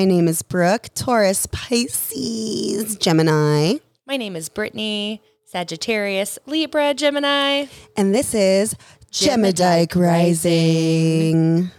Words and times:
My 0.00 0.06
name 0.06 0.28
is 0.28 0.40
Brooke, 0.40 0.88
Taurus, 0.94 1.44
Pisces, 1.44 2.96
Gemini. 2.96 3.74
My 4.06 4.16
name 4.16 4.34
is 4.34 4.48
Brittany, 4.48 5.20
Sagittarius, 5.44 6.38
Libra, 6.46 6.94
Gemini. 6.94 7.66
And 7.98 8.14
this 8.14 8.32
is 8.32 8.74
Gemidike 9.12 9.94
Rising. 9.94 11.70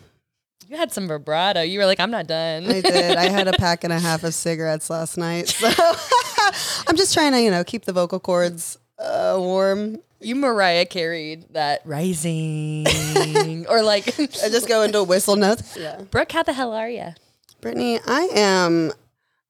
You 0.68 0.78
had 0.78 0.92
some 0.92 1.08
vibrato. 1.08 1.64
You 1.64 1.80
were 1.80 1.88
like, 1.88 2.00
I'm 2.00 2.12
not 2.12 2.28
done. 2.28 2.66
I 2.70 2.82
did. 2.82 3.18
I 3.18 3.28
had 3.28 3.48
a 3.48 3.54
pack 3.58 3.84
and 3.84 3.92
a 3.92 3.98
half 3.98 4.24
of 4.24 4.36
cigarettes 4.36 4.92
last 4.92 5.18
night. 5.18 5.48
So 5.48 5.68
I'm 6.88 6.96
just 6.96 7.16
trying 7.16 7.32
to, 7.32 7.42
you 7.42 7.50
know, 7.50 7.64
keep 7.64 7.86
the 7.86 7.94
vocal 7.94 8.20
cords 8.20 8.78
uh, 9.00 9.34
warm. 9.40 9.98
You 10.20 10.36
Mariah 10.36 10.86
carried 10.86 11.52
that 11.54 11.82
rising, 11.86 12.86
or 13.68 13.82
like, 13.82 14.08
I 14.20 14.50
just 14.50 14.68
go 14.68 14.84
into 14.84 15.04
whistle 15.04 15.36
notes. 15.36 15.76
Yeah. 15.76 16.02
Brooke, 16.12 16.32
how 16.32 16.44
the 16.44 16.54
hell 16.54 16.74
are 16.74 16.88
you? 16.88 17.16
Brittany, 17.62 18.00
I 18.08 18.30
am, 18.34 18.92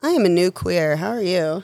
I 0.02 0.10
am 0.10 0.26
a 0.26 0.30
new 0.30 0.52
queer. 0.52 0.98
How 0.98 1.12
are 1.12 1.22
you? 1.22 1.64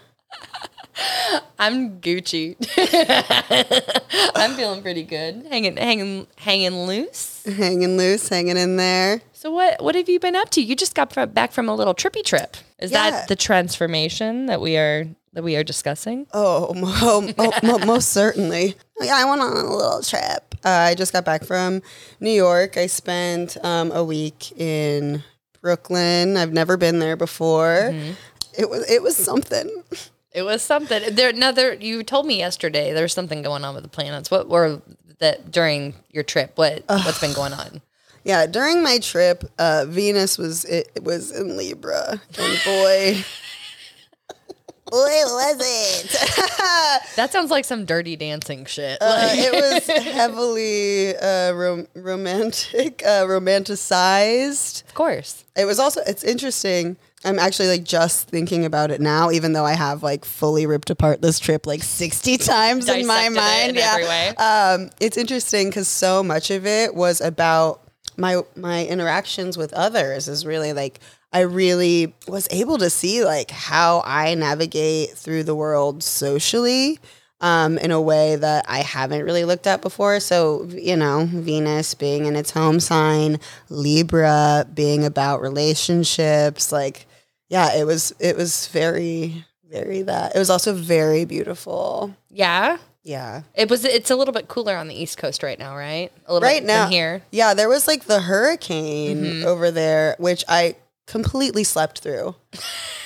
I'm 1.60 2.00
Gucci. 2.00 2.56
I'm 4.36 4.54
feeling 4.54 4.82
pretty 4.82 5.04
good. 5.04 5.46
Hanging, 5.50 5.78
hanging, 5.78 6.28
hanging 6.38 6.86
loose. 6.86 7.44
Hanging 7.46 7.98
loose, 7.98 8.30
hanging 8.30 8.58
in 8.58 8.78
there. 8.78 9.22
So 9.34 9.52
what, 9.52 9.82
what 9.84 9.96
have 9.96 10.08
you 10.10 10.20
been 10.20 10.36
up 10.36 10.50
to? 10.52 10.62
You 10.64 10.76
just 10.76 10.96
got 10.96 11.12
fro- 11.14 11.26
back 11.26 11.52
from 11.52 11.68
a 11.70 11.76
little 11.76 11.94
trippy 11.94 12.24
trip. 12.24 12.56
Is 12.80 12.92
Yeah. 12.92 13.10
that 13.12 13.28
the 13.28 13.36
transformation 13.36 14.46
that 14.48 14.62
we 14.62 14.78
are 14.78 15.06
that 15.34 15.44
we 15.44 15.56
are 15.56 15.64
discussing? 15.64 16.26
Oh, 16.34 16.74
mo- 16.76 17.34
oh, 17.38 17.86
most 17.86 18.10
certainly. 18.12 18.76
Yeah, 19.02 19.16
I 19.18 19.26
went 19.26 19.42
on 19.42 19.52
a 19.52 19.76
little 19.76 20.02
trip. 20.02 20.56
Uh, 20.66 20.70
I 20.70 20.96
just 20.96 21.14
got 21.14 21.26
back 21.26 21.44
from 21.44 21.82
New 22.20 22.32
York. 22.32 22.78
I 22.78 22.88
spent 22.88 23.58
um, 23.64 23.92
a 23.92 24.04
week 24.04 24.52
in 24.60 25.24
Brooklyn. 25.68 26.38
I've 26.38 26.54
never 26.54 26.78
been 26.78 27.00
there 27.00 27.18
before. 27.18 27.94
It 28.58 28.70
was 28.70 28.90
it 28.90 29.04
was 29.04 29.18
something. 29.18 29.84
It 30.32 30.44
was 30.44 30.62
something. 30.62 31.14
There, 31.14 31.28
another. 31.28 31.74
You 31.74 32.04
told 32.04 32.26
me 32.26 32.38
yesterday 32.38 32.94
there's 32.94 33.14
something 33.14 33.42
going 33.42 33.66
on 33.66 33.76
with 33.76 33.84
the 33.84 33.90
planets. 33.90 34.32
What 34.32 34.48
were 34.48 34.82
that 35.20 35.52
during 35.52 35.94
your 36.10 36.24
trip? 36.24 36.54
What 36.56 36.86
what's 36.88 37.20
been 37.20 37.34
going 37.34 37.52
on? 37.52 37.82
Yeah, 38.24 38.46
during 38.46 38.82
my 38.82 39.00
trip, 39.00 39.44
uh, 39.60 39.84
Venus 39.90 40.38
was 40.38 40.64
it, 40.64 40.90
it 40.96 41.04
was 41.04 41.32
in 41.32 41.58
Libra, 41.58 42.22
and 42.40 42.60
boy, 42.64 43.26
boy 44.90 44.98
was 45.26 45.58
it. 45.60 46.16
That 47.16 47.32
sounds 47.32 47.50
like 47.50 47.66
some 47.66 47.86
dirty 47.86 48.16
dancing 48.16 48.66
shit. 48.66 49.00
Uh, 49.02 49.30
it 49.32 49.52
was 49.52 49.88
heavily 50.14 51.16
uh, 51.16 51.52
rom- 51.54 51.88
romantic, 51.96 53.02
uh, 53.04 53.26
romanticized. 53.26 54.84
of 54.88 54.94
course. 54.94 55.44
It 55.56 55.66
was 55.66 55.80
also 55.80 56.02
it's 56.06 56.24
interesting. 56.24 56.98
I'm 57.26 57.40
actually 57.40 57.70
like 57.70 57.84
just 57.84 58.28
thinking 58.30 58.66
about 58.66 58.92
it 58.92 59.02
now, 59.02 59.32
even 59.32 59.54
though 59.54 59.66
I 59.66 59.74
have 59.74 60.04
like 60.04 60.24
fully 60.26 60.68
ripped 60.68 60.92
apart 60.92 61.22
this 61.22 61.40
trip 61.40 61.66
like 61.66 61.82
60 61.82 62.38
times 62.38 62.88
in 62.88 63.08
my 63.08 63.30
mind. 63.30 63.72
in 63.72 63.76
yeah. 63.76 63.92
every 63.94 64.06
way. 64.06 64.30
Um, 64.36 64.92
it's 65.00 65.18
interesting 65.18 65.70
because 65.70 65.88
so 65.88 66.22
much 66.22 66.52
of 66.52 66.68
it 66.68 66.94
was 66.94 67.20
about 67.20 67.82
my 68.16 68.42
my 68.56 68.86
interactions 68.86 69.58
with 69.58 69.74
others. 69.74 70.28
Is 70.28 70.46
really 70.46 70.74
like 70.74 71.00
I 71.38 71.42
really 71.42 72.14
was 72.28 72.48
able 72.52 72.78
to 72.80 72.90
see 72.90 73.24
like 73.24 73.52
how 73.52 74.02
I 74.06 74.34
navigate 74.36 75.12
through 75.12 75.44
the 75.44 75.56
world 75.56 76.04
socially. 76.04 77.00
Um, 77.40 77.78
in 77.78 77.92
a 77.92 78.02
way 78.02 78.36
that 78.36 78.66
I 78.68 78.80
haven't 78.80 79.24
really 79.24 79.46
looked 79.46 79.68
at 79.68 79.84
before. 79.84 80.20
So, 80.20 80.68
you 80.72 80.96
know, 80.96 81.28
Venus 81.32 81.94
being 81.94 82.26
in 82.26 82.36
its 82.36 82.50
home 82.50 82.80
sign, 82.80 83.40
Libra 83.70 84.66
being 84.74 85.06
about 85.06 85.40
relationships, 85.42 86.72
like, 86.72 87.06
yeah, 87.48 87.76
it 87.76 87.86
was, 87.86 88.12
it 88.20 88.36
was 88.36 88.68
very, 88.70 89.46
very 89.70 90.02
that. 90.02 90.36
It 90.36 90.40
was 90.40 90.50
also 90.50 90.74
very 90.74 91.26
beautiful. 91.26 92.16
Yeah. 92.32 92.78
Yeah. 93.04 93.44
It 93.54 93.70
was. 93.70 93.86
It's 93.86 94.10
a 94.10 94.16
little 94.16 94.34
bit 94.34 94.48
cooler 94.48 94.76
on 94.76 94.88
the 94.88 94.96
East 95.00 95.20
Coast 95.20 95.44
right 95.44 95.60
now, 95.60 95.78
right? 95.78 96.12
A 96.26 96.34
little 96.34 96.48
right 96.48 96.62
bit 96.64 96.68
now 96.68 96.90
here. 96.90 97.22
Yeah, 97.32 97.54
there 97.54 97.70
was 97.70 97.88
like 97.88 98.06
the 98.06 98.20
hurricane 98.22 99.24
Mm-hmm. 99.24 99.48
over 99.48 99.70
there, 99.70 100.16
which 100.18 100.44
I 100.48 100.76
completely 101.08 101.64
slept 101.64 102.00
through. 102.00 102.36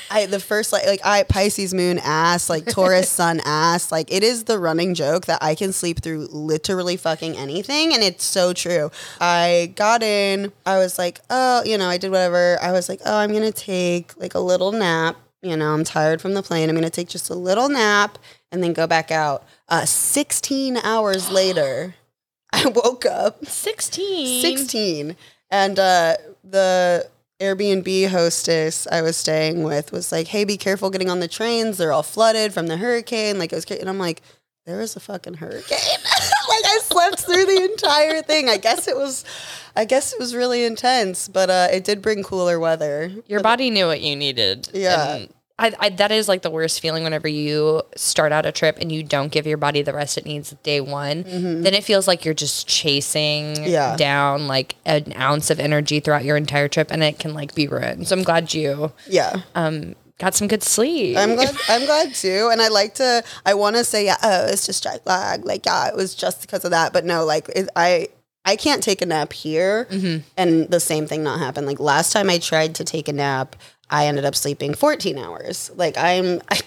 I 0.09 0.25
the 0.25 0.39
first 0.39 0.73
like 0.73 0.85
like 0.85 0.99
I 1.05 1.23
Pisces 1.23 1.73
moon 1.73 1.99
ass, 2.03 2.49
like 2.49 2.65
Taurus 2.65 3.09
sun 3.21 3.39
ass, 3.45 3.91
like 3.91 4.11
it 4.11 4.23
is 4.23 4.43
the 4.43 4.59
running 4.59 4.93
joke 4.93 5.27
that 5.27 5.41
I 5.41 5.55
can 5.55 5.71
sleep 5.71 6.01
through 6.01 6.27
literally 6.31 6.97
fucking 6.97 7.37
anything 7.37 7.93
and 7.93 8.03
it's 8.03 8.25
so 8.25 8.51
true. 8.51 8.91
I 9.21 9.71
got 9.75 10.03
in, 10.03 10.51
I 10.65 10.77
was 10.79 10.97
like, 10.97 11.21
"Oh, 11.29 11.63
you 11.63 11.77
know, 11.77 11.87
I 11.87 11.97
did 11.97 12.11
whatever. 12.11 12.57
I 12.61 12.73
was 12.73 12.89
like, 12.89 12.99
"Oh, 13.05 13.17
I'm 13.17 13.31
going 13.31 13.49
to 13.49 13.53
take 13.53 14.17
like 14.17 14.35
a 14.35 14.39
little 14.39 14.73
nap. 14.73 15.15
You 15.41 15.55
know, 15.55 15.73
I'm 15.73 15.83
tired 15.85 16.21
from 16.21 16.33
the 16.33 16.43
plane. 16.43 16.69
I'm 16.69 16.75
going 16.75 16.83
to 16.83 16.89
take 16.89 17.07
just 17.07 17.29
a 17.29 17.35
little 17.35 17.69
nap 17.69 18.17
and 18.51 18.61
then 18.61 18.73
go 18.73 18.87
back 18.87 19.11
out." 19.11 19.45
Uh 19.69 19.85
16 19.85 20.77
hours 20.77 21.31
later, 21.39 21.95
I 22.51 22.65
woke 22.67 23.05
up 23.05 23.45
Sixteen. 23.45 24.41
16 24.41 25.15
and 25.49 25.79
uh 25.79 26.15
the 26.43 27.07
airbnb 27.41 28.07
hostess 28.09 28.87
i 28.91 29.01
was 29.01 29.17
staying 29.17 29.63
with 29.63 29.91
was 29.91 30.11
like 30.11 30.27
hey 30.27 30.43
be 30.43 30.57
careful 30.57 30.89
getting 30.89 31.09
on 31.09 31.19
the 31.19 31.27
trains. 31.27 31.77
They're 31.77 31.91
all 31.91 32.03
flooded 32.03 32.53
from 32.53 32.67
the 32.67 32.77
hurricane. 32.77 33.39
Like 33.39 33.51
it 33.51 33.55
was 33.55 33.65
and 33.65 33.89
i'm 33.89 33.97
like 33.97 34.21
there 34.65 34.77
was 34.77 34.95
a 34.95 34.99
fucking 34.99 35.35
hurricane. 35.35 35.77
Like 36.49 36.65
i 36.65 36.79
slept 36.83 37.19
through 37.21 37.45
the 37.45 37.63
entire 37.71 38.21
thing. 38.21 38.49
I 38.49 38.57
guess 38.57 38.87
it 38.87 38.95
was 38.97 39.25
i 39.75 39.85
guess 39.85 40.13
it 40.13 40.19
was 40.19 40.35
really 40.35 40.63
intense 40.65 41.27
but 41.27 41.49
uh 41.49 41.67
it 41.71 41.83
did 41.83 42.01
bring 42.01 42.23
cooler 42.23 42.59
weather. 42.59 43.11
Your 43.27 43.41
body 43.41 43.69
knew 43.69 43.87
what 43.87 44.01
you 44.01 44.15
needed. 44.15 44.69
Yeah. 44.73 45.15
And 45.15 45.33
I, 45.61 45.73
I, 45.79 45.89
that 45.89 46.11
is 46.11 46.27
like 46.27 46.41
the 46.41 46.49
worst 46.49 46.79
feeling 46.81 47.03
whenever 47.03 47.27
you 47.27 47.83
start 47.95 48.31
out 48.31 48.45
a 48.45 48.51
trip 48.51 48.77
and 48.81 48.91
you 48.91 49.03
don't 49.03 49.31
give 49.31 49.45
your 49.45 49.57
body 49.57 49.81
the 49.83 49.93
rest 49.93 50.17
it 50.17 50.25
needs 50.25 50.51
day 50.63 50.81
one. 50.81 51.23
Then 51.23 51.73
it 51.73 51.83
feels 51.83 52.07
like 52.07 52.25
you're 52.25 52.33
just 52.33 52.67
chasing 52.67 53.53
Mm-hmm. 53.55 53.65
Yeah. 53.69 53.95
down 53.95 54.47
like 54.47 54.75
an 54.85 55.13
ounce 55.15 55.49
of 55.49 55.59
energy 55.59 55.99
throughout 55.99 56.23
your 56.23 56.35
entire 56.37 56.67
trip 56.67 56.89
and 56.91 57.03
it 57.03 57.19
can 57.19 57.33
like 57.33 57.53
be 57.55 57.67
ruined. 57.67 58.07
So 58.07 58.15
I'm 58.17 58.23
glad 58.23 58.53
you 58.53 58.91
yeah 59.07 59.41
um, 59.55 59.95
got 60.19 60.33
some 60.35 60.47
good 60.47 60.63
sleep. 60.63 61.17
I'm 61.17 61.35
glad. 61.35 61.55
I'm 61.69 61.85
glad 61.85 62.13
too, 62.13 62.49
and 62.51 62.61
I 62.61 62.67
like 62.67 62.95
to. 62.95 63.23
I 63.45 63.53
want 63.53 63.75
to 63.75 63.83
say, 63.83 64.05
yeah, 64.05 64.17
oh, 64.23 64.47
it's 64.47 64.65
just 64.65 64.83
jet 64.83 65.01
lag. 65.05 65.45
Like, 65.45 65.65
yeah, 65.65 65.87
it 65.89 65.95
was 65.95 66.13
just 66.15 66.41
because 66.41 66.63
of 66.65 66.71
that. 66.71 66.93
But 66.93 67.05
no, 67.05 67.25
like, 67.25 67.49
it, 67.49 67.69
I 67.75 68.09
I 68.45 68.55
can't 68.55 68.81
take 68.83 69.01
a 69.01 69.05
nap 69.05 69.33
here, 69.33 69.87
and 70.37 70.69
the 70.69 70.79
same 70.79 71.05
thing 71.07 71.23
not 71.23 71.39
happen. 71.39 71.65
Like 71.65 71.79
last 71.79 72.11
time 72.13 72.29
I 72.29 72.37
tried 72.39 72.75
to 72.75 72.83
take 72.83 73.07
a 73.07 73.13
nap, 73.13 73.55
I 73.91 74.07
ended 74.07 74.25
up 74.25 74.35
sleeping 74.35 74.73
14 74.73 75.19
hours. 75.19 75.69
Like 75.75 75.97
I'm. 75.97 76.41
I, 76.49 76.61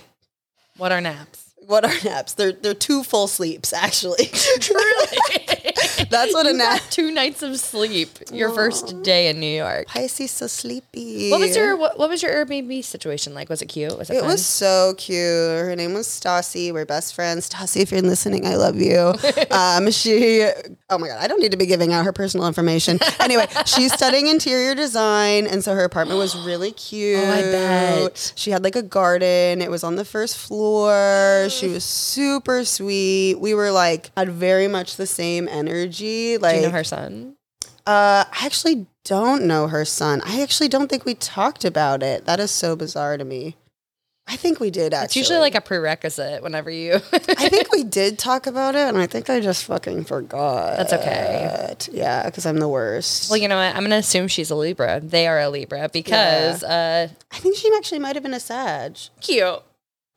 what 0.76 0.92
are 0.92 1.00
naps? 1.00 1.44
what 1.66 1.84
are 1.84 1.94
naps? 2.04 2.34
They're 2.34 2.52
they're 2.52 2.74
two 2.74 3.02
full 3.02 3.26
sleeps 3.26 3.72
actually. 3.72 4.30
Really? 4.70 5.72
That's 6.10 6.32
what 6.34 6.46
a 6.46 6.52
nap. 6.52 6.80
two 6.90 7.10
nights 7.10 7.42
of 7.42 7.58
sleep 7.58 8.08
your 8.32 8.50
first 8.50 9.02
day 9.02 9.28
in 9.28 9.40
New 9.40 9.46
York. 9.56 9.86
Pisces 9.88 10.30
so 10.30 10.46
sleepy. 10.46 11.30
What 11.30 11.40
was 11.40 11.56
your 11.56 11.76
what, 11.76 11.98
what 11.98 12.08
was 12.08 12.22
your 12.22 12.32
Airbnb 12.32 12.84
situation 12.84 13.34
like? 13.34 13.48
Was 13.48 13.62
it 13.62 13.66
cute? 13.66 13.96
Was 13.98 14.10
it, 14.10 14.14
It 14.16 14.20
fun? 14.20 14.28
was 14.28 14.44
so 14.44 14.94
cute. 14.98 15.18
Her 15.18 15.74
name 15.76 15.94
was 15.94 16.06
Stassi. 16.06 16.72
We're 16.72 16.84
best 16.86 17.14
friends. 17.14 17.48
Stassi, 17.48 17.82
if 17.82 17.90
you're 17.92 18.02
listening, 18.02 18.46
I 18.46 18.56
love 18.56 18.76
you. 18.76 19.14
um, 19.50 19.90
she, 19.90 20.48
oh 20.90 20.98
my 20.98 21.08
God, 21.08 21.18
I 21.20 21.26
don't 21.26 21.40
need 21.40 21.52
to 21.52 21.56
be 21.58 21.66
giving 21.66 21.92
out 21.92 22.04
her 22.04 22.12
personal 22.12 22.46
information. 22.46 22.98
Anyway, 23.20 23.46
she's 23.66 23.92
studying 23.92 24.26
interior 24.26 24.74
design. 24.74 25.46
And 25.46 25.62
so 25.64 25.74
her 25.74 25.84
apartment 25.84 26.18
was 26.18 26.36
really 26.44 26.72
cute. 26.86 27.18
Oh, 27.18 27.30
I 27.32 27.42
bet. 27.42 28.32
She 28.36 28.50
had 28.50 28.62
like 28.64 28.76
a 28.76 28.82
garden. 28.82 29.62
It 29.62 29.70
was 29.70 29.82
on 29.84 29.96
the 29.96 30.04
first 30.04 30.36
floor. 30.36 31.48
She 31.50 31.68
was 31.68 31.84
super 31.84 32.64
sweet. 32.64 33.36
We 33.38 33.54
were 33.54 33.70
like, 33.70 34.10
had 34.16 34.28
very 34.30 34.68
much 34.68 34.96
the 34.96 35.06
same 35.06 35.48
energy. 35.48 35.93
Like, 36.02 36.54
Do 36.56 36.60
you 36.60 36.66
know 36.66 36.72
her 36.72 36.84
son? 36.84 37.36
uh, 37.86 38.24
I 38.30 38.46
actually 38.46 38.86
don't 39.04 39.44
know 39.44 39.68
her 39.68 39.84
son. 39.84 40.22
I 40.24 40.40
actually 40.42 40.68
don't 40.68 40.88
think 40.88 41.04
we 41.04 41.14
talked 41.14 41.64
about 41.64 42.02
it. 42.02 42.24
That 42.24 42.40
is 42.40 42.50
so 42.50 42.74
bizarre 42.76 43.16
to 43.18 43.24
me. 43.24 43.56
I 44.26 44.36
think 44.36 44.58
we 44.58 44.70
did 44.70 44.94
actually. 44.94 45.04
It's 45.04 45.16
usually 45.16 45.38
like 45.38 45.54
a 45.54 45.60
prerequisite 45.60 46.42
whenever 46.42 46.70
you. 46.70 46.94
I 47.12 47.48
think 47.50 47.70
we 47.70 47.84
did 47.84 48.18
talk 48.18 48.46
about 48.46 48.74
it, 48.74 48.88
and 48.88 48.96
I 48.96 49.06
think 49.06 49.28
I 49.28 49.38
just 49.40 49.64
fucking 49.66 50.04
forgot. 50.04 50.78
That's 50.78 50.94
okay. 50.94 51.74
Yeah, 51.92 52.24
because 52.24 52.46
I'm 52.46 52.56
the 52.56 52.68
worst. 52.68 53.28
well, 53.28 53.36
you 53.36 53.48
know 53.48 53.56
what? 53.56 53.76
I'm 53.76 53.82
gonna 53.82 53.96
assume 53.96 54.28
she's 54.28 54.50
a 54.50 54.54
Libra. 54.56 55.00
They 55.00 55.26
are 55.26 55.40
a 55.40 55.50
Libra 55.50 55.90
because 55.92 56.62
uh, 56.64 57.08
I 57.32 57.36
think 57.36 57.56
she 57.56 57.70
actually 57.76 57.98
might 57.98 58.16
have 58.16 58.22
been 58.22 58.32
a 58.32 58.40
Sag 58.40 58.96
cute. 59.20 59.60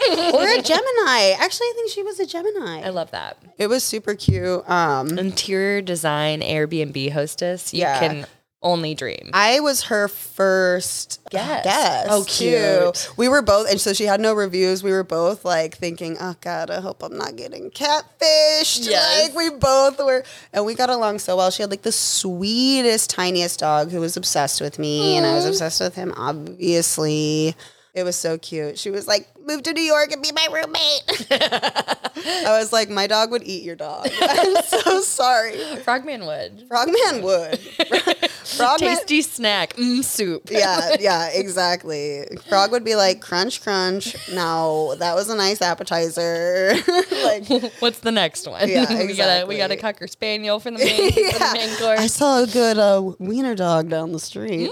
Or 0.02 0.48
a 0.48 0.62
Gemini. 0.62 1.36
Actually, 1.40 1.68
I 1.68 1.74
think 1.76 1.92
she 1.92 2.04
was 2.04 2.20
a 2.20 2.26
Gemini. 2.26 2.82
I 2.82 2.90
love 2.90 3.12
that 3.12 3.38
it 3.58 3.68
was 3.68 3.84
super 3.84 4.14
cute. 4.16 4.68
Um, 4.70 5.18
interior 5.18 5.82
design 5.82 6.42
Airbnb 6.42 7.12
hostess. 7.12 7.74
You 7.74 7.82
Yeah. 7.82 8.00
can 8.00 8.26
only 8.64 8.96
dream. 8.96 9.30
I 9.34 9.60
was 9.60 9.84
her 9.84 10.08
first 10.08 11.20
Guest. 11.30 11.64
guest. 11.64 12.08
Oh, 12.10 12.24
too. 12.24 12.30
cute. 12.50 13.10
We 13.16 13.30
were 13.30 13.42
both, 13.44 13.70
and 13.70 13.80
so 13.80 13.94
she 13.94 14.06
had 14.06 14.20
no 14.20 14.34
reviews. 14.34 14.82
We 14.84 14.92
were 14.92 15.04
both 15.04 15.46
like 15.46 15.78
thinking, 15.78 16.18
"Oh 16.20 16.36
God, 16.42 16.70
I 16.72 16.82
hope 16.82 17.04
I'm 17.04 17.16
not 17.18 17.36
getting 17.36 17.70
catfished." 17.70 18.88
Yes. 18.90 19.28
Like 19.28 19.36
we 19.36 19.50
both 19.52 20.00
were, 20.00 20.24
and 20.54 20.66
we 20.66 20.74
got 20.74 20.90
along 20.90 21.20
so 21.20 21.38
well. 21.38 21.52
She 21.52 21.62
had 21.64 21.70
like 21.70 21.84
the 21.84 21.92
sweetest, 21.92 23.10
tiniest 23.12 23.60
dog 23.60 23.92
who 23.92 24.00
was 24.00 24.18
obsessed 24.18 24.60
with 24.60 24.80
me, 24.80 25.18
and 25.18 25.26
I 25.26 25.36
was 25.36 25.46
obsessed 25.46 25.80
with 25.80 25.94
him. 25.96 26.14
Obviously, 26.18 27.56
it 27.98 28.04
was 28.04 28.16
so 28.16 28.38
cute. 28.38 28.78
She 28.78 28.92
was 28.92 29.08
like, 29.08 29.28
"Move 29.44 29.64
to 29.64 29.74
New 29.74 29.82
York 29.82 30.12
and 30.12 30.22
be 30.22 30.32
my 30.32 30.48
roommate." 30.54 31.32
I 32.46 32.60
was 32.60 32.72
like, 32.72 32.90
"My 32.92 33.08
dog 33.08 33.32
would 33.32 33.42
eat 33.44 33.64
your 33.64 33.76
dog." 33.76 34.08
I'm 34.22 34.64
so 34.64 35.02
sorry. 35.02 35.58
Frogman 35.78 36.28
would. 36.28 36.66
Frogman 36.68 37.24
would. 37.24 37.60
Frogman. 38.56 38.96
Tasty 38.96 39.22
snack. 39.22 39.76
Mm, 39.76 40.04
soup. 40.04 40.50
Yeah, 40.58 40.96
yeah, 41.00 41.30
exactly. 41.30 42.26
Frog 42.50 42.72
would 42.72 42.84
be 42.84 42.96
like 42.96 43.22
crunch, 43.22 43.62
crunch. 43.62 44.16
No, 44.34 44.96
that 44.96 45.14
was 45.14 45.30
a 45.30 45.36
nice 45.36 45.62
appetizer. 45.62 46.74
like, 47.24 47.48
What's 47.80 48.00
the 48.00 48.12
next 48.12 48.48
one? 48.48 48.68
Yeah, 48.68 49.06
we 49.06 49.16
got 49.16 49.44
a 49.44 49.46
we 49.46 49.58
got 49.58 49.70
a 49.72 49.76
cocker 49.76 50.08
spaniel 50.08 50.60
for 50.60 50.72
the 50.72 50.80
main, 50.80 51.12
for 51.12 51.40
the 51.40 51.52
main 51.54 52.00
I 52.00 52.08
saw 52.08 52.42
a 52.44 52.48
good 52.48 52.80
uh, 52.80 53.14
wiener 53.20 53.54
dog 53.56 53.90
down 53.90 54.14
the 54.14 54.20
street. 54.20 54.72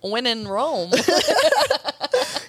When 0.00 0.26
in 0.26 0.48
Rome. 0.48 0.90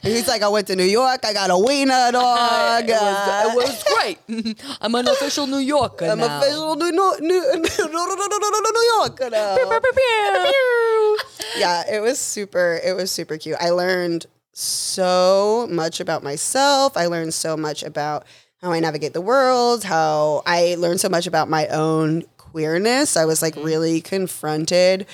He's 0.04 0.28
like, 0.28 0.42
I 0.42 0.50
went 0.50 0.68
to 0.68 0.76
New 0.76 0.84
York. 0.84 1.22
I 1.24 1.34
got 1.34 1.50
a 1.50 1.58
wiener 1.58 1.94
dog. 2.12 2.84
it, 2.88 2.92
was, 2.92 3.46
it 3.46 3.56
was 3.56 3.84
great. 3.96 4.62
I'm 4.82 4.94
an 4.96 5.08
official 5.08 5.48
New 5.48 5.58
Yorker 5.58 6.06
I'm 6.06 6.20
now. 6.20 6.40
official 6.40 6.76
New, 6.76 6.92
New, 6.92 7.16
New, 7.22 7.42
New 7.42 8.84
Yorker 8.98 9.30
now. 9.30 9.56
yeah, 11.58 11.84
it 11.90 12.02
was 12.02 12.20
super. 12.20 12.80
It 12.84 12.96
was 12.96 13.12
super 13.12 13.38
cute. 13.38 13.58
I 13.60 13.70
learned 13.70 14.26
so 14.52 15.68
much 15.72 16.00
about 16.02 16.22
myself. 16.22 16.98
I 16.98 17.08
learned 17.08 17.34
so 17.34 17.56
much 17.56 17.82
about 17.82 18.26
how 18.62 18.72
I 18.72 18.82
navigate 18.82 19.14
the 19.14 19.22
world. 19.22 19.86
How 19.86 20.44
I 20.46 20.76
learned 20.78 21.00
so 21.00 21.10
much 21.10 21.28
about 21.28 21.50
my 21.50 21.68
own 21.68 22.24
queerness. 22.38 23.16
I 23.16 23.24
was 23.26 23.42
like 23.42 23.56
mm-hmm. 23.56 23.66
really 23.66 24.02
confronted 24.02 25.08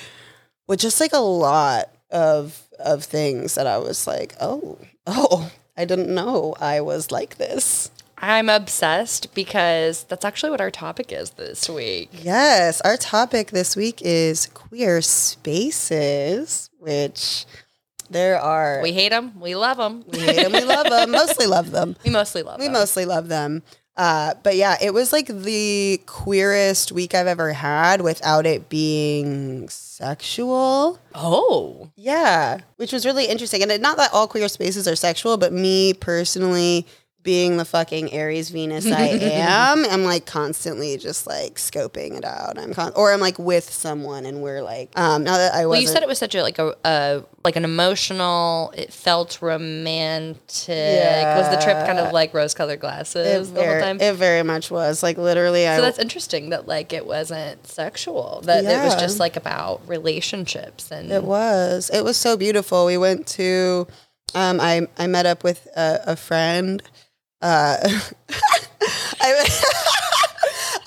with 0.66 0.80
just 0.80 1.00
like 1.00 1.12
a 1.12 1.18
lot 1.18 1.90
of 2.10 2.66
of 2.84 3.04
things 3.04 3.54
that 3.54 3.66
I 3.66 3.78
was 3.78 4.06
like, 4.06 4.34
oh, 4.40 4.78
oh, 5.06 5.50
I 5.76 5.84
didn't 5.84 6.14
know 6.14 6.54
I 6.60 6.80
was 6.80 7.10
like 7.10 7.36
this. 7.36 7.90
I'm 8.22 8.50
obsessed 8.50 9.34
because 9.34 10.04
that's 10.04 10.26
actually 10.26 10.50
what 10.50 10.60
our 10.60 10.70
topic 10.70 11.10
is 11.10 11.30
this 11.30 11.70
week. 11.70 12.10
Yes, 12.12 12.82
our 12.82 12.98
topic 12.98 13.50
this 13.50 13.74
week 13.76 14.02
is 14.02 14.46
queer 14.48 15.00
spaces, 15.70 16.70
which 16.78 17.46
there 18.10 18.38
are. 18.38 18.80
We 18.82 18.92
hate 18.92 19.10
them. 19.10 19.38
We 19.40 19.54
love 19.54 19.78
them. 19.78 20.04
We 20.06 20.18
hate 20.18 20.42
them, 20.42 20.52
we 20.52 20.64
love 20.64 20.88
them, 20.90 21.10
mostly 21.12 21.46
love 21.46 21.70
them. 21.70 21.96
We 22.04 22.10
mostly 22.10 22.42
love 22.42 22.58
We 22.58 22.66
them. 22.66 22.72
mostly 22.74 23.04
love 23.06 23.28
them. 23.28 23.62
Uh, 24.00 24.32
but 24.42 24.56
yeah, 24.56 24.78
it 24.80 24.94
was 24.94 25.12
like 25.12 25.26
the 25.26 26.00
queerest 26.06 26.90
week 26.90 27.14
I've 27.14 27.26
ever 27.26 27.52
had 27.52 28.00
without 28.00 28.46
it 28.46 28.70
being 28.70 29.68
sexual. 29.68 30.98
oh. 31.14 31.90
Yeah, 31.96 32.60
which 32.76 32.94
was 32.94 33.04
really 33.04 33.26
interesting. 33.26 33.60
And 33.60 33.70
it, 33.70 33.82
not 33.82 33.98
that 33.98 34.08
all 34.14 34.26
queer 34.26 34.48
spaces 34.48 34.88
are 34.88 34.96
sexual, 34.96 35.36
but 35.36 35.52
me 35.52 35.92
personally, 35.92 36.86
being 37.22 37.58
the 37.58 37.64
fucking 37.66 38.12
Aries 38.12 38.48
Venus 38.48 38.86
I 38.86 39.06
am, 39.20 39.84
I'm 39.84 40.04
like 40.04 40.24
constantly 40.24 40.96
just 40.96 41.26
like 41.26 41.56
scoping 41.56 42.16
it 42.16 42.24
out. 42.24 42.58
I'm 42.58 42.72
con- 42.72 42.92
or 42.96 43.12
I'm 43.12 43.20
like 43.20 43.38
with 43.38 43.70
someone 43.70 44.24
and 44.24 44.40
we're 44.42 44.62
like, 44.62 44.98
um, 44.98 45.24
now 45.24 45.36
that 45.36 45.52
I 45.52 45.60
Well, 45.60 45.70
wasn't. 45.70 45.82
you 45.82 45.88
said 45.88 46.02
it 46.02 46.08
was 46.08 46.18
such 46.18 46.34
a 46.34 46.42
like 46.42 46.58
a, 46.58 46.74
a 46.84 47.22
like 47.44 47.56
an 47.56 47.64
emotional. 47.64 48.72
It 48.76 48.92
felt 48.92 49.42
romantic. 49.42 50.68
Yeah. 50.68 51.38
Was 51.38 51.56
the 51.56 51.62
trip 51.62 51.86
kind 51.86 51.98
of 51.98 52.12
like 52.12 52.32
rose-colored 52.32 52.80
glasses 52.80 53.26
it 53.26 53.30
glasses 53.30 53.52
the 53.52 53.60
whole 53.60 53.68
very, 53.68 53.82
time? 53.82 54.00
it 54.00 54.14
very 54.14 54.42
much 54.42 54.70
was 54.70 55.02
like 55.02 55.18
literally. 55.18 55.66
I 55.68 55.76
so 55.76 55.82
that's 55.82 55.98
interesting 55.98 56.50
that 56.50 56.66
like 56.66 56.92
it 56.92 57.06
wasn't 57.06 57.66
sexual. 57.66 58.40
That 58.44 58.64
it 58.64 58.84
was 58.84 58.94
Yeah. 58.94 59.00
just 59.00 59.18
like 59.18 59.36
about 59.36 59.86
relationships 59.86 60.90
and 60.90 61.10
It 61.10 61.24
was. 61.24 61.90
It 61.92 62.02
was 62.02 62.16
so 62.16 62.36
beautiful. 62.36 62.86
We 62.86 62.96
went 62.96 63.26
to. 63.28 63.86
Um, 64.34 64.60
I 64.60 64.86
I 64.96 65.06
met 65.06 65.26
up 65.26 65.42
with 65.44 65.66
a, 65.76 66.00
a 66.06 66.16
friend. 66.16 66.82
Uh, 67.42 67.76
I, 69.20 69.32
I, 69.32 69.44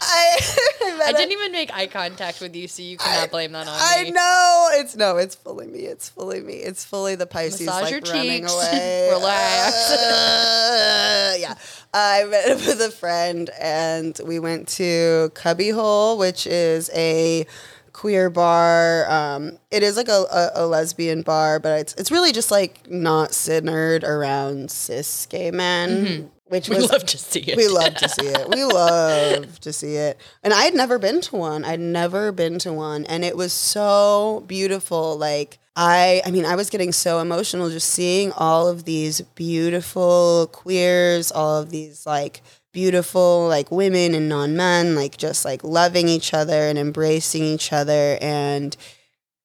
I 0.02 1.04
I 1.06 1.12
didn't 1.12 1.32
even 1.32 1.52
make 1.52 1.74
eye 1.74 1.88
contact 1.88 2.40
with 2.42 2.56
you, 2.56 2.68
so 2.68 2.82
you 2.82 2.98
cannot 2.98 3.32
blame 3.32 3.52
that 3.54 3.68
on 3.68 3.76
I 3.78 4.04
me. 4.04 4.12
know 4.12 4.70
it's 4.74 4.96
no, 4.96 5.18
it's 5.18 5.36
fully 5.36 5.68
me. 5.68 5.80
It's 5.80 6.10
fully 6.10 6.42
me. 6.42 6.54
It's 6.56 6.86
fully 6.86 7.16
the 7.16 7.26
Pisces 7.26 7.66
Massage 7.66 7.82
like 7.84 7.92
your 7.92 8.14
running 8.14 8.42
cheeks. 8.44 8.54
away. 8.72 9.10
Relax. 9.12 9.92
Uh, 9.92 11.36
yeah, 11.40 11.56
I 11.94 12.26
met 12.26 12.50
up 12.52 12.66
with 12.66 12.82
a 12.82 12.92
friend, 12.92 13.50
and 13.60 14.20
we 14.26 14.40
went 14.40 14.68
to 14.70 15.32
Cubbyhole, 15.34 16.18
which 16.18 16.48
is 16.48 16.90
a 16.94 17.46
queer 17.92 18.30
bar. 18.30 19.10
Um, 19.10 19.58
it 19.72 19.84
is 19.84 19.98
like 19.98 20.10
a, 20.10 20.26
a, 20.32 20.64
a 20.64 20.68
lesbian 20.68 21.22
bar, 21.22 21.60
but 21.60 21.80
it's 21.80 21.94
it's 21.96 22.12
really 22.12 22.32
just 22.32 22.52
like 22.52 22.90
not 22.90 23.34
centered 23.34 24.04
around 24.04 24.72
cis 24.72 25.26
gay 25.26 25.52
men. 25.52 26.32
Which 26.54 26.70
We 26.70 26.76
was 26.76 26.92
love 26.92 27.04
to 27.08 27.18
see 27.18 27.40
it. 27.40 27.58
we 27.58 27.68
love 27.68 27.96
to 27.96 28.08
see 28.08 28.28
it. 28.28 28.48
We 28.48 28.64
love 28.82 29.60
to 29.62 29.74
see 29.74 29.96
it. 29.96 30.20
And 30.44 30.54
I 30.54 30.66
had 30.66 30.76
never 30.76 31.00
been 31.00 31.20
to 31.22 31.36
one. 31.36 31.66
I'd 31.66 31.80
never 31.80 32.32
been 32.32 32.60
to 32.60 32.72
one. 32.72 33.06
And 33.06 33.26
it 33.26 33.36
was 33.36 33.52
so 33.52 34.44
beautiful. 34.46 35.18
Like 35.18 35.58
I 35.76 36.22
I 36.24 36.30
mean, 36.30 36.46
I 36.46 36.56
was 36.56 36.70
getting 36.70 36.92
so 36.92 37.18
emotional 37.20 37.72
just 37.72 37.90
seeing 37.90 38.32
all 38.34 38.68
of 38.68 38.84
these 38.86 39.22
beautiful 39.22 40.48
queers, 40.54 41.32
all 41.32 41.60
of 41.60 41.72
these 41.72 42.06
like 42.06 42.44
beautiful 42.72 43.48
like 43.48 43.72
women 43.72 44.14
and 44.14 44.30
non-men 44.30 44.94
like 44.94 45.18
just 45.18 45.46
like 45.46 45.64
loving 45.64 46.08
each 46.08 46.36
other 46.36 46.68
and 46.68 46.78
embracing 46.78 47.44
each 47.44 47.74
other 47.74 48.18
and 48.22 48.78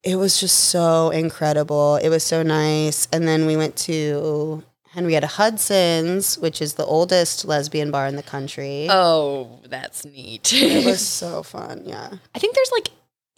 it 0.03 0.17
was 0.17 0.39
just 0.39 0.57
so 0.57 1.09
incredible. 1.09 1.97
It 1.97 2.11
was 2.11 2.23
so 2.23 2.43
nice. 2.43 3.09
And 3.13 3.27
then 3.27 3.47
we 3.47 3.57
went 3.57 3.77
to 3.89 4.63
Henrietta 4.93 5.27
Hudson's, 5.27 6.39
which 6.39 6.61
is 6.63 6.75
the 6.75 6.85
oldest 6.85 7.45
lesbian 7.45 7.91
bar 7.91 8.07
in 8.07 8.17
the 8.17 8.23
country. 8.23 8.87
Oh, 8.91 9.61
that's 9.69 10.05
neat. 10.05 10.53
It 10.53 10.85
was 10.85 11.01
so 11.07 11.43
fun. 11.43 11.83
Yeah. 11.87 12.11
I 12.35 12.39
think 12.39 12.55
there's 12.55 12.73
like 12.73 12.89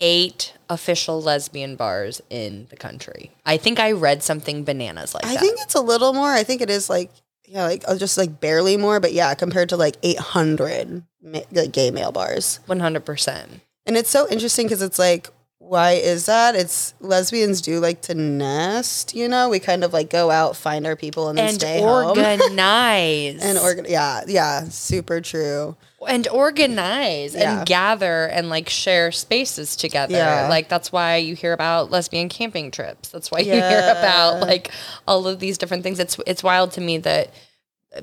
eight 0.01 0.55
official 0.69 1.21
lesbian 1.21 1.77
bars 1.77 2.23
in 2.31 2.67
the 2.71 2.77
country. 2.77 3.33
I 3.45 3.57
think 3.59 3.79
I 3.79 3.93
read 3.93 4.23
something 4.23 4.65
bananas 4.65 5.15
like 5.15 5.27
I 5.27 5.35
that. 5.35 5.41
think 5.41 5.59
it's 5.61 5.75
a 5.75 5.81
little 5.81 6.13
more. 6.13 6.31
I 6.31 6.43
think 6.43 6.63
it 6.63 6.71
is 6.71 6.89
like, 6.89 7.11
yeah, 7.47 7.65
like 7.65 7.85
uh, 7.87 7.97
just 7.99 8.17
like 8.17 8.41
barely 8.41 8.77
more, 8.77 9.01
but 9.01 9.13
yeah, 9.13 9.35
compared 9.35 9.69
to 9.71 9.77
like 9.77 9.97
800 10.03 11.03
ma- 11.23 11.41
like 11.53 11.73
gay 11.73 11.91
male 11.91 12.13
bars. 12.13 12.61
100%. 12.69 13.47
And 13.87 13.97
it's 13.97 14.09
so 14.11 14.29
interesting 14.29 14.67
because 14.67 14.83
it's 14.83 14.99
like, 14.99 15.29
why 15.71 15.93
is 15.93 16.27
that? 16.27 16.57
It's 16.57 16.95
lesbians 16.99 17.61
do 17.61 17.79
like 17.79 18.03
to 18.03 18.15
nest, 18.17 19.15
you 19.15 19.29
know? 19.29 19.49
We 19.49 19.61
kind 19.61 19.85
of 19.85 19.93
like 19.93 20.11
go 20.11 20.29
out, 20.33 20.57
find 20.57 20.85
our 20.85 20.97
people, 20.97 21.29
and 21.29 21.39
then 21.39 21.47
And 21.51 21.55
stay 21.55 21.81
home. 21.81 22.19
And 22.19 22.41
organize. 22.43 23.41
And 23.41 23.57
organ, 23.57 23.87
yeah, 23.89 24.23
yeah, 24.27 24.65
super 24.69 25.21
true. 25.21 25.77
and 26.09 26.27
organize 26.27 27.37
Yeah. 27.37 27.59
and 27.59 27.67
gather 27.69 28.25
and 28.27 28.49
like 28.49 28.69
share 28.69 29.13
spaces 29.13 29.77
together. 29.77 30.17
Yeah. 30.17 30.49
Like 30.49 30.69
that's 30.69 30.91
why 30.91 31.17
you 31.19 31.37
hear 31.37 31.53
about 31.53 31.93
lesbian 31.93 32.29
camping 32.29 32.73
trips. 32.73 33.11
That's 33.11 33.31
why 33.31 33.39
you 33.39 33.53
hear 33.53 33.95
about 33.97 34.41
like 34.41 34.73
all 35.07 35.29
of 35.29 35.39
these 35.39 35.57
different 35.57 35.85
things. 35.85 36.01
It's 36.01 36.19
it's 36.27 36.43
wild 36.43 36.73
to 36.73 36.81
me 36.81 36.99
that 36.99 37.31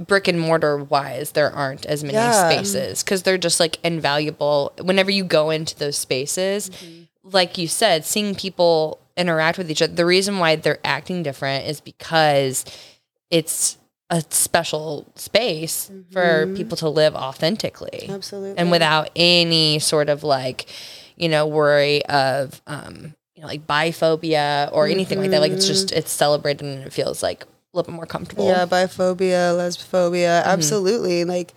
brick 0.06 0.28
and 0.30 0.40
mortar 0.40 0.78
wise 0.78 1.32
there 1.32 1.52
aren't 1.52 1.86
as 1.86 2.02
many 2.04 2.14
Yeah. 2.16 2.50
spaces 2.50 3.04
because 3.04 3.24
they're 3.24 3.38
just 3.38 3.60
like 3.60 3.78
invaluable 3.84 4.72
whenever 4.82 5.12
you 5.12 5.24
go 5.24 5.50
into 5.50 5.78
those 5.78 5.98
spaces 5.98 6.70
mm-hmm. 6.70 7.04
Like 7.32 7.58
you 7.58 7.68
said 7.68 8.06
seeing 8.06 8.36
people 8.36 9.00
interact 9.16 9.58
with 9.58 9.70
each 9.72 9.82
other 9.82 9.94
the 9.94 10.06
reason 10.06 10.40
why 10.40 10.56
they're 10.56 10.80
acting 10.84 11.24
different 11.24 11.66
is 11.68 11.82
because 11.82 12.64
it's 13.30 13.78
a 14.10 14.24
special 14.30 15.06
space 15.16 15.92
for 16.12 16.48
people 16.56 16.78
to 16.78 16.88
live 16.88 17.14
authentically 17.16 18.06
Absolutely. 18.10 18.58
and 18.58 18.72
without 18.72 19.10
any 19.16 19.80
sort 19.80 20.08
of 20.10 20.24
like 20.24 20.66
you 21.18 21.28
know 21.28 21.46
worry 21.46 22.06
of 22.06 22.62
um 22.68 23.14
you 23.36 23.42
know 23.42 23.48
like 23.48 23.68
biphobia 23.68 24.70
or 24.72 24.88
anything 24.88 25.20
like 25.20 25.32
that 25.32 25.42
like 25.42 25.52
it's 25.52 25.68
just 25.68 25.92
it's 25.92 26.12
celebrated 26.12 26.66
and 26.66 26.84
it 26.86 26.94
feels 26.94 27.22
like 27.22 27.44
a 27.44 27.48
little 27.74 27.92
bit 27.92 27.96
more 27.96 28.06
comfortable 28.06 28.48
Yeah, 28.48 28.66
biphobia, 28.66 29.54
lesbophobia, 29.58 30.42
Mm-hmm. 30.42 30.50
absolutely. 30.50 31.26
Like, 31.26 31.54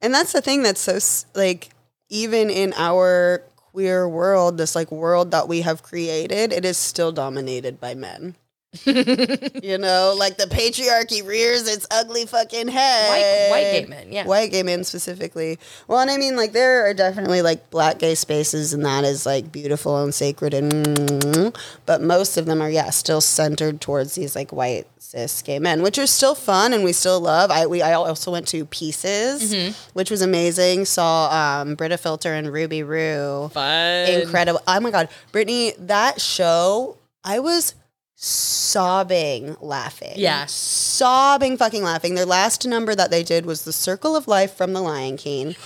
and 0.00 0.12
that's 0.14 0.32
the 0.32 0.40
thing 0.40 0.62
that's 0.62 0.80
so 0.80 0.98
like 1.38 1.68
even 2.08 2.48
in 2.50 2.72
our 2.76 3.42
queer 3.72 4.08
world, 4.08 4.58
this 4.58 4.74
like 4.74 4.90
world 4.90 5.30
that 5.30 5.48
we 5.48 5.62
have 5.62 5.82
created, 5.82 6.52
it 6.52 6.64
is 6.64 6.78
still 6.78 7.12
dominated 7.12 7.80
by 7.80 7.94
men. 7.94 8.34
you 8.86 9.78
know, 9.78 10.14
like 10.16 10.36
the 10.36 10.44
patriarchy 10.44 11.26
rears 11.26 11.66
its 11.68 11.86
ugly 11.90 12.24
fucking 12.26 12.68
head. 12.68 13.08
White, 13.08 13.50
white 13.50 13.72
gay 13.72 13.86
men, 13.86 14.12
yeah. 14.12 14.24
White 14.26 14.50
gay 14.52 14.62
men 14.62 14.84
specifically. 14.84 15.58
Well, 15.88 15.98
and 15.98 16.10
I 16.10 16.16
mean, 16.16 16.36
like, 16.36 16.52
there 16.52 16.86
are 16.88 16.94
definitely 16.94 17.42
like 17.42 17.70
black 17.70 17.98
gay 17.98 18.14
spaces, 18.14 18.72
and 18.72 18.84
that 18.84 19.04
is 19.04 19.26
like 19.26 19.50
beautiful 19.50 20.00
and 20.02 20.14
sacred, 20.14 20.54
and 20.54 21.56
but 21.86 22.00
most 22.00 22.36
of 22.36 22.46
them 22.46 22.62
are, 22.62 22.70
yeah, 22.70 22.90
still 22.90 23.20
centered 23.20 23.80
towards 23.80 24.14
these 24.14 24.36
like 24.36 24.52
white 24.52 24.86
cis 24.98 25.42
gay 25.42 25.58
men, 25.58 25.82
which 25.82 25.98
are 25.98 26.06
still 26.06 26.36
fun 26.36 26.72
and 26.72 26.84
we 26.84 26.92
still 26.92 27.18
love. 27.20 27.50
I 27.50 27.66
we 27.66 27.82
I 27.82 27.94
also 27.94 28.30
went 28.30 28.46
to 28.48 28.64
Pieces, 28.66 29.52
Mm-hmm. 29.52 29.72
which 29.94 30.10
was 30.12 30.22
amazing. 30.22 30.84
Saw 30.84 31.60
um, 31.62 31.74
Brita 31.74 31.98
Filter 31.98 32.32
and 32.34 32.52
Ruby 32.52 32.84
Roo 32.84 33.48
Fun. 33.48 34.08
incredible. 34.08 34.60
Oh 34.68 34.78
my 34.78 34.92
god, 34.92 35.08
Brittany, 35.32 35.72
that 35.78 36.20
show, 36.20 36.98
I 37.24 37.40
was 37.40 37.74
sobbing 38.22 39.56
laughing. 39.60 40.12
Yeah. 40.16 40.44
Sobbing 40.46 41.56
fucking 41.56 41.82
laughing. 41.82 42.14
Their 42.14 42.26
last 42.26 42.66
number 42.66 42.94
that 42.94 43.10
they 43.10 43.22
did 43.22 43.46
was 43.46 43.62
The 43.62 43.72
Circle 43.72 44.14
of 44.14 44.28
Life 44.28 44.54
from 44.54 44.74
The 44.74 44.82
Lion 44.82 45.16
King. 45.16 45.56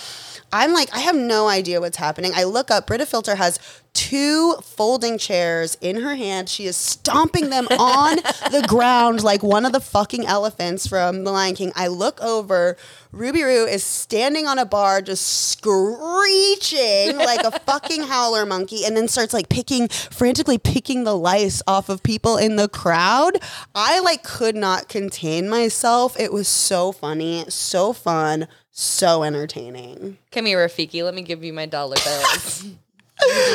I'm 0.56 0.72
like, 0.72 0.94
I 0.94 1.00
have 1.00 1.16
no 1.16 1.48
idea 1.48 1.80
what's 1.80 1.96
happening. 1.96 2.30
I 2.32 2.44
look 2.44 2.70
up, 2.70 2.86
Brita 2.86 3.06
Filter 3.06 3.34
has 3.34 3.58
two 3.92 4.54
folding 4.62 5.18
chairs 5.18 5.76
in 5.80 5.96
her 6.02 6.14
hand. 6.14 6.48
She 6.48 6.66
is 6.66 6.76
stomping 6.76 7.50
them 7.50 7.66
on 7.72 8.18
the 8.52 8.64
ground 8.68 9.24
like 9.24 9.42
one 9.42 9.66
of 9.66 9.72
the 9.72 9.80
fucking 9.80 10.24
elephants 10.26 10.86
from 10.86 11.24
The 11.24 11.32
Lion 11.32 11.56
King. 11.56 11.72
I 11.74 11.88
look 11.88 12.20
over, 12.22 12.76
Ruby 13.10 13.42
Roo 13.42 13.66
is 13.66 13.82
standing 13.82 14.46
on 14.46 14.60
a 14.60 14.64
bar 14.64 15.02
just 15.02 15.26
screeching 15.26 17.16
like 17.16 17.42
a 17.42 17.58
fucking 17.66 18.04
howler 18.04 18.46
monkey 18.46 18.84
and 18.84 18.96
then 18.96 19.08
starts 19.08 19.34
like 19.34 19.48
picking, 19.48 19.88
frantically 19.88 20.58
picking 20.58 21.02
the 21.02 21.16
lice 21.16 21.62
off 21.66 21.88
of 21.88 22.00
people 22.04 22.36
in 22.36 22.54
the 22.54 22.68
crowd. 22.68 23.38
I 23.74 23.98
like 23.98 24.22
could 24.22 24.54
not 24.54 24.88
contain 24.88 25.48
myself. 25.48 26.16
It 26.16 26.32
was 26.32 26.46
so 26.46 26.92
funny, 26.92 27.44
so 27.48 27.92
fun, 27.92 28.46
so 28.76 29.22
entertaining. 29.22 30.18
Come 30.32 30.46
here, 30.46 30.58
Rafiki. 30.66 31.04
Let 31.04 31.14
me 31.14 31.22
give 31.22 31.44
you 31.44 31.52
my 31.52 31.64
dollar 31.66 31.96
bills. 32.04 32.64
you 32.64 32.74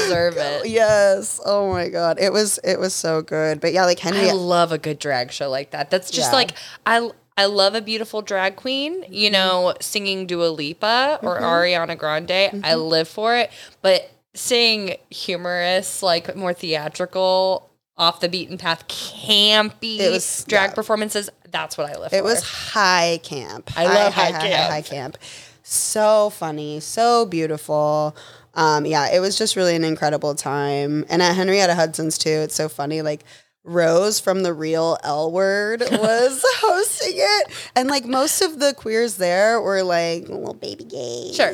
deserve 0.01 0.37
it. 0.37 0.67
Yes. 0.69 1.41
Oh 1.45 1.71
my 1.71 1.89
god. 1.89 2.17
It 2.19 2.31
was 2.31 2.57
it 2.63 2.79
was 2.79 2.93
so 2.95 3.21
good. 3.21 3.59
But 3.59 3.73
yeah, 3.73 3.83
like 3.85 3.99
Henry 3.99 4.29
I 4.29 4.33
love 4.33 4.71
a 4.71 4.77
good 4.77 4.97
drag 4.97 5.31
show 5.33 5.49
like 5.49 5.71
that. 5.71 5.89
That's 5.91 6.09
just 6.09 6.31
Yeah. 6.31 6.35
like 6.37 6.51
I 6.85 7.11
I 7.37 7.45
love 7.45 7.75
a 7.75 7.81
beautiful 7.81 8.21
drag 8.21 8.55
queen, 8.55 9.01
Mm-hmm. 9.03 9.13
you 9.13 9.29
know, 9.29 9.73
singing 9.81 10.25
Dua 10.25 10.47
Lipa 10.49 11.19
or 11.21 11.39
Ariana 11.39 11.97
Grande. 11.97 12.31
I 12.31 12.49
Mm-hmm. 12.53 12.79
live 12.81 13.07
for 13.09 13.35
it. 13.35 13.51
But 13.81 14.09
seeing 14.33 14.95
humorous, 15.09 16.01
like 16.01 16.33
more 16.35 16.53
theatrical, 16.53 17.68
off 17.99 18.19
the 18.21 18.29
beaten 18.29 18.57
path, 18.57 18.87
campy 18.87 19.99
It 19.99 20.09
was- 20.09 20.45
drag 20.47 20.71
yeah. 20.71 20.73
performances, 20.75 21.29
that's 21.51 21.77
what 21.77 21.89
I 21.89 21.99
live 21.99 22.13
it 22.13 22.17
for. 22.19 22.23
was 22.23 22.41
high 22.41 23.19
camp. 23.23 23.71
I 23.77 23.85
love 23.85 24.13
high 24.13 24.31
camp. 24.31 24.71
high 24.71 24.81
camp. 24.81 25.17
So 25.63 26.31
funny, 26.31 26.79
so 26.79 27.25
beautiful. 27.25 28.15
Um, 28.55 28.85
yeah, 28.85 29.11
it 29.13 29.19
was 29.19 29.37
just 29.37 29.55
really 29.55 29.75
an 29.75 29.83
incredible 29.83 30.33
time. 30.33 31.05
And 31.09 31.21
at 31.21 31.35
Henrietta 31.35 31.75
Hudson's 31.75 32.17
too, 32.17 32.29
it's 32.29 32.55
so 32.55 32.69
funny. 32.69 33.01
Like 33.03 33.23
Rose 33.63 34.19
from 34.19 34.41
the 34.43 34.53
real 34.53 34.97
L 35.03 35.31
word 35.31 35.81
was 35.91 36.41
hosting 36.57 37.13
it. 37.17 37.51
And 37.75 37.89
like 37.89 38.05
most 38.05 38.41
of 38.41 38.59
the 38.59 38.73
queers 38.73 39.15
there 39.17 39.61
were 39.61 39.83
like 39.83 40.27
little 40.27 40.53
baby 40.55 40.85
gays. 40.85 41.35
Sure. 41.35 41.53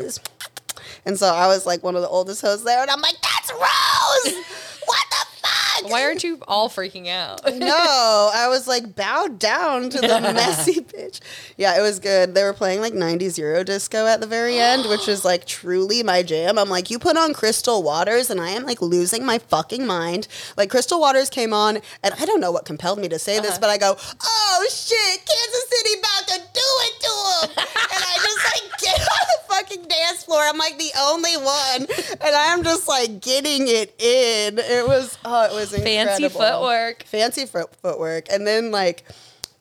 And 1.05 1.19
so 1.19 1.27
I 1.27 1.47
was 1.47 1.65
like 1.65 1.83
one 1.83 1.95
of 1.95 2.01
the 2.01 2.07
oldest 2.07 2.41
hosts 2.41 2.63
there, 2.65 2.81
and 2.81 2.89
I'm 2.89 3.01
like, 3.01 3.15
that's 3.21 3.51
Rose! 3.51 4.35
what 4.85 5.05
the 5.11 5.24
fuck? 5.45 5.91
Why 5.91 6.03
aren't 6.03 6.23
you 6.23 6.39
all 6.47 6.69
freaking 6.69 7.07
out? 7.07 7.41
no, 7.45 8.31
I 8.33 8.47
was 8.49 8.67
like 8.67 8.95
bowed 8.95 9.39
down 9.39 9.89
to 9.89 9.99
the 9.99 10.07
messy 10.33 10.81
bitch. 10.81 11.19
Yeah, 11.57 11.77
it 11.77 11.81
was 11.81 11.99
good. 11.99 12.33
They 12.33 12.43
were 12.43 12.53
playing 12.53 12.81
like 12.81 12.93
90s 12.93 13.37
Euro 13.37 13.63
disco 13.63 14.05
at 14.05 14.21
the 14.21 14.27
very 14.27 14.57
end, 14.57 14.85
which 14.89 15.07
is 15.07 15.25
like 15.25 15.45
truly 15.45 16.03
my 16.03 16.23
jam. 16.23 16.57
I'm 16.57 16.69
like, 16.69 16.89
you 16.89 16.99
put 16.99 17.17
on 17.17 17.33
Crystal 17.33 17.83
Waters, 17.83 18.29
and 18.29 18.39
I 18.39 18.49
am 18.49 18.63
like 18.63 18.81
losing 18.81 19.25
my 19.25 19.39
fucking 19.39 19.85
mind. 19.85 20.27
Like, 20.57 20.69
Crystal 20.69 20.99
Waters 20.99 21.29
came 21.29 21.53
on, 21.53 21.79
and 22.03 22.13
I 22.19 22.25
don't 22.25 22.39
know 22.39 22.51
what 22.51 22.65
compelled 22.65 22.99
me 22.99 23.07
to 23.09 23.19
say 23.19 23.39
this, 23.39 23.51
uh-huh. 23.51 23.59
but 23.61 23.69
I 23.69 23.77
go, 23.77 23.95
oh 24.23 24.67
shit, 24.69 25.25
Kansas 25.25 25.65
City 25.69 25.99
about 25.99 26.27
to 26.27 26.37
do 26.53 26.69
it 26.85 26.99
to 27.01 27.11
him. 27.15 27.65
and 27.65 28.03
I 28.03 28.15
just 28.15 28.39
like 28.45 28.79
get 28.81 28.97
the 28.99 29.44
fucking 29.55 29.87
dance 29.87 30.23
floor. 30.23 30.41
I'm 30.41 30.57
like 30.57 30.77
the 30.77 30.91
only 30.99 31.35
one, 31.37 31.87
and 32.21 32.35
I'm 32.35 32.63
just 32.63 32.87
like 32.87 33.21
getting 33.21 33.67
it 33.67 33.99
in. 34.01 34.59
It 34.59 34.87
was, 34.87 35.17
oh, 35.25 35.45
it 35.45 35.53
was 35.53 35.73
incredible. 35.73 36.19
Fancy 36.19 36.29
footwork. 36.29 37.03
fancy 37.03 37.45
foot 37.45 37.75
footwork. 37.81 38.25
And 38.31 38.45
then 38.45 38.71
like 38.71 39.03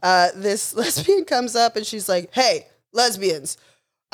uh, 0.03 0.29
this 0.35 0.75
lesbian 0.77 1.25
comes 1.25 1.57
up 1.57 1.77
and 1.77 1.87
she's 1.87 2.09
like, 2.09 2.33
"Hey, 2.33 2.67
lesbians." 2.93 3.57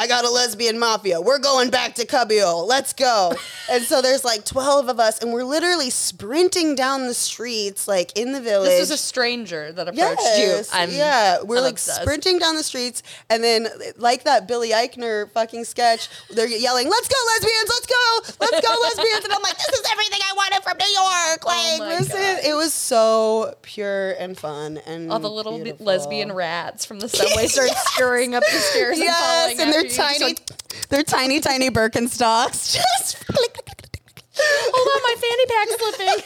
I 0.01 0.07
got 0.07 0.25
a 0.25 0.31
lesbian 0.31 0.79
mafia. 0.79 1.21
We're 1.21 1.39
going 1.39 1.69
back 1.69 1.95
to 1.97 2.07
Cubio. 2.07 2.57
Let's 2.65 2.95
go. 2.95 3.35
and 3.71 3.83
so 3.85 4.01
there's 4.01 4.25
like 4.25 4.47
12 4.47 4.89
of 4.89 4.99
us, 4.99 5.19
and 5.19 5.31
we're 5.31 5.45
literally 5.45 5.91
sprinting 5.91 6.75
down 6.75 7.07
the 7.07 7.13
streets, 7.13 7.87
like 7.87 8.17
in 8.17 8.33
the 8.33 8.41
village. 8.41 8.71
This 8.71 8.81
was 8.81 8.91
a 8.93 8.97
stranger 8.97 9.71
that 9.73 9.89
approached 9.89 10.21
Yes, 10.23 10.71
you. 10.73 10.79
I'm, 10.79 10.91
yeah, 10.91 11.43
we're 11.43 11.59
I'm 11.59 11.65
like 11.65 11.73
obsessed. 11.75 12.01
sprinting 12.01 12.39
down 12.39 12.57
the 12.57 12.63
streets, 12.63 13.03
and 13.29 13.45
then 13.45 13.69
like 13.99 14.25
that 14.25 14.49
Billy 14.49 14.71
Eichner 14.71 15.31
fucking 15.33 15.65
sketch, 15.65 16.09
they're 16.31 16.49
yelling, 16.49 16.89
"Let's 16.89 17.09
go, 17.09 17.17
lesbians! 17.35 17.69
Let's 17.69 17.87
go! 17.87 18.37
Let's 18.41 18.67
go, 18.67 18.75
lesbians!" 18.83 19.25
And 19.25 19.33
I'm 19.35 19.43
like, 19.43 19.59
"This 19.59 19.81
is 19.81 19.87
everything 19.93 20.21
I 20.23 20.33
wanted 20.35 20.63
from 20.63 20.79
New 20.79 20.87
York!" 20.95 21.41
Oh 21.45 21.77
like, 21.79 21.81
Oh 21.83 21.99
this 21.99 22.09
God. 22.09 22.39
is 22.39 22.47
it 22.49 22.55
was 22.57 22.73
so 22.73 23.55
pure 23.61 24.13
and 24.13 24.39
fun, 24.39 24.79
and 24.87 25.13
All 25.13 25.19
the 25.19 25.29
little 25.31 25.57
beautiful. 25.59 25.85
lesbian 25.85 26.33
rats 26.33 26.87
from 26.87 27.01
the 27.01 27.09
subway 27.11 27.49
start 27.49 27.69
scurrying 27.93 28.35
up 28.35 28.43
the 28.51 28.59
stairs 28.61 28.97
and 28.97 29.05
Yes, 29.05 29.43
falling 29.43 29.61
and 29.61 29.71
they're 29.97 30.07
after 30.07 30.25
you. 30.25 30.35
Just 30.35 30.47
tiny, 30.47 30.61
like, 30.79 30.89
they're 30.89 31.03
tiny, 31.03 31.41
tiny 31.41 31.71
Birkenstocks. 31.71 32.75
Just 33.03 33.27
click, 33.27 33.53
click, 33.53 33.67
click. 33.67 34.25
Hold 34.43 34.89
on, 34.89 35.03
my 35.03 35.15
fanny 35.21 35.47
pack's 35.47 35.77
slipping. 35.77 36.23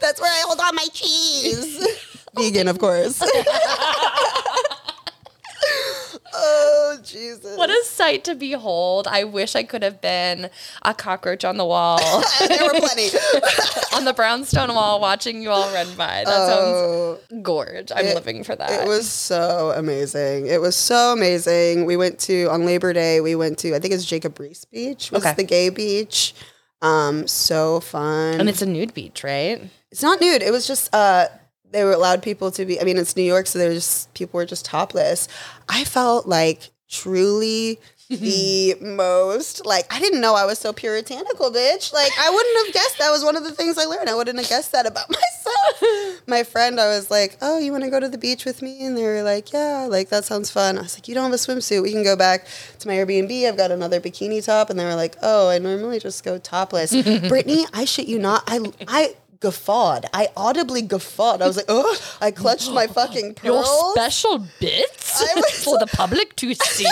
That's 0.00 0.20
where 0.20 0.30
I 0.30 0.42
hold 0.46 0.60
on 0.60 0.74
my 0.74 0.86
cheese. 0.92 1.78
Vegan, 2.36 2.68
of 2.68 2.78
course. 2.78 3.20
oh 6.34 6.98
Jesus! 7.02 7.56
What 7.56 7.70
a 7.70 7.82
sight 7.84 8.24
to 8.24 8.34
behold. 8.34 9.06
I 9.06 9.24
wish 9.24 9.54
I 9.54 9.62
could 9.62 9.82
have 9.82 10.00
been 10.00 10.50
a 10.82 10.94
cockroach 10.94 11.44
on 11.44 11.56
the 11.56 11.64
wall, 11.64 11.98
there 12.48 12.64
were 12.64 12.78
plenty. 12.78 13.08
on 13.94 14.04
the 14.04 14.12
brownstone 14.14 14.74
wall, 14.74 15.00
watching 15.00 15.42
you 15.42 15.50
all 15.50 15.72
run 15.72 15.86
by. 15.96 16.24
That 16.24 16.28
Oh, 16.28 17.18
sounds 17.30 17.42
gorge. 17.42 17.90
I'm 17.94 18.06
it- 18.06 18.14
living 18.14 18.44
for 18.44 18.54
that. 18.56 18.70
it 18.84 18.88
was 18.88 19.08
so 19.08 19.72
amazing. 19.76 20.46
It 20.46 20.60
was 20.60 20.76
so 20.76 21.12
amazing. 21.12 21.84
We 21.86 21.96
went 21.96 22.18
to 22.20 22.46
on 22.50 22.64
Labor 22.64 22.92
Day. 22.92 23.20
We 23.20 23.34
went 23.34 23.58
to 23.60 23.74
I 23.74 23.78
think 23.78 23.94
it's 23.94 24.04
Jacob 24.04 24.34
Riis 24.38 24.68
Beach. 24.70 25.10
Was 25.10 25.24
Okay. 25.24 25.34
the 25.34 25.44
gay 25.44 25.68
beach. 25.70 26.34
Um, 26.80 27.26
so 27.26 27.80
fun. 27.80 28.38
and 28.38 28.48
it's 28.48 28.62
a 28.62 28.66
nude 28.66 28.94
beach, 28.94 29.24
right? 29.24 29.60
It's 29.90 30.02
not 30.02 30.20
nude. 30.20 30.42
It 30.42 30.52
was 30.52 30.66
just 30.66 30.94
uh 30.94 31.26
they 31.70 31.84
were 31.84 31.92
allowed 31.92 32.22
people 32.22 32.50
to 32.52 32.64
be 32.64 32.80
I 32.80 32.84
mean 32.84 32.96
it's 32.98 33.16
New 33.16 33.22
York 33.22 33.46
so 33.46 33.58
there's 33.58 34.08
people 34.14 34.38
were 34.38 34.46
just 34.46 34.64
topless. 34.64 35.28
I 35.68 35.84
felt 35.84 36.26
like 36.26 36.70
truly 36.88 37.78
the 38.08 38.74
most 38.80 39.66
like 39.66 39.84
I 39.92 40.00
didn't 40.00 40.22
know 40.22 40.34
I 40.34 40.46
was 40.46 40.58
so 40.58 40.72
puritanical, 40.72 41.50
bitch. 41.50 41.92
Like 41.92 42.10
I 42.18 42.30
wouldn't 42.30 42.66
have 42.66 42.74
guessed 42.74 42.96
that 42.98 43.10
was 43.10 43.22
one 43.22 43.36
of 43.36 43.44
the 43.44 43.52
things 43.52 43.76
I 43.76 43.84
learned. 43.84 44.08
I 44.08 44.14
wouldn't 44.14 44.38
have 44.38 44.48
guessed 44.48 44.72
that 44.72 44.86
about 44.86 45.10
myself. 45.10 46.22
My 46.26 46.42
friend, 46.42 46.80
I 46.80 46.88
was 46.88 47.10
like, 47.10 47.36
"Oh, 47.42 47.58
you 47.58 47.70
want 47.70 47.84
to 47.84 47.90
go 47.90 48.00
to 48.00 48.08
the 48.08 48.16
beach 48.16 48.46
with 48.46 48.62
me?" 48.62 48.82
And 48.86 48.96
they 48.96 49.02
were 49.02 49.22
like, 49.22 49.52
"Yeah, 49.52 49.86
like 49.90 50.08
that 50.08 50.24
sounds 50.24 50.50
fun." 50.50 50.78
I 50.78 50.82
was 50.82 50.96
like, 50.96 51.06
"You 51.06 51.14
don't 51.14 51.24
have 51.24 51.34
a 51.34 51.36
swimsuit. 51.36 51.82
We 51.82 51.92
can 51.92 52.02
go 52.02 52.16
back 52.16 52.46
to 52.78 52.88
my 52.88 52.94
Airbnb. 52.94 53.46
I've 53.46 53.58
got 53.58 53.70
another 53.70 54.00
bikini 54.00 54.42
top." 54.42 54.70
And 54.70 54.80
they 54.80 54.86
were 54.86 54.94
like, 54.94 55.16
"Oh, 55.22 55.50
I 55.50 55.58
normally 55.58 55.98
just 55.98 56.24
go 56.24 56.38
topless." 56.38 56.90
Brittany, 57.28 57.66
I 57.74 57.84
shit 57.84 58.08
you 58.08 58.18
not. 58.18 58.42
I 58.46 58.72
I 58.88 59.16
guffawed. 59.40 60.06
I 60.12 60.28
audibly 60.36 60.82
guffawed. 60.82 61.42
I 61.42 61.46
was 61.46 61.56
like, 61.56 61.66
"Oh!" 61.68 61.96
I 62.20 62.30
clutched 62.30 62.70
my 62.72 62.86
fucking 62.98 63.36
Your 63.42 63.64
special 63.92 64.46
bits 64.60 65.22
for 65.64 65.78
the 65.78 65.86
public 65.86 66.34
to 66.36 66.54
see. 66.62 66.86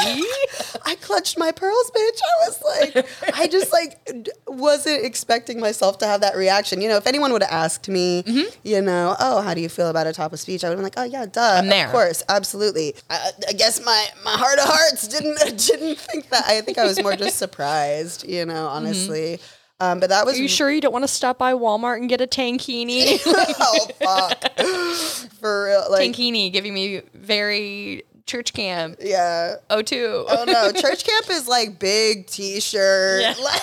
I 0.84 0.96
clutched 1.00 1.38
my 1.38 1.52
pearls, 1.52 1.90
bitch. 1.90 2.20
I 2.22 2.48
was 2.48 2.62
like, 2.62 3.38
I 3.38 3.46
just 3.48 3.72
like 3.72 4.00
wasn't 4.46 5.04
expecting 5.04 5.60
myself 5.60 5.98
to 5.98 6.06
have 6.06 6.20
that 6.20 6.36
reaction. 6.36 6.80
You 6.80 6.88
know, 6.88 6.96
if 6.96 7.06
anyone 7.06 7.32
would 7.32 7.42
have 7.42 7.52
asked 7.52 7.88
me, 7.88 8.22
mm-hmm. 8.22 8.48
you 8.62 8.80
know, 8.80 9.16
oh, 9.18 9.40
how 9.42 9.54
do 9.54 9.60
you 9.60 9.68
feel 9.68 9.88
about 9.88 10.06
a 10.06 10.12
top 10.12 10.32
of 10.32 10.40
speech? 10.40 10.64
I 10.64 10.68
would 10.68 10.78
have 10.78 10.78
been 10.78 10.84
like, 10.84 10.98
oh 10.98 11.04
yeah, 11.10 11.26
duh, 11.26 11.58
I'm 11.58 11.68
there. 11.68 11.86
of 11.86 11.92
course, 11.92 12.22
absolutely. 12.28 12.94
I, 13.10 13.30
I 13.48 13.52
guess 13.52 13.84
my 13.84 14.06
my 14.24 14.32
heart 14.32 14.58
of 14.58 14.66
hearts 14.66 15.08
didn't 15.08 15.36
didn't 15.66 15.98
think 15.98 16.28
that. 16.30 16.44
I 16.46 16.60
think 16.60 16.78
I 16.78 16.84
was 16.84 17.02
more 17.02 17.16
just 17.16 17.36
surprised, 17.38 18.26
you 18.28 18.44
know, 18.44 18.54
mm-hmm. 18.54 18.76
honestly. 18.76 19.40
Um, 19.78 20.00
but 20.00 20.08
that 20.08 20.24
was 20.24 20.38
Are 20.38 20.42
you 20.42 20.48
sure 20.48 20.70
you 20.70 20.80
don't 20.80 20.92
want 20.92 21.02
to 21.04 21.08
stop 21.08 21.36
by 21.38 21.52
Walmart 21.52 21.98
and 21.98 22.08
get 22.08 22.20
a 22.22 22.26
tankini? 22.26 23.18
oh 23.26 23.88
fuck 24.02 24.58
for 25.40 25.66
real. 25.66 25.84
Like 25.90 26.10
tankini 26.10 26.50
giving 26.52 26.72
me 26.72 27.02
very 27.14 28.02
church 28.26 28.52
camp. 28.54 28.96
yeah. 29.00 29.56
Oh, 29.70 29.82
two. 29.82 30.24
Oh 30.28 30.44
no, 30.46 30.72
church 30.80 31.04
camp 31.04 31.26
is 31.30 31.46
like 31.46 31.78
big 31.78 32.26
t-shirt, 32.26 33.20
Yeah. 33.22 33.34
like 33.44 33.60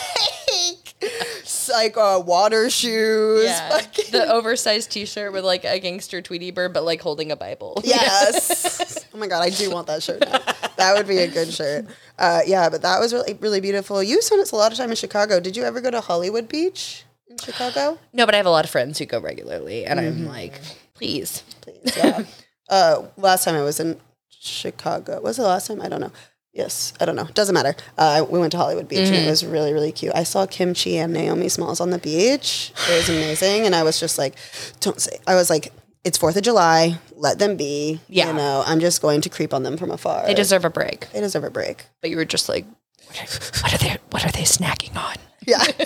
like 1.74 1.98
uh, 1.98 2.22
water 2.26 2.70
shoes. 2.70 3.46
Yeah. 3.46 3.70
fucking- 3.70 4.12
the 4.12 4.32
oversized 4.32 4.92
T-shirt 4.92 5.34
with 5.34 5.44
like 5.46 5.66
a 5.66 5.80
gangster 5.80 6.22
Tweety 6.22 6.52
bird, 6.52 6.74
but 6.74 6.84
like 6.84 7.02
holding 7.02 7.32
a 7.32 7.36
Bible. 7.36 7.82
Yes. 7.84 9.06
oh 9.14 9.18
my 9.18 9.28
god, 9.28 9.42
I 9.42 9.50
do 9.50 9.70
want 9.72 9.88
that 9.88 10.02
shirt. 10.04 10.20
Now. 10.22 10.40
That 10.78 10.96
would 10.96 11.08
be 11.08 11.18
a 11.20 11.28
good 11.28 11.52
shirt. 11.54 11.86
Uh, 12.18 12.42
yeah, 12.46 12.70
but 12.70 12.82
that 12.82 13.00
was 13.00 13.14
really 13.14 13.34
really 13.40 13.62
beautiful. 13.62 14.02
You 14.04 14.22
spent 14.22 14.52
a 14.52 14.56
lot 14.56 14.72
of 14.72 14.78
time 14.78 14.90
in 14.90 14.96
Chicago. 14.96 15.40
Did 15.40 15.56
you 15.58 15.64
ever 15.64 15.82
go 15.82 15.92
to 15.92 16.02
Hollywood 16.02 16.48
Beach 16.48 17.04
in 17.30 17.38
Chicago? 17.38 18.00
No, 18.14 18.26
but 18.26 18.34
I 18.36 18.38
have 18.38 18.46
a 18.46 18.50
lot 18.52 18.66
of 18.66 18.72
friends 18.72 19.00
who 19.00 19.06
go 19.06 19.20
regularly, 19.20 19.86
and 19.86 20.00
Mm-hmm. 20.00 20.22
I'm 20.24 20.28
like, 20.28 20.60
please. 20.94 21.44
Please. 21.62 21.96
Yeah. 21.98 22.24
uh, 22.70 23.04
last 23.18 23.46
time 23.46 23.56
I 23.56 23.62
was 23.64 23.80
in 23.80 24.00
Chicago. 24.30 25.22
Was 25.22 25.38
the 25.38 25.44
last 25.44 25.68
time? 25.68 25.82
I 25.82 25.90
don't 25.90 26.02
know. 26.02 26.12
Yes, 26.54 26.94
I 27.00 27.06
don't 27.06 27.16
know. 27.16 27.26
Doesn't 27.34 27.54
matter. 27.56 27.76
Uh, 27.98 28.26
we 28.30 28.38
went 28.38 28.52
to 28.52 28.58
Hollywood 28.58 28.88
Beach 28.88 29.08
and 29.08 29.16
it 29.16 29.28
was 29.30 29.44
really, 29.44 29.74
really 29.74 29.92
cute. 29.92 30.14
I 30.14 30.22
saw 30.24 30.46
Kim 30.46 30.76
Chi 30.76 30.92
and 30.92 31.12
Naomi 31.12 31.50
Smalls 31.50 31.82
on 31.82 31.90
the 31.90 31.98
beach. 31.98 32.72
It 32.90 32.96
was 32.96 33.10
amazing, 33.10 33.66
and 33.66 33.74
I 33.74 33.82
was 33.82 34.00
just 34.00 34.20
like, 34.20 34.36
"Don't 34.80 35.02
say." 35.02 35.18
I 35.26 35.34
was 35.34 35.50
like, 35.50 35.74
"It's 36.04 36.16
Fourth 36.18 36.38
of 36.38 36.44
July. 36.44 37.00
Let 37.16 37.40
them 37.40 37.58
be." 37.58 38.02
Yeah. 38.08 38.28
you 38.28 38.34
know, 38.34 38.64
I'm 38.68 38.80
just 38.80 39.02
going 39.02 39.22
to 39.22 39.30
creep 39.30 39.52
on 39.52 39.64
them 39.64 39.78
from 39.78 39.90
afar. 39.90 40.28
They 40.28 40.36
deserve 40.36 40.64
a 40.64 40.70
break. 40.70 41.10
They 41.12 41.22
deserve 41.22 41.44
a 41.44 41.50
break. 41.50 41.86
But 42.02 42.12
you 42.12 42.18
were 42.18 42.26
just 42.26 42.48
like, 42.48 42.66
what 43.08 43.20
are, 43.20 43.62
what 43.64 43.74
are 43.74 43.78
they? 43.80 43.98
What 44.12 44.24
are 44.26 44.32
they 44.32 44.44
snacking 44.44 44.96
on? 44.96 45.16
Yeah. 45.48 45.58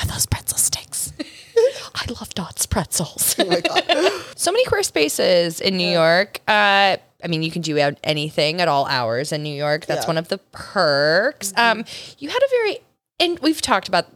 Are 0.00 0.06
those 0.06 0.26
pretzel 0.26 0.56
sticks? 0.58 1.12
I 1.94 2.04
love 2.12 2.32
Dot's 2.34 2.64
pretzels. 2.66 3.34
oh 3.38 3.44
my 3.46 3.60
god. 3.60 3.82
so 4.36 4.52
many 4.52 4.64
queer 4.66 4.82
spaces 4.84 5.60
in 5.60 5.76
New 5.76 5.90
York. 5.90 6.40
Uh, 6.46 6.98
I 7.24 7.26
mean, 7.28 7.42
you 7.42 7.50
can 7.50 7.62
do 7.62 7.78
anything 8.04 8.60
at 8.60 8.68
all 8.68 8.84
hours 8.86 9.32
in 9.32 9.42
New 9.42 9.54
York. 9.54 9.86
That's 9.86 10.04
Yeah. 10.04 10.08
one 10.08 10.18
of 10.18 10.28
the 10.28 10.38
perks. 10.52 11.52
Um, 11.56 11.84
you 12.18 12.28
had 12.28 12.38
a 12.42 12.48
very, 12.50 12.78
and 13.18 13.38
we've 13.40 13.62
talked 13.62 13.88
about 13.88 14.06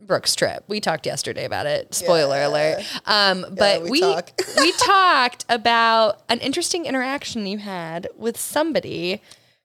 Brooke's 0.00 0.34
trip. 0.34 0.64
We 0.68 0.80
talked 0.80 1.06
yesterday 1.06 1.44
about 1.44 1.66
it. 1.66 1.94
Spoiler 1.94 2.36
Yeah. 2.36 2.48
alert. 2.48 2.84
Um, 3.06 3.46
but 3.56 3.82
we 3.82 3.90
we 3.90 4.00
talk. 4.00 4.30
we 4.58 4.72
talked 4.72 5.44
about 5.48 6.22
an 6.28 6.38
interesting 6.40 6.86
interaction 6.86 7.46
you 7.46 7.58
had 7.58 8.08
with 8.16 8.38
somebody 8.38 9.20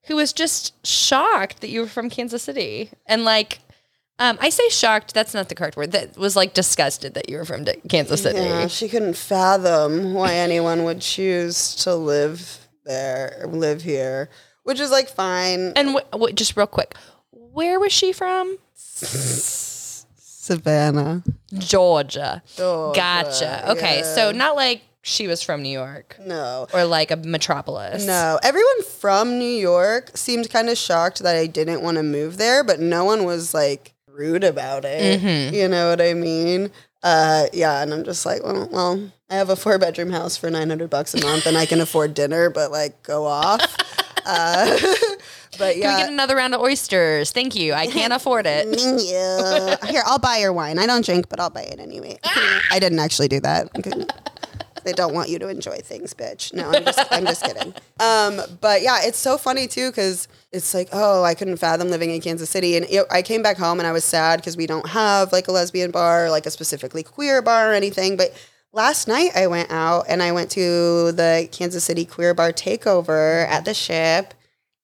who 0.05 0.15
was 0.15 0.33
just 0.33 0.73
shocked 0.85 1.61
that 1.61 1.69
you 1.69 1.81
were 1.81 1.87
from 1.87 2.09
Kansas 2.09 2.43
City 2.43 2.89
and 3.05 3.23
like. 3.23 3.59
Um, 4.19 4.39
I 4.41 4.49
say 4.49 4.67
shocked. 4.69 5.13
That's 5.13 5.35
not 5.35 5.47
the 5.47 5.53
correct 5.53 5.77
word. 5.77 5.91
That 5.91 6.17
was 6.17 6.35
like 6.35 6.55
disgusted 6.55 7.13
that 7.13 7.29
you 7.29 7.37
were 7.37 7.45
from 7.45 7.65
D- 7.65 7.73
Kansas 7.87 8.23
City. 8.23 8.39
Yeah, 8.39 8.65
she 8.65 8.89
couldn't 8.89 9.15
fathom 9.15 10.15
why 10.15 10.33
anyone 10.33 10.83
would 10.85 11.01
choose 11.01 11.75
to 11.83 11.93
live 11.95 12.66
there, 12.87 13.45
live 13.47 13.81
here, 13.81 14.29
which 14.63 14.79
is 14.79 14.89
like 14.91 15.07
fine. 15.09 15.73
And 15.75 15.89
w- 15.89 16.05
w- 16.11 16.33
just 16.33 16.55
real 16.57 16.67
quick, 16.67 16.95
where 17.31 17.79
was 17.79 17.91
she 17.93 18.11
from? 18.13 18.57
Savannah. 20.15 21.23
Georgia. 21.57 22.41
Georgia, 22.55 22.95
Gotcha. 22.99 23.71
Okay, 23.71 23.99
yeah. 23.99 24.15
so 24.15 24.31
not 24.31 24.55
like 24.55 24.81
she 25.01 25.27
was 25.27 25.41
from 25.41 25.61
New 25.61 25.69
York 25.69 26.17
No. 26.25 26.67
or 26.73 26.83
like 26.85 27.11
a 27.11 27.15
metropolis. 27.17 28.05
No, 28.05 28.39
everyone 28.43 28.83
from 28.83 29.37
New 29.39 29.45
York 29.45 30.17
seemed 30.17 30.49
kind 30.49 30.69
of 30.69 30.77
shocked 30.77 31.19
that 31.23 31.35
I 31.35 31.47
didn't 31.47 31.81
want 31.81 31.97
to 31.97 32.03
move 32.03 32.37
there, 32.37 32.63
but 32.63 32.79
no 32.79 33.05
one 33.05 33.23
was 33.25 33.53
like 33.53 33.93
rude 34.07 34.43
about 34.43 34.83
it. 34.85 35.21
Mm-hmm. 35.21 35.53
You 35.55 35.67
know 35.69 35.89
what 35.89 36.01
I 36.01 36.13
mean? 36.13 36.71
Uh, 37.03 37.45
yeah, 37.53 37.81
and 37.81 37.93
I'm 37.93 38.03
just 38.03 38.25
like, 38.25 38.43
well, 38.43 38.67
well, 38.71 39.11
I 39.29 39.35
have 39.35 39.49
a 39.49 39.55
four 39.57 39.77
bedroom 39.77 40.09
house 40.11 40.37
for 40.37 40.49
900 40.49 40.89
bucks 40.89 41.13
a 41.13 41.21
month, 41.21 41.45
and 41.47 41.57
I 41.57 41.65
can 41.65 41.81
afford 41.81 42.13
dinner, 42.13 42.49
but 42.49 42.71
like, 42.71 43.03
go 43.03 43.25
off. 43.25 43.61
uh, 44.25 44.77
but 45.59 45.73
Can 45.73 45.81
yeah, 45.81 45.95
we 45.95 46.01
get 46.03 46.09
another 46.09 46.35
round 46.37 46.55
of 46.55 46.61
oysters? 46.61 47.31
Thank 47.31 47.53
you. 47.53 47.73
I 47.73 47.87
can't 47.87 48.13
afford 48.13 48.45
it. 48.47 48.67
yeah. 49.03 49.85
Here, 49.91 50.01
I'll 50.05 50.19
buy 50.19 50.37
your 50.37 50.53
wine. 50.53 50.79
I 50.79 50.85
don't 50.85 51.03
drink, 51.05 51.27
but 51.27 51.41
I'll 51.41 51.49
buy 51.49 51.63
it 51.63 51.79
anyway. 51.79 52.17
I 52.71 52.79
didn't 52.79 52.99
actually 52.99 53.27
do 53.27 53.41
that. 53.41 53.69
They 54.85 54.93
don't 54.93 55.13
want 55.13 55.27
you 55.27 55.39
to 55.39 55.49
enjoy 55.49 55.79
things, 55.79 56.13
bitch. 56.13 56.53
No, 56.53 56.69
I'm 56.71 56.85
just, 56.85 56.99
I'm 57.11 57.25
just 57.25 57.43
kidding. 57.43 57.73
Um, 57.99 58.39
but 58.61 58.81
yeah, 58.81 58.99
it's 59.01 59.17
so 59.17 59.37
funny 59.37 59.67
too 59.67 59.89
because 59.89 60.29
it's 60.53 60.73
like, 60.73 60.87
oh, 60.93 61.25
I 61.25 61.33
couldn't 61.33 61.57
fathom 61.57 61.89
living 61.89 62.11
in 62.11 62.21
Kansas 62.21 62.49
City, 62.49 62.77
and 62.77 62.85
it, 62.89 63.05
I 63.11 63.21
came 63.21 63.41
back 63.41 63.57
home 63.57 63.79
and 63.79 63.87
I 63.87 63.91
was 63.91 64.05
sad 64.05 64.39
because 64.39 64.55
we 64.55 64.65
don't 64.65 64.87
have 64.87 65.33
like 65.33 65.49
a 65.49 65.51
lesbian 65.51 65.91
bar, 65.91 66.29
like 66.31 66.45
a 66.45 66.51
specifically 66.51 67.03
queer 67.03 67.41
bar 67.41 67.69
or 67.69 67.73
anything. 67.73 68.15
But 68.15 68.31
last 68.77 69.07
night 69.07 69.31
I 69.35 69.47
went 69.47 69.71
out 69.71 70.05
and 70.07 70.21
I 70.21 70.31
went 70.31 70.51
to 70.51 71.11
the 71.11 71.49
Kansas 71.51 71.83
City 71.83 72.05
Queer 72.05 72.35
Bar 72.35 72.53
Takeover 72.53 73.47
at 73.47 73.65
the 73.65 73.73
Ship. 73.73 74.33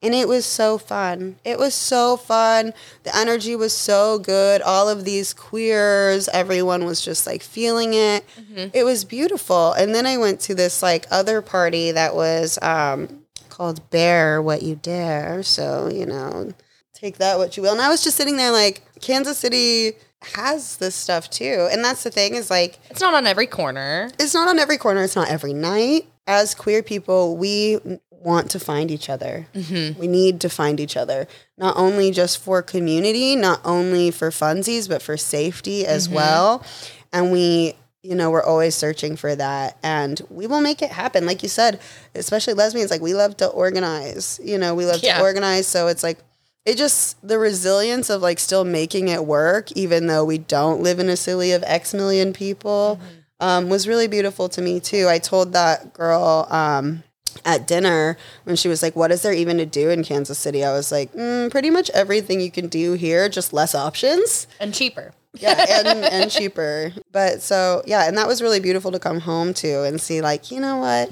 And 0.01 0.13
it 0.13 0.27
was 0.27 0.45
so 0.45 0.77
fun. 0.77 1.37
It 1.45 1.57
was 1.57 1.73
so 1.73 2.17
fun. 2.17 2.73
The 3.03 3.15
energy 3.15 3.55
was 3.55 3.71
so 3.71 4.19
good. 4.19 4.61
All 4.61 4.89
of 4.89 5.05
these 5.05 5.31
queers, 5.31 6.27
everyone 6.33 6.85
was 6.85 6.99
just 6.99 7.25
like 7.25 7.41
feeling 7.41 7.93
it. 7.93 8.25
It 8.73 8.83
was 8.83 9.05
beautiful. 9.05 9.71
And 9.71 9.95
then 9.95 10.05
I 10.05 10.17
went 10.17 10.41
to 10.41 10.55
this 10.55 10.83
like 10.83 11.05
other 11.09 11.41
party 11.41 11.91
that 11.91 12.15
was 12.15 12.59
um, 12.61 13.23
called 13.47 13.89
Bear 13.91 14.41
What 14.41 14.61
You 14.63 14.75
Dare. 14.75 15.41
So, 15.43 15.87
you 15.87 16.05
know, 16.05 16.51
take 16.93 17.19
that 17.19 17.37
what 17.37 17.55
you 17.55 17.63
will. 17.63 17.71
And 17.71 17.81
I 17.81 17.87
was 17.87 18.03
just 18.03 18.17
sitting 18.17 18.35
there 18.35 18.51
like, 18.51 18.81
Kansas 18.99 19.37
City 19.37 19.93
has 20.35 20.77
this 20.77 20.95
stuff 20.95 21.29
too. 21.29 21.67
And 21.71 21.83
that's 21.83 22.03
the 22.03 22.11
thing 22.11 22.35
is 22.35 22.49
like, 22.49 22.79
It's 22.89 23.01
not 23.01 23.13
on 23.13 23.27
every 23.27 23.47
corner. 23.47 24.09
it's 24.19 24.33
not 24.33 24.47
on 24.47 24.59
every 24.59 24.77
corner. 24.77 25.03
It's 25.03 25.15
not 25.15 25.29
every 25.29 25.53
night. 25.53 26.07
As 26.25 26.55
queer 26.55 26.81
people, 26.81 27.35
we 27.37 27.79
want 28.11 28.49
to 28.51 28.59
find 28.59 28.89
each 28.89 29.09
other. 29.09 29.47
Mm-hmm. 29.53 29.99
We 29.99 30.07
need 30.07 30.39
to 30.41 30.49
find 30.49 30.79
each 30.79 30.95
other, 30.95 31.27
not 31.57 31.75
only 31.75 32.11
just 32.11 32.37
for 32.39 32.61
community, 32.61 33.35
not 33.35 33.59
only 33.65 34.11
for 34.11 34.29
funsies, 34.29 34.87
but 34.87 35.01
for 35.01 35.17
safety 35.17 35.85
as 35.85 36.05
mm-hmm. 36.07 36.15
well. 36.15 36.65
And 37.11 37.31
we, 37.33 37.73
you 38.01 38.15
know, 38.15 38.31
we're 38.31 38.43
always 38.43 38.75
searching 38.75 39.17
for 39.17 39.35
that, 39.35 39.77
and 39.83 40.21
we 40.29 40.47
will 40.47 40.61
make 40.61 40.81
it 40.81 40.91
happen. 40.91 41.25
Like 41.25 41.43
you 41.43 41.49
said, 41.49 41.79
especially 42.15 42.53
lesbians, 42.53 42.89
like 42.91 43.01
we 43.01 43.13
love 43.13 43.35
to 43.37 43.47
organize. 43.47 44.39
You 44.43 44.57
know, 44.57 44.73
we 44.75 44.85
love 44.85 45.03
Yeah. 45.03 45.17
to 45.17 45.23
organize. 45.23 45.67
So 45.67 45.87
it's 45.87 46.03
like 46.03 46.19
it 46.65 46.77
just 46.77 47.25
the 47.27 47.37
resilience 47.37 48.09
of 48.09 48.21
like 48.21 48.39
still 48.39 48.63
making 48.63 49.07
it 49.09 49.25
work 49.25 49.71
even 49.73 50.07
though 50.07 50.23
we 50.23 50.37
don't 50.37 50.81
live 50.81 50.99
in 50.99 51.09
a 51.09 51.17
city 51.17 51.51
of 51.51 51.63
x 51.65 51.93
million 51.93 52.33
people 52.33 52.99
um, 53.43 53.67
was 53.67 53.89
really 53.89 54.07
beautiful 54.07 54.47
to 54.49 54.61
me 54.61 54.79
too. 54.79 55.07
I 55.09 55.19
told 55.19 55.51
that 55.51 55.93
girl 55.93 56.47
um, 56.49 57.03
at 57.43 57.67
dinner 57.67 58.17
when 58.45 58.55
she 58.55 58.69
was 58.69 58.81
like 58.81 58.95
what 58.95 59.11
is 59.11 59.21
there 59.21 59.33
even 59.33 59.57
to 59.57 59.65
do 59.65 59.89
in 59.89 60.03
kansas 60.03 60.39
city? 60.39 60.63
I 60.63 60.71
was 60.71 60.91
like 60.91 61.11
mm, 61.13 61.51
pretty 61.51 61.69
much 61.69 61.89
everything 61.91 62.39
you 62.39 62.51
can 62.51 62.67
do 62.67 62.93
here 62.93 63.27
just 63.27 63.51
less 63.51 63.75
options. 63.75 64.47
And 64.59 64.73
cheaper. 64.73 65.13
yeah 65.33 65.65
and, 65.69 65.87
and 66.05 66.31
cheaper. 66.31 66.93
But 67.11 67.41
so 67.41 67.83
yeah 67.85 68.07
and 68.07 68.17
that 68.17 68.27
was 68.27 68.41
really 68.41 68.61
beautiful 68.61 68.91
to 68.91 68.99
come 68.99 69.19
home 69.19 69.53
to 69.55 69.83
and 69.83 69.99
see 69.99 70.21
like 70.21 70.49
you 70.49 70.61
know 70.61 70.77
what 70.77 71.11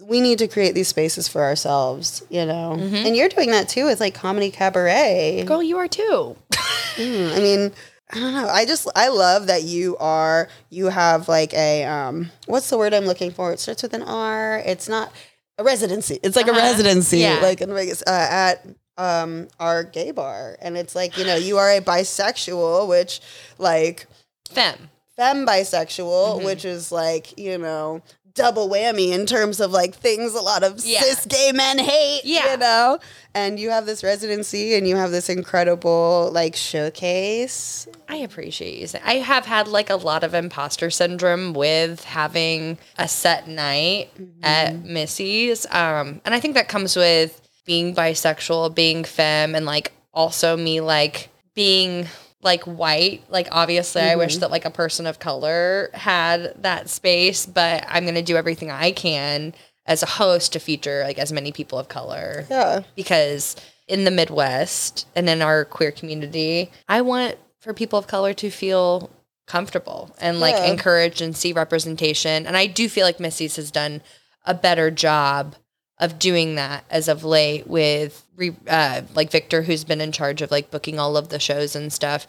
we 0.00 0.20
need 0.20 0.38
to 0.38 0.48
create 0.48 0.74
these 0.74 0.88
spaces 0.88 1.26
for 1.28 1.42
ourselves 1.42 2.22
you 2.30 2.44
know 2.46 2.72
and 2.74 3.16
you're 3.16 3.28
doing 3.28 3.50
that 3.50 3.68
too 3.68 3.84
with 3.86 4.00
like 4.00 4.14
comedy 4.14 4.50
cabaret 4.50 5.44
Girl, 5.46 5.62
you 5.62 5.76
are 5.78 5.88
too. 5.88 6.36
Mm, 6.98 7.32
I 7.36 7.38
mean, 7.40 7.72
I 8.12 8.18
don't 8.18 8.34
know. 8.34 8.48
I 8.48 8.64
just 8.66 8.88
I 8.96 9.06
love 9.08 9.46
that 9.46 9.62
you 9.62 9.96
are 9.98 10.48
you 10.68 10.86
have 10.86 11.28
like 11.28 11.54
a 11.54 11.84
um 11.84 12.30
what's 12.46 12.68
the 12.70 12.76
word 12.76 12.92
I'm 12.92 13.04
looking 13.04 13.30
for? 13.30 13.52
It 13.52 13.60
starts 13.60 13.84
with 13.84 13.94
an 13.94 14.02
R. 14.02 14.58
It's 14.66 14.88
not 14.88 15.12
a 15.58 15.62
residency. 15.62 16.18
It's 16.24 16.34
like 16.34 16.48
a 16.48 16.50
Uh-huh. 16.50 16.60
residency 16.60 17.18
Yeah. 17.18 17.38
like 17.40 17.60
in 17.60 17.72
Vegas 17.72 18.02
uh, 18.02 18.10
at 18.30 18.66
um 18.96 19.46
our 19.60 19.84
gay 19.84 20.10
bar 20.10 20.56
and 20.60 20.76
it's 20.76 20.96
like, 20.96 21.16
you 21.16 21.24
know, 21.24 21.36
you 21.36 21.56
are 21.58 21.70
a 21.70 21.80
bisexual 21.80 22.88
which 22.88 23.20
like 23.58 24.06
Femme. 24.50 24.90
femme 25.16 25.46
bisexual, 25.46 26.36
Mm-hmm. 26.36 26.44
which 26.44 26.64
is 26.64 26.90
like, 26.90 27.38
you 27.38 27.58
know, 27.58 28.02
double 28.38 28.68
whammy 28.68 29.12
in 29.12 29.26
terms 29.26 29.60
of 29.60 29.70
like 29.72 29.94
things 29.94 30.34
a 30.34 30.40
lot 30.40 30.62
of 30.62 30.82
Yeah. 30.84 31.00
cis 31.02 31.26
gay 31.26 31.52
men 31.52 31.78
hate, 31.78 32.22
Yeah. 32.24 32.52
you 32.52 32.56
know? 32.56 32.98
And 33.34 33.60
you 33.60 33.70
have 33.70 33.84
this 33.86 34.02
residency 34.02 34.74
and 34.74 34.88
you 34.88 34.96
have 34.96 35.10
this 35.10 35.28
incredible 35.28 36.30
like 36.32 36.56
showcase. 36.56 37.86
I 38.08 38.16
appreciate 38.16 38.78
you 38.78 38.86
saying. 38.86 39.04
I 39.06 39.14
have 39.16 39.44
had 39.46 39.68
like 39.68 39.90
a 39.90 39.96
lot 39.96 40.24
of 40.24 40.34
imposter 40.34 40.90
syndrome 40.90 41.52
with 41.52 42.04
having 42.04 42.78
a 42.96 43.06
set 43.08 43.46
night 43.48 44.10
at 44.42 44.84
Missie's, 44.84 45.66
um, 45.70 46.20
and 46.24 46.34
I 46.34 46.40
think 46.40 46.54
that 46.54 46.68
comes 46.68 46.96
with 46.96 47.40
being 47.66 47.94
bisexual, 47.94 48.74
being 48.74 49.04
femme, 49.04 49.54
and 49.54 49.66
like 49.66 49.92
also 50.14 50.56
me 50.56 50.80
like 50.80 51.28
being 51.54 52.06
like 52.42 52.62
white. 52.64 53.22
Like 53.28 53.48
obviously, 53.50 54.02
I 54.02 54.16
wish 54.16 54.34
mm-hmm. 54.34 54.40
that 54.40 54.50
like 54.50 54.64
a 54.64 54.70
person 54.70 55.06
of 55.06 55.18
color 55.18 55.90
had 55.94 56.54
that 56.62 56.88
space, 56.88 57.46
but 57.46 57.84
I'm 57.88 58.04
gonna 58.04 58.22
do 58.22 58.36
everything 58.36 58.70
I 58.70 58.92
can 58.92 59.54
as 59.86 60.02
a 60.02 60.06
host 60.06 60.52
to 60.52 60.60
feature 60.60 61.02
like 61.04 61.18
as 61.18 61.32
many 61.32 61.50
people 61.50 61.78
of 61.78 61.88
color 61.88 62.44
Yeah. 62.50 62.82
because 62.94 63.56
in 63.88 64.04
the 64.04 64.10
Midwest 64.10 65.06
and 65.16 65.28
in 65.28 65.40
our 65.40 65.64
queer 65.64 65.90
community, 65.90 66.70
I 66.88 67.00
want 67.00 67.36
for 67.60 67.72
people 67.72 67.98
of 67.98 68.06
color 68.06 68.34
to 68.34 68.50
feel 68.50 69.10
comfortable 69.46 70.14
and 70.20 70.40
like 70.40 70.54
Yeah. 70.54 70.66
encouraged 70.66 71.22
and 71.22 71.34
see 71.34 71.52
representation. 71.52 72.46
And 72.46 72.56
I 72.56 72.66
do 72.66 72.88
feel 72.88 73.06
like 73.06 73.18
Missie's 73.18 73.56
has 73.56 73.70
done 73.70 74.02
a 74.44 74.54
better 74.54 74.90
job 74.90 75.56
of 76.00 76.18
doing 76.18 76.54
that 76.56 76.84
as 76.90 77.08
of 77.08 77.24
late 77.24 77.66
with 77.66 78.24
re, 78.36 78.54
uh, 78.68 79.02
like 79.14 79.30
Victor, 79.30 79.62
who's 79.62 79.84
been 79.84 80.00
in 80.00 80.12
charge 80.12 80.42
of 80.42 80.50
like 80.50 80.70
booking 80.70 80.98
all 80.98 81.16
of 81.16 81.28
the 81.28 81.38
shows 81.40 81.74
and 81.76 81.92
stuff. 81.92 82.26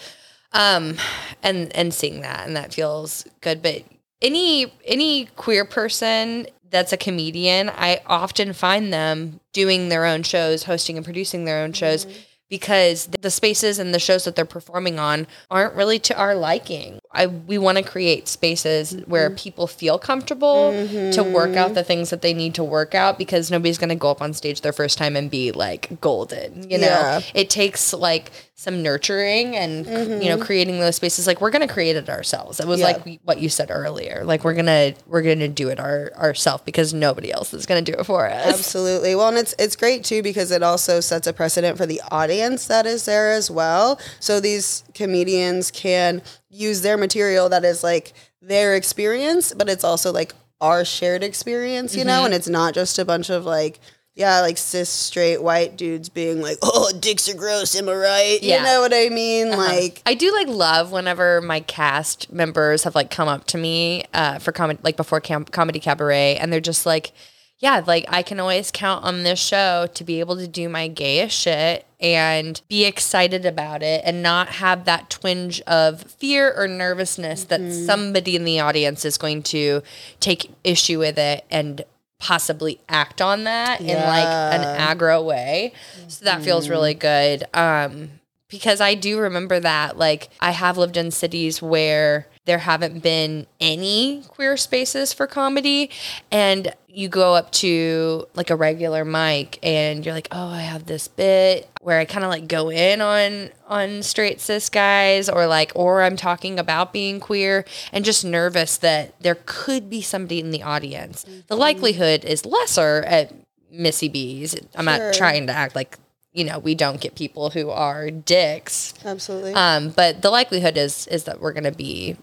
um 0.54 0.96
and 1.44 1.72
and 1.76 1.94
seeing 1.94 2.22
that 2.22 2.48
and 2.48 2.56
that 2.58 2.74
feels 2.74 3.24
good 3.42 3.62
but 3.62 3.84
any 4.20 4.74
any 4.84 5.26
queer 5.36 5.64
person 5.64 6.48
that's 6.72 6.92
a 6.92 6.98
comedian 6.98 7.70
i 7.70 8.02
often 8.08 8.52
find 8.52 8.92
them 8.92 9.40
doing 9.54 9.90
their 9.90 10.06
own 10.06 10.24
shows 10.24 10.64
hosting 10.64 10.98
and 10.98 11.06
producing 11.06 11.46
their 11.46 11.64
own 11.64 11.72
shows 11.72 12.08
because 12.50 13.08
the 13.08 13.30
spaces 13.30 13.80
and 13.80 13.94
the 13.94 14.00
shows 14.00 14.26
that 14.26 14.36
they're 14.36 14.46
performing 14.46 15.00
on 15.00 15.28
aren't 15.52 15.76
really 15.76 16.00
to 16.00 16.18
our 16.18 16.36
liking. 16.36 17.00
I 17.12 17.28
we 17.28 17.58
want 17.58 17.78
to 17.78 17.84
create 17.84 18.28
spaces 18.28 18.94
where 19.06 19.30
mm-hmm. 19.30 19.38
people 19.38 19.68
feel 19.68 20.00
comfortable 20.00 20.72
to 20.72 21.24
work 21.24 21.56
out 21.56 21.68
mm-hmm. 21.68 21.74
the 21.76 21.84
things 21.84 22.10
that 22.10 22.22
they 22.22 22.34
need 22.34 22.56
to 22.56 22.64
work 22.64 22.96
out 22.96 23.18
because 23.18 23.52
nobody's 23.52 23.78
going 23.78 23.90
to 23.90 23.96
go 23.96 24.12
up 24.12 24.22
on 24.22 24.34
stage 24.34 24.62
their 24.62 24.74
first 24.74 24.98
time 24.98 25.16
and 25.16 25.30
be 25.30 25.52
like 25.52 26.02
golden, 26.02 26.70
you 26.70 26.78
know. 26.78 26.86
Yeah. 26.86 27.22
It 27.34 27.50
takes 27.50 27.94
like 27.94 28.32
some 28.60 28.84
nurturing 28.84 29.56
and 29.56 29.86
you 30.22 30.28
know 30.28 30.38
creating 30.38 30.82
those 30.82 30.98
spaces 30.98 31.26
like 31.26 31.40
we're 31.40 31.50
going 31.50 31.66
to 31.66 31.74
create 31.74 31.96
it 31.96 32.10
ourselves. 32.10 32.60
It 32.60 32.68
was 32.68 32.82
Yeah. 32.82 32.88
like 32.88 33.06
we- 33.06 33.20
what 33.24 33.40
you 33.40 33.48
said 33.48 33.72
earlier. 33.72 34.24
Like 34.26 34.44
we're 34.44 34.54
going 34.54 34.66
to 34.66 34.94
we're 35.08 35.22
going 35.22 35.40
to 35.40 35.48
do 35.48 35.70
it 35.70 35.80
our 35.80 36.12
ourselves 36.18 36.64
because 36.66 36.94
nobody 36.94 37.32
else 37.32 37.54
is 37.54 37.66
going 37.66 37.84
to 37.86 37.90
do 37.92 37.98
it 37.98 38.04
for 38.04 38.30
us. 38.30 38.48
Absolutely. 38.48 39.16
Well, 39.16 39.30
and 39.30 39.38
it's 39.38 39.56
it's 39.58 39.78
great 39.78 40.04
too 40.04 40.22
because 40.22 40.52
it 40.52 40.62
also 40.62 41.00
sets 41.00 41.26
a 41.26 41.32
precedent 41.32 41.78
for 41.78 41.86
the 41.86 42.02
audience 42.12 42.68
that 42.68 42.86
is 42.86 43.06
there 43.06 43.32
as 43.32 43.50
well. 43.50 43.98
So 44.20 44.42
these 44.42 44.84
comedians 44.94 45.72
can 45.72 46.22
use 46.50 46.82
their 46.82 46.98
material 46.98 47.48
that 47.48 47.64
is 47.64 47.82
like 47.82 48.12
their 48.42 48.76
experience, 48.76 49.54
but 49.54 49.70
it's 49.70 49.86
also 49.86 50.12
like 50.12 50.34
our 50.60 50.84
shared 50.84 51.24
experience, 51.24 51.94
you 51.96 52.02
Mm-hmm. 52.02 52.08
know, 52.10 52.26
and 52.26 52.34
it's 52.34 52.50
not 52.50 52.74
just 52.74 53.00
a 53.00 53.06
bunch 53.06 53.30
of 53.30 53.46
like 53.46 53.80
yeah, 54.20 54.42
like 54.42 54.58
cis 54.58 54.90
straight 54.90 55.42
white 55.42 55.78
dudes 55.78 56.10
being 56.10 56.42
like, 56.42 56.58
"Oh, 56.62 56.92
dicks 57.00 57.30
are 57.30 57.34
gross, 57.36 57.74
am 57.74 57.88
I 57.88 57.94
right?" 57.94 58.40
Yeah. 58.44 58.58
You 58.58 58.64
know 58.66 58.82
what 58.82 58.94
I 58.94 59.08
mean? 59.08 59.52
Like 59.52 60.02
I 60.06 60.14
do 60.14 60.34
like 60.34 60.50
love 60.50 60.92
whenever 60.92 61.40
my 61.40 61.62
cast 61.62 62.30
members 62.30 62.84
have 62.84 62.96
like 62.96 63.10
come 63.10 63.30
up 63.30 63.46
to 63.46 63.58
me 63.58 64.04
uh, 64.14 64.40
for 64.40 64.52
comedy, 64.52 64.78
like 64.84 64.98
before 64.98 65.22
cam- 65.22 65.46
comedy 65.46 65.80
cabaret, 65.80 66.36
and 66.36 66.52
they're 66.52 66.60
just 66.60 66.86
like, 66.86 67.14
"Yeah, 67.60 67.82
like 67.88 68.06
I 68.10 68.22
can 68.22 68.42
always 68.42 68.72
count 68.72 69.06
on 69.06 69.24
this 69.24 69.40
show 69.40 69.88
to 69.94 70.04
be 70.04 70.20
able 70.20 70.36
to 70.36 70.50
do 70.50 70.68
my 70.68 70.90
gayest 70.90 71.38
shit 71.38 71.86
and 72.02 72.62
be 72.68 72.84
excited 72.84 73.46
about 73.46 73.82
it, 73.84 74.02
and 74.04 74.22
not 74.22 74.50
have 74.50 74.84
that 74.84 75.10
twinge 75.10 75.62
of 75.62 76.04
fear 76.04 76.54
or 76.58 76.68
nervousness 76.68 77.46
that 77.46 77.72
somebody 77.72 78.36
in 78.36 78.44
the 78.44 78.60
audience 78.60 79.06
is 79.06 79.18
going 79.18 79.44
to 79.44 79.82
take 80.20 80.52
issue 80.66 81.00
with 81.00 81.18
it 81.18 81.46
and." 81.50 81.86
Possibly 82.20 82.80
act 82.90 83.22
on 83.22 83.46
that 83.46 83.82
in 83.82 83.98
like 83.98 84.28
an 84.28 84.64
aggro 84.78 85.24
way. 85.24 85.74
So 86.08 86.26
that 86.26 86.44
feels 86.44 86.70
really 86.70 86.94
good. 86.94 87.44
Um 87.54 88.12
because 88.50 88.82
I 88.82 88.96
do 88.96 89.20
remember 89.20 89.60
that. 89.60 89.96
Like, 89.98 90.30
I 90.40 90.50
have 90.52 90.76
lived 90.78 90.98
in 90.98 91.12
cities 91.12 91.62
where 91.62 92.26
there 92.46 92.58
haven't 92.60 93.04
been 93.04 93.46
any 93.60 94.24
queer 94.28 94.58
spaces 94.58 95.14
for 95.14 95.28
comedy, 95.28 95.92
and 96.32 96.74
you 96.88 97.08
go 97.08 97.36
up 97.36 97.52
to 97.52 98.26
like 98.34 98.50
a 98.50 98.56
regular 98.56 99.06
mic, 99.06 99.60
and 99.62 100.04
you're 100.06 100.16
like, 100.16 100.28
"Oh, 100.32 100.48
I 100.50 100.62
have 100.62 100.86
this 100.86 101.08
bit 101.08 101.70
where 101.82 102.00
I 102.00 102.06
kind 102.06 102.24
of 102.24 102.32
like 102.32 102.48
go 102.48 102.70
in 102.72 103.02
on 103.02 103.50
on 103.68 104.02
straight 104.02 104.42
cis 104.42 104.70
guys, 104.70 105.30
or 105.30 105.46
like, 105.48 105.72
or 105.76 106.02
I'm 106.02 106.16
talking 106.16 106.58
about 106.58 106.92
being 106.92 107.20
queer, 107.20 107.66
and 107.92 108.04
just 108.04 108.26
nervous 108.26 108.78
that 108.78 109.14
there 109.22 109.38
could 109.46 109.90
be 109.90 110.02
somebody 110.02 110.40
in 110.40 110.50
the 110.52 110.64
audience. 110.64 111.26
The 111.48 111.56
likelihood 111.56 112.26
is 112.26 112.46
lesser 112.46 113.04
at 113.06 113.32
Missie 113.72 114.10
B's. 114.10 114.56
I'm 114.76 114.86
Sure. 114.88 114.98
not 114.98 115.14
trying 115.14 115.46
to 115.48 115.54
act 115.54 115.76
like 115.76 115.98
you 116.34 116.44
know 116.46 116.58
we 116.60 116.74
don't 116.76 117.00
get 117.02 117.16
people 117.16 117.50
who 117.50 117.70
are 117.72 118.12
dicks 118.12 118.94
absolutely. 119.04 119.52
um 119.54 119.90
but 119.90 120.22
the 120.22 120.30
likelihood 120.30 120.78
is 120.78 121.08
is 121.08 121.24
that 121.24 121.42
we're 121.42 121.52
gonna 121.54 121.72
be 121.72 122.16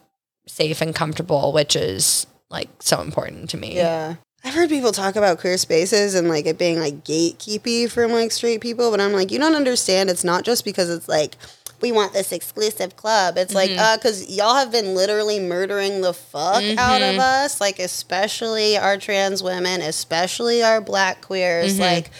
safe 0.47 0.81
and 0.81 0.95
comfortable 0.95 1.53
which 1.53 1.77
is 1.77 2.27
like 2.51 2.69
so 2.81 3.01
important 3.01 3.51
to 3.51 3.57
me 3.57 3.77
Yeah. 3.77 4.17
I've 4.45 4.55
heard 4.55 4.69
people 4.69 4.93
talk 4.93 5.17
about 5.17 5.41
queer 5.41 5.59
spaces 5.59 6.15
and 6.15 6.29
like 6.29 6.47
it 6.47 6.57
being 6.57 6.79
like 6.79 7.03
gatekeepy 7.03 7.91
from 7.91 8.13
like 8.13 8.31
straight 8.31 8.61
people, 8.61 8.93
but 8.93 9.01
I'm 9.01 9.13
like, 9.13 9.33
you 9.33 9.41
don't 9.41 9.57
understand. 9.57 10.09
It's 10.09 10.23
not 10.23 10.45
just 10.45 10.65
because 10.65 10.89
it's 10.89 11.09
like, 11.09 11.35
we 11.81 11.91
want 11.91 12.13
this 12.13 12.31
exclusive 12.31 12.97
club. 12.97 13.37
It's 13.37 13.55
like, 13.55 13.71
mm-hmm. 13.71 13.81
uh, 13.81 13.97
because 13.97 14.31
y'all 14.31 14.55
have 14.55 14.71
been 14.71 14.95
literally 14.95 15.41
murdering 15.41 16.01
the 16.01 16.15
fuck 16.15 16.63
out 16.79 17.03
of 17.03 17.17
mm-hmm. 17.17 17.21
us, 17.21 17.61
like, 17.61 17.81
especially 17.81 18.79
our 18.79 18.97
trans 18.97 19.43
women, 19.43 19.81
especially 19.83 20.63
our 20.63 20.81
black 20.81 21.23
queers, 21.23 21.73
mm-hmm. 21.73 21.83
like, 21.83 22.11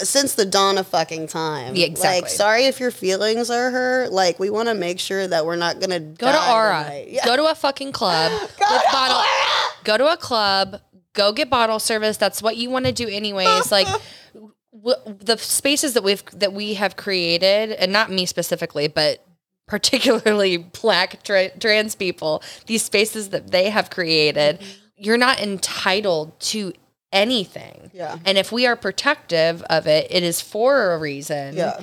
since 0.00 0.34
the 0.34 0.44
dawn 0.44 0.76
of 0.78 0.86
fucking 0.86 1.28
time. 1.28 1.74
Yeah, 1.74 1.86
exactly. 1.86 2.22
Like, 2.22 2.30
sorry 2.30 2.64
if 2.64 2.78
your 2.78 2.90
feelings 2.90 3.50
are 3.50 3.70
hurt. 3.70 4.12
Like, 4.12 4.38
we 4.38 4.50
want 4.50 4.68
to 4.68 4.74
make 4.74 5.00
sure 5.00 5.26
that 5.26 5.46
we're 5.46 5.56
not 5.56 5.80
gonna 5.80 6.00
go 6.00 6.30
to 6.30 6.52
aura 6.52 7.04
Yeah. 7.06 7.24
go 7.24 7.36
to 7.36 7.50
a 7.50 7.54
fucking 7.54 7.92
club 7.92 8.32
with 8.42 8.82
bottle 8.92 9.24
go 9.84 9.96
to 9.96 10.12
a 10.12 10.16
club 10.16 10.80
go 11.14 11.32
get 11.32 11.48
bottle 11.50 11.78
service 11.78 12.16
that's 12.16 12.42
what 12.42 12.56
you 12.56 12.70
want 12.70 12.84
to 12.84 12.92
do 12.92 13.08
anyways 13.08 13.72
like 13.78 13.88
w- 14.72 15.16
the 15.20 15.36
spaces 15.38 15.94
that 15.94 16.04
we've 16.04 16.22
that 16.38 16.52
we 16.52 16.74
have 16.74 16.96
created 16.96 17.72
and 17.72 17.92
not 17.92 18.10
me 18.10 18.26
specifically 18.26 18.88
but 18.88 19.24
particularly 19.66 20.56
black 20.82 21.22
tra- 21.22 21.56
trans 21.58 21.94
people 21.94 22.42
these 22.66 22.84
spaces 22.84 23.30
that 23.30 23.50
they 23.50 23.70
have 23.70 23.90
created 23.90 24.60
mm-hmm. 24.60 24.70
you're 24.96 25.18
not 25.18 25.40
entitled 25.40 26.38
to 26.40 26.72
anything 27.12 27.90
Yeah. 27.94 28.18
and 28.24 28.36
if 28.38 28.52
we 28.52 28.66
are 28.66 28.76
protective 28.76 29.62
of 29.70 29.86
it 29.86 30.06
it 30.10 30.22
is 30.22 30.40
for 30.40 30.92
a 30.92 30.98
reason 30.98 31.56
Yeah. 31.56 31.80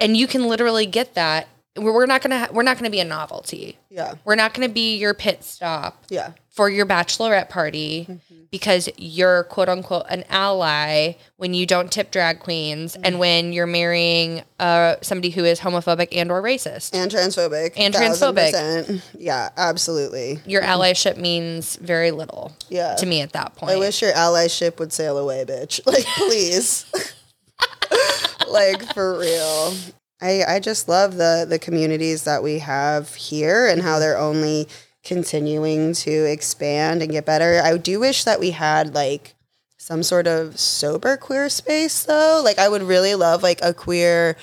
and 0.00 0.16
you 0.16 0.26
can 0.26 0.48
literally 0.48 0.86
get 0.86 1.14
that 1.14 1.48
we're 1.76 2.06
not 2.06 2.22
gonna 2.22 2.38
ha- 2.38 2.48
we're 2.52 2.62
not 2.62 2.76
gonna 2.78 2.90
be 2.90 3.00
a 3.00 3.04
novelty 3.04 3.78
Yeah. 3.90 4.14
we're 4.24 4.34
not 4.36 4.54
going 4.54 4.66
to 4.68 4.72
be 4.72 4.96
your 4.96 5.14
pit 5.14 5.44
stop 5.44 6.04
Yeah. 6.08 6.32
for 6.50 6.68
your 6.68 6.86
bachelorette 6.86 7.48
party 7.48 8.06
mm-hmm. 8.08 8.34
because 8.50 8.88
you're 8.96 9.44
quote 9.44 9.68
unquote 9.68 10.06
an 10.08 10.24
ally 10.28 11.14
when 11.36 11.54
you 11.54 11.66
don't 11.66 11.90
tip 11.92 12.10
drag 12.10 12.40
queens 12.40 12.94
and 12.94 13.04
mm-hmm. 13.04 13.18
when 13.18 13.52
you're 13.52 13.66
marrying 13.66 14.42
uh, 14.58 14.96
somebody 15.02 15.30
who 15.30 15.44
is 15.44 15.60
homophobic 15.60 16.08
and 16.12 16.30
or 16.30 16.42
racist. 16.42 16.94
and 16.94 17.10
transphobic 17.10 17.72
And 17.76 17.94
transphobic. 17.94 18.52
percent. 18.52 19.02
yeah 19.18 19.50
absolutely 19.56 20.40
your 20.46 20.62
mm-hmm. 20.62 20.80
allyship 20.80 21.16
means 21.16 21.76
very 21.76 22.10
little 22.10 22.56
Yeah. 22.68 22.94
to 22.96 23.06
me 23.06 23.20
at 23.20 23.32
that 23.32 23.54
point. 23.56 23.72
i 23.72 23.76
wish 23.76 24.00
your 24.02 24.12
allyship 24.12 24.78
would 24.78 24.92
sail 24.92 25.18
away 25.18 25.44
bitch 25.44 25.80
like 25.86 26.04
please 26.04 26.86
like 28.48 28.82
for 28.94 29.18
real 29.18 29.74
i 30.20 30.42
i 30.46 30.60
just 30.60 30.88
love 30.88 31.16
the 31.16 31.46
the 31.48 31.58
communities 31.58 32.24
that 32.24 32.42
we 32.42 32.58
have 32.58 33.14
here 33.14 33.66
and 33.66 33.82
how 33.82 33.98
they're 33.98 34.18
only 34.18 34.66
continuing 35.04 35.92
to 35.92 36.10
expand 36.10 37.02
and 37.02 37.12
get 37.12 37.24
better 37.24 37.60
i 37.62 37.76
do 37.76 38.00
wish 38.00 38.24
that 38.24 38.40
we 38.40 38.50
had 38.50 38.94
like 38.94 39.34
some 39.78 40.02
sort 40.02 40.26
of 40.26 40.58
sober 40.58 41.16
queer 41.16 41.48
space 41.48 42.04
though 42.04 42.40
like 42.44 42.58
i 42.58 42.68
would 42.68 42.82
really 42.82 43.14
love 43.14 43.42
like 43.42 43.60
a 43.62 43.72
queer 43.72 44.36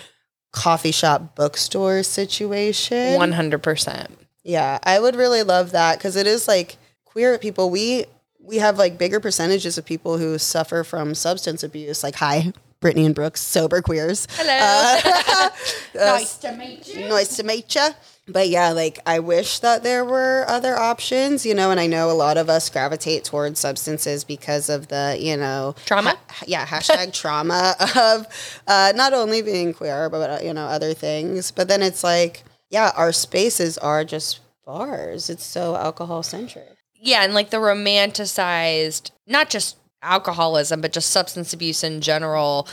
coffee 0.54 0.92
shop 0.92 1.36
bookstore 1.36 2.04
situation 2.04 3.20
100%. 3.20 4.08
yeah, 4.44 4.78
I 4.84 5.00
would 5.00 5.16
really 5.16 5.44
love 5.44 5.72
that 5.72 5.98
because 5.98 6.16
it 6.16 6.28
is 6.28 6.48
like 6.48 6.78
queer 7.06 7.38
people. 7.40 7.70
We 7.70 8.06
we 8.40 8.58
have 8.58 8.78
like 8.78 8.98
bigger 8.98 9.20
percentages 9.20 9.78
of 9.78 9.86
people 9.86 10.18
who 10.18 10.38
suffer 10.38 10.84
from 10.84 11.16
substance 11.16 11.64
abuse. 11.64 12.04
Like, 12.04 12.16
hi, 12.16 12.54
Brittany 12.84 13.06
and 13.06 13.16
Brooks, 13.16 13.40
sober 13.42 13.82
queers. 13.82 14.28
Hello. 14.32 15.50
Uh, 15.96 16.06
nice 16.18 16.38
to 16.38 16.52
meet 16.54 16.88
you. 16.88 17.08
nice 17.08 17.36
to 17.38 17.44
meet 17.44 17.76
you. 17.76 17.88
But 18.28 18.50
yeah, 18.50 18.72
like 18.72 18.98
I 19.06 19.20
wish 19.20 19.60
that 19.60 19.84
there 19.84 20.04
were 20.04 20.44
other 20.48 20.76
options, 20.76 21.46
you 21.46 21.54
know, 21.54 21.70
and 21.70 21.80
I 21.80 21.86
know 21.86 22.10
a 22.10 22.14
lot 22.14 22.36
of 22.38 22.50
us 22.50 22.68
gravitate 22.68 23.24
towards 23.26 23.60
substances 23.60 24.24
because 24.24 24.70
of 24.70 24.88
the, 24.88 25.16
you 25.20 25.38
know, 25.38 25.76
Trauma? 25.86 26.18
ha- 26.28 26.46
yeah, 26.48 26.66
hashtag 26.66 27.14
trauma 27.22 27.76
of 27.96 28.26
uh, 28.68 28.92
not 28.96 29.14
only 29.14 29.44
being 29.44 29.72
queer, 29.76 30.10
but, 30.10 30.30
uh, 30.32 30.40
you 30.44 30.52
know, 30.52 30.66
other 30.66 30.96
things. 30.96 31.52
But 31.52 31.68
then 31.68 31.84
it's 31.84 32.04
like, 32.04 32.44
yeah, 32.72 32.92
our 32.96 33.12
spaces 33.12 33.78
are 33.78 34.04
just 34.04 34.40
bars. 34.66 35.30
It's 35.30 35.46
so 35.46 35.76
alcohol 35.76 36.24
centric. 36.24 36.76
yeah, 37.00 37.24
and 37.24 37.36
like 37.36 37.52
the 37.52 37.58
romanticized, 37.58 39.12
not 39.28 39.52
just 39.52 39.78
alcoholism, 40.04 40.82
but 40.82 40.94
just 40.94 41.10
substance 41.10 41.54
abuse 41.54 41.84
in 41.84 42.02
general, 42.02 42.68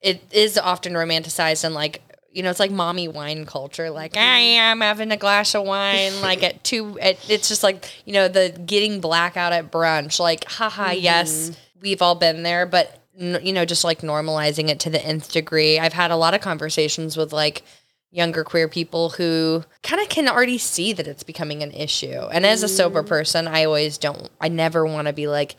it 0.00 0.22
is 0.30 0.56
often 0.56 0.92
romanticized 0.92 1.64
and 1.64 1.74
like 1.74 2.02
you 2.30 2.42
know, 2.42 2.50
it's 2.50 2.60
like 2.60 2.70
mommy 2.70 3.08
wine 3.08 3.46
culture. 3.46 3.90
Like 3.90 4.16
I 4.16 4.38
am 4.38 4.80
having 4.80 5.10
a 5.10 5.16
glass 5.16 5.54
of 5.54 5.64
wine, 5.64 6.20
like 6.20 6.42
at 6.42 6.62
two. 6.62 6.98
At, 7.00 7.18
it's 7.28 7.48
just 7.48 7.62
like 7.62 7.90
you 8.04 8.12
know 8.12 8.28
the 8.28 8.50
getting 8.64 9.00
blackout 9.00 9.52
at 9.52 9.72
brunch. 9.72 10.20
Like, 10.20 10.44
haha, 10.44 10.90
mm-hmm. 10.90 11.00
yes, 11.00 11.58
we've 11.80 12.02
all 12.02 12.14
been 12.14 12.42
there, 12.42 12.66
but 12.66 13.02
n- 13.18 13.40
you 13.42 13.52
know, 13.52 13.64
just 13.64 13.82
like 13.82 14.02
normalizing 14.02 14.68
it 14.68 14.80
to 14.80 14.90
the 14.90 15.04
nth 15.04 15.32
degree. 15.32 15.78
I've 15.78 15.94
had 15.94 16.10
a 16.10 16.16
lot 16.16 16.34
of 16.34 16.40
conversations 16.40 17.16
with 17.16 17.32
like 17.32 17.62
younger 18.10 18.44
queer 18.44 18.68
people 18.68 19.10
who 19.10 19.64
kind 19.82 20.00
of 20.00 20.08
can 20.08 20.28
already 20.28 20.58
see 20.58 20.92
that 20.92 21.06
it's 21.06 21.22
becoming 21.22 21.62
an 21.62 21.72
issue. 21.72 22.20
And 22.32 22.46
as 22.46 22.62
a 22.62 22.68
sober 22.68 23.00
mm-hmm. 23.00 23.08
person, 23.08 23.46
I 23.46 23.64
always 23.64 23.98
don't, 23.98 24.30
I 24.40 24.48
never 24.48 24.86
want 24.86 25.08
to 25.08 25.12
be 25.12 25.28
like, 25.28 25.56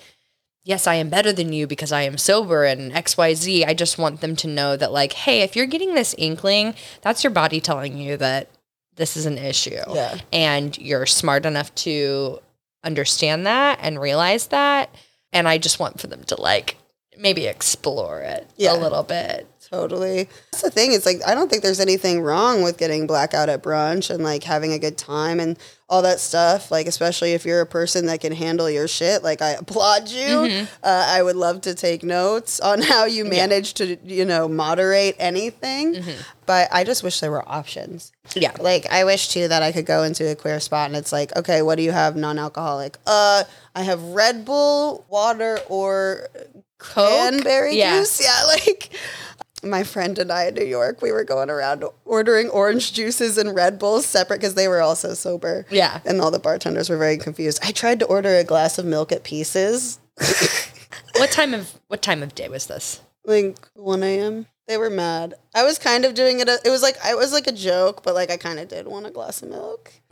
yes, 0.70 0.86
I 0.86 0.94
am 0.96 1.10
better 1.10 1.34
than 1.34 1.52
you 1.52 1.66
because 1.66 1.92
I 1.92 2.04
am 2.04 2.18
sober 2.20 2.64
and 2.64 2.92
XYZ. 2.94 3.66
I 3.68 3.74
just 3.74 3.98
want 3.98 4.22
them 4.22 4.36
to 4.38 4.48
know 4.48 4.78
that, 4.78 4.92
like, 4.92 5.14
hey, 5.14 5.42
if 5.42 5.56
you're 5.56 5.66
getting 5.66 5.96
this 5.96 6.14
inkling, 6.18 6.76
that's 7.02 7.24
your 7.24 7.32
body 7.32 7.60
telling 7.60 7.98
you 7.98 8.16
that 8.18 8.50
this 8.96 9.18
is 9.18 9.26
an 9.26 9.40
issue. 9.40 9.82
Yeah. 9.92 10.20
And 10.32 10.78
you're 10.78 11.08
smart 11.08 11.46
enough 11.48 11.74
to 11.86 12.40
understand 12.84 13.48
that 13.48 13.80
and 13.82 14.00
realize 14.00 14.48
that. 14.48 14.94
And 15.34 15.48
I 15.48 15.58
just 15.58 15.80
want 15.80 16.00
for 16.00 16.06
them 16.08 16.24
to 16.26 16.40
like 16.40 16.78
maybe 17.18 17.48
explore 17.48 18.22
it 18.22 18.48
Yeah. 18.56 18.74
a 18.74 18.78
little 18.80 19.04
bit. 19.04 19.48
Totally. 19.72 20.30
That's 20.52 20.62
the 20.64 20.72
thing. 20.72 20.94
It's 20.94 21.06
like 21.06 21.18
I 21.26 21.34
don't 21.36 21.50
think 21.50 21.64
there's 21.64 21.80
anything 21.80 22.22
wrong 22.22 22.62
with 22.64 22.78
getting 22.78 23.08
blackout 23.08 23.50
at 23.50 23.64
brunch 23.64 24.10
and 24.10 24.24
like 24.24 24.44
having 24.44 24.72
a 24.74 24.80
good 24.80 24.98
time 24.98 25.40
and 25.40 25.58
all 25.90 26.04
that 26.04 26.20
stuff. 26.20 26.70
Like 26.72 26.86
especially 26.88 27.34
if 27.34 27.46
you're 27.46 27.62
a 27.62 27.66
person 27.66 28.06
that 28.06 28.22
can 28.22 28.32
handle 28.32 28.70
your 28.70 28.88
shit. 28.88 29.24
Like 29.24 29.42
I 29.42 29.52
applaud 29.52 30.10
you. 30.10 30.26
Mm-hmm. 30.28 30.66
Uh, 30.84 31.06
I 31.08 31.24
would 31.24 31.36
love 31.36 31.62
to 31.62 31.74
take 31.74 32.04
notes 32.04 32.60
on 32.60 32.82
how 32.82 33.06
you 33.06 33.26
manage 33.26 33.74
to 33.76 33.98
you 34.04 34.26
know 34.26 34.48
moderate 34.48 35.16
anything. 35.20 35.96
Mm-hmm. 35.96 36.22
But 36.46 36.70
I 36.72 36.84
just 36.84 37.04
wish 37.04 37.20
there 37.20 37.32
were 37.32 37.48
options. 37.48 38.12
Yeah. 38.36 38.54
Like 38.60 38.86
I 38.92 39.04
wish 39.04 39.30
too 39.30 39.48
that 39.48 39.64
I 39.64 39.72
could 39.72 39.86
go 39.86 40.04
into 40.04 40.30
a 40.32 40.36
queer 40.36 40.60
spot 40.60 40.88
and 40.88 40.96
it's 40.96 41.12
like, 41.12 41.36
okay, 41.36 41.62
what 41.62 41.76
do 41.76 41.84
you 41.84 41.92
have 41.92 42.16
non-alcoholic? 42.16 42.98
Uh, 43.06 43.44
I 43.76 43.84
have 43.84 44.02
Red 44.02 44.46
Bull, 44.46 45.06
water, 45.10 45.60
or 45.70 46.28
Coke? 46.80 47.08
cranberry 47.10 47.78
Yeah. 47.78 48.00
juice. 48.00 48.22
Yeah, 48.24 48.44
like 48.48 48.90
my 49.64 49.84
friend 49.84 50.18
and 50.20 50.32
I 50.32 50.46
in 50.46 50.54
New 50.56 50.66
York, 50.66 51.02
we 51.02 51.12
were 51.12 51.24
going 51.24 51.50
around 51.50 51.84
ordering 52.06 52.50
orange 52.50 52.94
juices 52.94 53.38
and 53.38 53.54
Red 53.56 53.78
Bulls 53.80 54.06
separate 54.06 54.40
because 54.40 54.54
they 54.56 54.68
were 54.68 54.82
also 54.82 55.14
sober. 55.14 55.66
Yeah. 55.70 56.00
And 56.06 56.22
all 56.22 56.32
the 56.32 56.40
bartenders 56.40 56.90
were 56.90 56.98
very 56.98 57.18
confused. 57.18 57.60
I 57.64 57.72
tried 57.72 58.00
to 58.00 58.06
order 58.06 58.36
a 58.36 58.44
glass 58.44 58.78
of 58.78 58.86
milk 58.86 59.12
at 59.12 59.24
Pieces, 59.24 60.00
What 61.16 61.32
time 61.32 61.54
of 61.54 61.74
what 61.88 62.02
time 62.02 62.24
of 62.24 62.36
day 62.36 62.48
was 62.50 62.68
this? 62.68 63.02
like 63.26 63.58
1 63.76 64.02
a.m. 64.04 64.46
They 64.68 64.78
were 64.78 64.90
mad. 64.90 65.34
I 65.56 65.64
was 65.64 65.78
kind 65.80 66.06
of 66.06 66.14
doing 66.14 66.40
it. 66.40 66.48
a- 66.48 66.60
It 66.64 66.70
was 66.70 66.82
like 66.82 66.96
I 67.04 67.16
was 67.16 67.32
like 67.34 67.48
a 67.48 67.52
joke, 67.52 68.04
but 68.04 68.14
like 68.16 68.30
I 68.32 68.38
kind 68.38 68.60
of 68.60 68.68
did 68.70 68.88
want 68.88 69.06
a 69.08 69.12
glass 69.12 69.42
of 69.42 69.50
milk. 69.50 69.92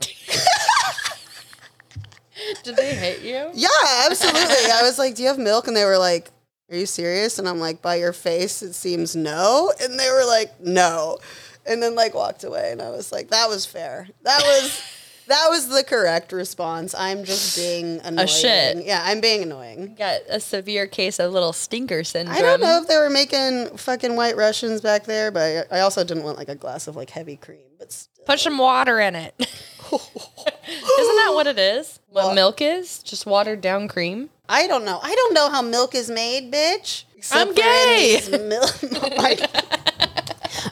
Did 2.62 2.76
they 2.76 2.94
hate 2.94 3.22
you? 3.22 3.50
Yeah, 3.54 3.68
absolutely. 4.08 4.70
I 4.72 4.82
was 4.82 4.98
like, 4.98 5.16
"Do 5.16 5.22
you 5.22 5.28
have 5.28 5.38
milk?" 5.38 5.66
And 5.66 5.76
they 5.76 5.84
were 5.84 5.98
like, 5.98 6.30
"Are 6.70 6.76
you 6.76 6.86
serious?" 6.86 7.38
And 7.38 7.48
I'm 7.48 7.60
like, 7.60 7.80
"By 7.82 7.96
your 7.96 8.12
face, 8.12 8.62
it 8.62 8.74
seems 8.74 9.14
no." 9.16 9.72
And 9.80 9.98
they 9.98 10.10
were 10.10 10.24
like, 10.24 10.60
"No," 10.60 11.18
and 11.66 11.82
then 11.82 11.94
like 11.94 12.14
walked 12.14 12.44
away. 12.44 12.70
And 12.72 12.80
I 12.82 12.90
was 12.90 13.12
like, 13.12 13.28
"That 13.30 13.48
was 13.48 13.66
fair. 13.66 14.08
That 14.22 14.40
was 14.42 14.82
that 15.28 15.46
was 15.50 15.68
the 15.68 15.84
correct 15.84 16.32
response. 16.32 16.94
I'm 16.94 17.24
just 17.24 17.56
being 17.56 18.00
annoying. 18.02 18.28
shit. 18.28 18.84
Yeah, 18.84 19.02
I'm 19.04 19.20
being 19.20 19.42
annoying." 19.42 19.94
Got 19.98 20.20
a 20.28 20.40
severe 20.40 20.86
case 20.86 21.18
of 21.18 21.32
little 21.32 21.52
stinker 21.52 22.04
syndrome. 22.04 22.36
I 22.36 22.40
don't 22.42 22.60
know 22.60 22.80
if 22.82 22.88
they 22.88 22.96
were 22.96 23.10
making 23.10 23.76
fucking 23.76 24.16
white 24.16 24.36
Russians 24.36 24.80
back 24.80 25.04
there, 25.04 25.30
but 25.30 25.66
I 25.72 25.80
also 25.80 26.04
didn't 26.04 26.22
want 26.24 26.38
like 26.38 26.48
a 26.48 26.54
glass 26.54 26.86
of 26.88 26.96
like 26.96 27.10
heavy 27.10 27.36
cream. 27.36 27.60
But 27.78 27.92
still. 27.92 28.24
Put 28.26 28.40
some 28.40 28.58
water 28.58 28.98
in 29.00 29.14
it. 29.14 29.34
Isn't 29.92 31.16
that 31.16 31.30
what 31.34 31.46
it 31.46 31.58
is? 31.58 31.98
What 32.10 32.26
What? 32.26 32.34
milk 32.34 32.60
is? 32.60 33.02
Just 33.02 33.24
watered 33.24 33.60
down 33.62 33.88
cream? 33.88 34.28
I 34.48 34.66
don't 34.66 34.84
know. 34.84 34.98
I 35.02 35.14
don't 35.14 35.34
know 35.34 35.50
how 35.50 35.62
milk 35.62 35.94
is 35.94 36.10
made, 36.10 36.52
bitch. 36.52 37.04
I'm 37.32 37.52
gay. 37.54 38.20
Mil- 38.30 38.62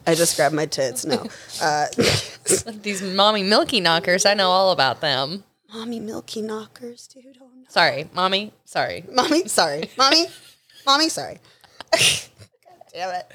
I 0.07 0.15
just 0.15 0.37
grabbed 0.37 0.55
my 0.55 0.67
tits. 0.67 1.05
No. 1.05 1.27
Uh, 1.61 1.87
These 2.83 3.03
mommy 3.03 3.43
milky 3.43 3.81
knockers, 3.81 4.25
I 4.25 4.35
know 4.35 4.51
all 4.51 4.71
about 4.71 5.01
them. 5.01 5.45
mommy 5.73 6.01
milky 6.01 6.43
knockers, 6.43 7.07
dude. 7.09 7.37
Oh 7.41 7.47
no. 7.55 7.65
Sorry, 7.69 8.09
mommy. 8.15 8.53
Sorry. 8.65 9.05
Mommy, 9.13 9.49
sorry. 9.49 9.91
Mommy, 9.99 10.27
mommy, 10.87 11.09
sorry. 11.09 11.39
Damn 12.97 13.15
it. 13.15 13.31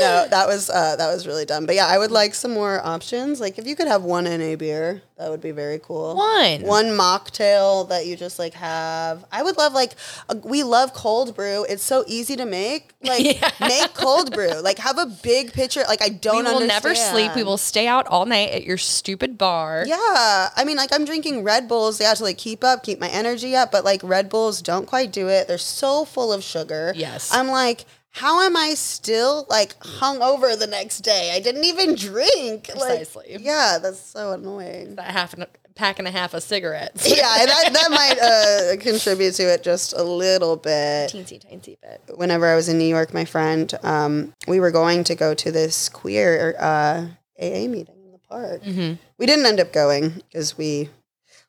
No, 0.00 0.26
that 0.28 0.48
was 0.48 0.68
uh, 0.68 0.96
that 0.96 1.06
was 1.14 1.24
really 1.24 1.44
dumb. 1.44 1.66
But 1.66 1.76
yeah, 1.76 1.86
I 1.86 1.98
would 1.98 2.10
like 2.10 2.34
some 2.34 2.52
more 2.52 2.84
options. 2.84 3.40
Like 3.40 3.58
if 3.58 3.66
you 3.66 3.76
could 3.76 3.86
have 3.86 4.02
one 4.02 4.24
NA 4.24 4.56
beer, 4.56 5.02
that 5.18 5.30
would 5.30 5.40
be 5.40 5.52
very 5.52 5.78
cool. 5.78 6.16
One. 6.16 6.62
One 6.62 6.86
mocktail 6.86 7.88
that 7.90 8.06
you 8.06 8.16
just 8.16 8.40
like 8.40 8.54
have. 8.54 9.24
I 9.30 9.44
would 9.44 9.56
love 9.56 9.72
like 9.72 9.92
uh, 10.28 10.34
we 10.42 10.64
love 10.64 10.94
cold 10.94 11.36
brew. 11.36 11.64
It's 11.68 11.84
so 11.84 12.02
easy 12.08 12.34
to 12.36 12.44
make. 12.44 12.90
Like 13.04 13.22
Yeah. 13.40 13.50
make 13.60 13.92
cold 13.92 14.32
brew. 14.32 14.60
Like 14.62 14.78
have 14.78 14.98
a 14.98 15.04
big 15.04 15.52
pitcher. 15.52 15.84
Like 15.86 16.02
I 16.02 16.08
don't 16.08 16.44
We 16.46 16.50
will 16.50 16.66
never 16.66 16.94
sleep. 16.94 17.36
We 17.36 17.44
will 17.44 17.58
stay 17.58 17.86
out 17.86 18.06
all 18.08 18.24
night 18.24 18.50
at 18.50 18.64
your 18.64 18.78
stupid 18.78 19.36
bar. 19.38 19.84
Yeah, 19.86 20.48
I 20.56 20.64
mean, 20.66 20.78
like 20.78 20.90
I'm 20.92 21.04
drinking 21.04 21.44
Red 21.44 21.68
Bulls, 21.68 22.00
yeah, 22.00 22.14
to 22.14 22.22
like 22.24 22.38
keep 22.38 22.64
up, 22.64 22.82
keep 22.82 22.98
my 22.98 23.10
energy 23.10 23.54
up, 23.54 23.70
but 23.70 23.84
like 23.84 24.00
Red 24.02 24.28
Bulls 24.30 24.62
don't 24.62 24.86
quite 24.86 25.12
do 25.12 25.28
it. 25.28 25.46
They're 25.48 25.58
so 25.58 26.06
full 26.06 26.32
of 26.32 26.42
sugar. 26.42 26.92
Yes. 26.96 27.30
I'm 27.32 27.48
like, 27.48 27.84
how 28.14 28.42
am 28.42 28.56
I 28.56 28.74
still 28.74 29.44
like 29.50 29.76
hungover 29.80 30.56
the 30.56 30.68
next 30.68 31.00
day? 31.00 31.32
I 31.34 31.40
didn't 31.40 31.64
even 31.64 31.96
drink. 31.96 32.68
Like, 32.68 32.98
Precisely. 32.98 33.38
yeah, 33.40 33.78
that's 33.82 33.98
so 33.98 34.30
annoying. 34.30 34.94
That 34.94 35.10
half 35.10 35.34
pack 35.74 35.98
and 35.98 36.06
a 36.06 36.12
half 36.12 36.32
of 36.32 36.44
cigarettes. 36.44 37.08
yeah, 37.16 37.44
that 37.44 37.70
that 37.72 37.90
might 37.90 38.18
uh, 38.20 38.80
contribute 38.80 39.32
to 39.34 39.52
it 39.52 39.64
just 39.64 39.94
a 39.94 40.02
little 40.04 40.54
bit. 40.54 41.10
teensy 41.10 41.40
tiny 41.40 41.76
bit. 41.82 42.16
Whenever 42.16 42.46
I 42.46 42.54
was 42.54 42.68
in 42.68 42.78
New 42.78 42.84
York, 42.84 43.12
my 43.12 43.24
friend, 43.24 43.74
um, 43.82 44.32
we 44.46 44.60
were 44.60 44.70
going 44.70 45.02
to 45.04 45.16
go 45.16 45.34
to 45.34 45.50
this 45.50 45.88
queer 45.88 46.54
uh, 46.60 47.08
AA 47.40 47.66
meeting 47.66 47.96
in 48.04 48.12
the 48.12 48.20
park. 48.28 48.62
Mm-hmm. 48.62 48.94
We 49.18 49.26
didn't 49.26 49.46
end 49.46 49.58
up 49.58 49.72
going 49.72 50.22
because 50.30 50.56
we 50.56 50.88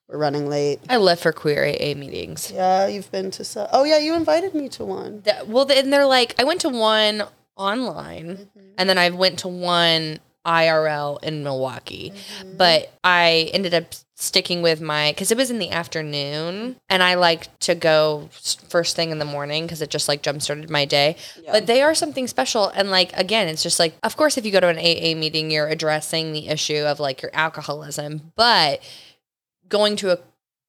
were 0.08 0.18
running 0.18 0.50
late. 0.50 0.80
I 0.89 0.98
live 0.98 1.20
for 1.20 1.32
queer 1.32 1.63
AA 1.65 1.96
meetings. 1.96 2.52
Yeah, 2.52 2.88
you've 2.88 3.12
been 3.12 3.32
to 3.32 3.44
so. 3.44 3.68
Oh 3.72 3.84
yeah, 3.84 3.98
you 3.98 4.13
invited 4.15 4.54
me 4.54 4.70
to 4.70 4.86
one. 4.86 5.22
That- 5.22 5.48
well, 5.48 5.70
and 5.72 5.91
they're 5.91 6.06
like, 6.06 6.36
I 6.39 6.44
went 6.44 6.62
to 6.62 6.70
one 6.70 7.24
online, 7.58 8.26
Mm-hmm. 8.38 8.60
and 8.78 8.89
then 8.89 8.98
I 8.98 9.10
went 9.10 9.39
to 9.39 9.48
one 9.48 10.20
IRL 10.46 11.24
in 11.24 11.44
Milwaukee, 11.44 12.12
Mm-hmm. 12.13 12.58
but 12.58 12.91
I 13.04 13.50
ended 13.54 13.74
up 13.74 13.86
sticking 14.18 14.62
with 14.62 14.80
my 14.80 15.12
because 15.12 15.32
it 15.32 15.38
was 15.38 15.50
in 15.52 15.60
the 15.60 15.72
afternoon, 15.72 16.76
and 16.89 17.02
I 17.04 17.15
like 17.15 17.58
to 17.62 17.74
go 17.76 18.30
first 18.70 18.96
thing 18.96 19.10
in 19.12 19.20
the 19.20 19.26
morning 19.26 19.63
because 19.65 19.82
it 19.82 19.89
just 19.89 20.08
like 20.08 20.22
jump 20.22 20.41
started 20.41 20.70
my 20.70 20.86
day. 20.86 21.15
But 21.52 21.65
they 21.68 21.82
are 21.82 21.96
something 21.96 22.28
special, 22.28 22.68
and 22.70 22.91
like 22.91 23.12
again, 23.18 23.48
it's 23.48 23.63
just 23.63 23.80
like, 23.80 23.96
of 24.04 24.15
course, 24.18 24.38
if 24.38 24.46
you 24.46 24.52
go 24.52 24.60
to 24.60 24.68
an 24.68 24.78
AA 24.78 25.18
meeting, 25.20 25.50
you're 25.50 25.68
addressing 25.68 26.32
the 26.34 26.48
issue 26.48 26.84
of 26.86 27.00
like 27.00 27.22
your 27.22 27.32
alcoholism, 27.34 28.32
but 28.36 28.82
going 29.69 29.95
to 29.97 30.12
a 30.12 30.19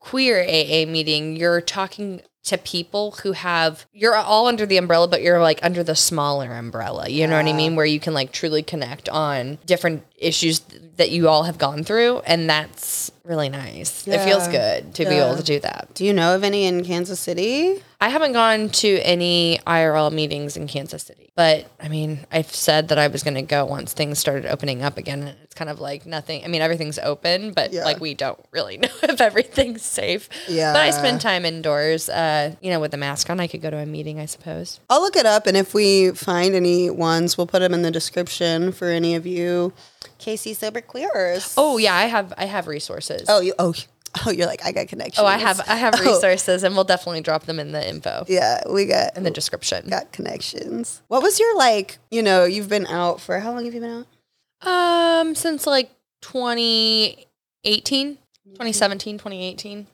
queer 0.01 0.41
AA 0.43 0.89
meeting, 0.91 1.37
you're 1.37 1.61
talking 1.61 2.23
to 2.47 2.57
people 2.57 3.11
who 3.23 3.33
have 3.33 3.87
you're 3.93 4.15
all 4.15 4.47
under 4.47 4.67
the 4.67 4.77
umbrella, 4.77 5.09
but 5.09 5.21
you're 5.21 5.41
like 5.41 5.59
under 5.65 5.83
the 5.83 5.97
smaller 5.97 6.53
umbrella. 6.53 7.09
You 7.09 7.27
know 7.27 7.37
what 7.37 7.47
I 7.47 7.53
mean? 7.53 7.75
Where 7.75 7.85
you 7.85 7.99
can 7.99 8.15
like 8.15 8.31
truly 8.31 8.63
connect 8.63 9.09
on 9.09 9.59
different 9.67 10.05
issues 10.17 10.61
th- 10.61 10.83
that 10.97 11.11
you 11.11 11.29
all 11.29 11.43
have 11.43 11.59
gone 11.59 11.83
through, 11.83 12.21
and 12.21 12.49
that's 12.49 13.11
really 13.25 13.49
nice. 13.49 14.07
It 14.07 14.21
feels 14.25 14.47
good 14.47 14.95
to 14.95 15.05
be 15.05 15.17
able 15.17 15.37
to 15.37 15.43
do 15.43 15.59
that. 15.61 15.91
Do 15.95 16.05
you 16.05 16.13
know 16.13 16.37
of 16.37 16.45
any 16.45 16.67
in 16.67 16.85
Kansas 16.85 17.19
City? 17.19 17.83
I 18.01 18.11
haven't 18.11 18.33
gone 18.33 18.69
to 18.69 18.89
any 19.01 19.59
IRL 19.67 20.13
meetings 20.13 20.57
in 20.57 20.69
Kansas 20.69 21.03
City, 21.03 21.33
but 21.35 21.69
I 21.81 21.89
mean, 21.89 22.27
I've 22.31 22.55
said 22.55 22.89
that 22.89 22.99
I 22.99 23.09
was 23.09 23.25
going 23.25 23.35
to 23.35 23.43
go 23.43 23.65
once 23.65 23.93
things 23.93 24.21
started 24.21 24.47
opening 24.47 24.83
up 24.83 24.99
again. 24.99 25.35
Kind 25.57 25.69
of 25.71 25.81
like 25.81 26.07
nothing. 26.07 26.45
I 26.45 26.49
mean, 26.49 26.63
everything's 26.63 26.99
open, 27.01 27.53
but 27.53 27.73
Yeah. 27.73 27.85
like 27.85 27.99
we 27.99 28.15
don't 28.15 28.39
really 28.53 28.77
know 28.83 28.89
if 29.03 29.21
everything's 29.21 29.83
safe. 29.83 30.29
Yeah. 30.49 30.73
But 30.73 30.83
I 30.83 30.91
spend 30.91 31.21
time 31.21 31.45
indoors, 31.45 32.09
uh, 32.09 32.55
you 32.61 32.71
know, 32.71 32.79
with 32.79 32.93
the 32.93 32.97
mask 32.99 33.29
on. 33.31 33.41
I 33.41 33.47
could 33.49 33.63
go 33.63 33.71
to 33.71 33.79
a 33.79 33.87
meeting, 33.87 34.21
I 34.21 34.27
suppose. 34.27 34.79
I'll 34.89 35.01
look 35.01 35.17
it 35.17 35.27
up, 35.27 35.47
and 35.49 35.57
if 35.57 35.75
we 35.75 36.11
find 36.13 36.55
any 36.55 36.89
ones, 36.91 37.37
we'll 37.37 37.47
put 37.49 37.59
them 37.61 37.75
in 37.75 37.83
the 37.83 37.91
description 37.91 38.71
for 38.71 38.87
any 38.89 39.15
of 39.17 39.27
you 39.27 39.73
Casey 40.19 40.55
sober 40.55 40.81
queers. 40.81 41.55
Oh 41.57 41.79
yeah, 41.79 41.95
I 41.95 42.05
have 42.05 42.33
I 42.39 42.45
have 42.45 42.67
resources. 42.69 43.25
oh, 43.29 43.41
you 43.41 43.53
oh 43.59 43.75
oh, 44.27 44.31
you're 44.31 44.47
like 44.47 44.65
I 44.65 44.73
got 44.73 44.89
connections. 44.89 45.19
Oh, 45.19 45.27
I 45.27 45.37
have 45.39 45.61
I 45.69 45.77
have 45.77 45.95
Oh, 45.99 46.05
resources, 46.15 46.63
and 46.63 46.75
we'll 46.75 46.85
definitely 46.85 47.21
drop 47.23 47.45
them 47.45 47.59
in 47.59 47.73
the 47.73 47.87
info 47.87 48.25
Yeah, 48.29 48.63
we 48.71 48.87
got 48.87 49.17
in 49.17 49.25
the 49.25 49.31
description. 49.31 49.89
got 49.89 50.13
connections. 50.13 51.03
What 51.09 51.23
was 51.23 51.39
your 51.41 51.57
like? 51.57 51.99
You 52.11 52.23
know, 52.23 52.45
you've 52.45 52.69
been 52.69 52.87
out 52.87 53.21
for 53.21 53.41
how 53.41 53.53
long 53.53 53.65
have 53.65 53.75
you 53.75 53.81
been 53.81 53.91
out? 53.91 54.07
Um, 54.63 55.35
since 55.35 55.67
like 55.67 55.91
2018, 56.23 58.19
2017, 58.55 59.19
2018. 59.19 59.87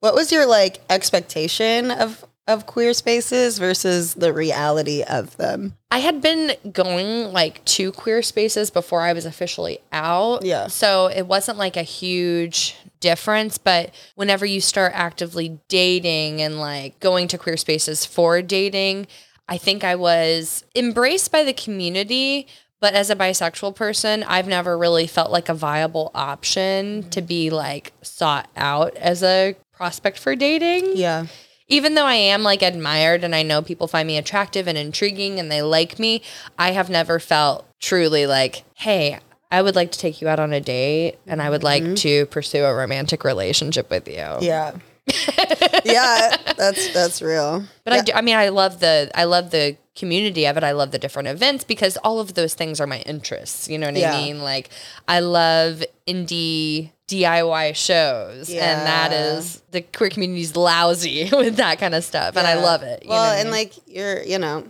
What 0.00 0.14
was 0.14 0.30
your 0.30 0.46
like 0.46 0.80
expectation 0.90 1.90
of 1.90 2.24
of 2.46 2.64
queer 2.64 2.92
spaces 2.92 3.58
versus 3.58 4.14
the 4.14 4.32
reality 4.32 5.02
of 5.02 5.36
them? 5.36 5.76
I 5.90 5.98
had 5.98 6.20
been 6.20 6.52
going 6.70 7.32
like 7.32 7.64
to 7.64 7.90
queer 7.90 8.22
spaces 8.22 8.70
before 8.70 9.00
I 9.00 9.12
was 9.12 9.26
officially 9.26 9.80
out. 9.90 10.44
Yeah. 10.44 10.68
So 10.68 11.08
it 11.08 11.26
wasn't 11.26 11.58
like 11.58 11.76
a 11.76 11.82
huge 11.82 12.76
difference, 13.00 13.58
but 13.58 13.92
whenever 14.14 14.46
you 14.46 14.60
start 14.60 14.92
actively 14.94 15.58
dating 15.68 16.40
and 16.40 16.60
like 16.60 17.00
going 17.00 17.26
to 17.28 17.38
queer 17.38 17.56
spaces 17.56 18.06
for 18.06 18.42
dating, 18.42 19.08
I 19.48 19.58
think 19.58 19.82
I 19.82 19.96
was 19.96 20.64
embraced 20.74 21.32
by 21.32 21.42
the 21.42 21.52
community. 21.52 22.46
But 22.80 22.94
as 22.94 23.10
a 23.10 23.16
bisexual 23.16 23.74
person, 23.74 24.22
I've 24.24 24.46
never 24.46 24.76
really 24.76 25.06
felt 25.06 25.30
like 25.30 25.48
a 25.48 25.54
viable 25.54 26.10
option 26.14 27.00
mm-hmm. 27.00 27.10
to 27.10 27.22
be 27.22 27.50
like 27.50 27.92
sought 28.02 28.48
out 28.56 28.94
as 28.96 29.22
a 29.22 29.56
prospect 29.72 30.18
for 30.18 30.34
dating 30.34 30.96
Yeah. 30.96 31.26
even 31.68 31.94
though 31.94 32.06
I 32.06 32.14
am 32.14 32.42
like 32.42 32.62
admired 32.62 33.24
and 33.24 33.34
I 33.34 33.42
know 33.42 33.60
people 33.60 33.88
find 33.88 34.06
me 34.06 34.16
attractive 34.16 34.66
and 34.66 34.78
intriguing 34.78 35.38
and 35.38 35.50
they 35.50 35.62
like 35.62 35.98
me, 35.98 36.22
I 36.58 36.72
have 36.72 36.88
never 36.88 37.18
felt 37.18 37.66
truly 37.78 38.26
like, 38.26 38.64
hey, 38.74 39.18
I 39.50 39.62
would 39.62 39.76
like 39.76 39.92
to 39.92 39.98
take 39.98 40.20
you 40.20 40.28
out 40.28 40.40
on 40.40 40.52
a 40.52 40.60
date 40.60 41.18
and 41.26 41.40
I 41.40 41.50
would 41.50 41.62
like 41.62 41.82
mm-hmm. 41.82 41.94
to 41.94 42.26
pursue 42.26 42.64
a 42.64 42.74
romantic 42.74 43.24
relationship 43.24 43.90
with 43.90 44.08
you. 44.08 44.14
Yeah. 44.40 44.76
yeah, 45.84 46.36
that's 46.56 46.92
that's 46.92 47.22
real. 47.22 47.64
But 47.84 47.92
I 47.92 48.00
do, 48.00 48.12
I 48.12 48.22
mean 48.22 48.34
I 48.34 48.48
love 48.48 48.80
the 48.80 49.08
I 49.14 49.22
love 49.22 49.52
the 49.52 49.76
community 49.96 50.46
of 50.46 50.56
it. 50.56 50.62
I 50.64 50.72
love 50.72 50.90
the 50.90 50.98
different 50.98 51.28
events 51.28 51.64
because 51.64 51.96
all 51.98 52.20
of 52.20 52.34
those 52.34 52.54
things 52.54 52.80
are 52.80 52.86
my 52.86 53.00
interests. 53.00 53.68
You 53.68 53.78
know 53.78 53.86
what 53.86 53.96
Yeah. 53.96 54.12
I 54.12 54.22
mean? 54.24 54.40
Like 54.40 54.70
I 55.08 55.20
love 55.20 55.82
indie 56.06 56.90
DIY 57.08 57.74
shows 57.76 58.50
and 58.50 58.86
that 58.86 59.12
is 59.12 59.62
the 59.70 59.80
queer 59.80 60.10
community's 60.10 60.56
lousy 60.56 61.28
with 61.32 61.56
that 61.56 61.78
kind 61.78 61.94
of 61.94 62.04
stuff 62.04 62.36
and 62.36 62.46
I 62.46 62.54
love 62.54 62.82
it. 62.82 63.02
you 63.04 63.08
know 63.08 63.14
Well, 63.14 63.24
what 63.24 63.36
I 63.36 63.40
and 63.40 63.48
mean? 63.50 63.52
like 63.58 63.72
you're, 63.86 64.22
you 64.22 64.38
know, 64.38 64.64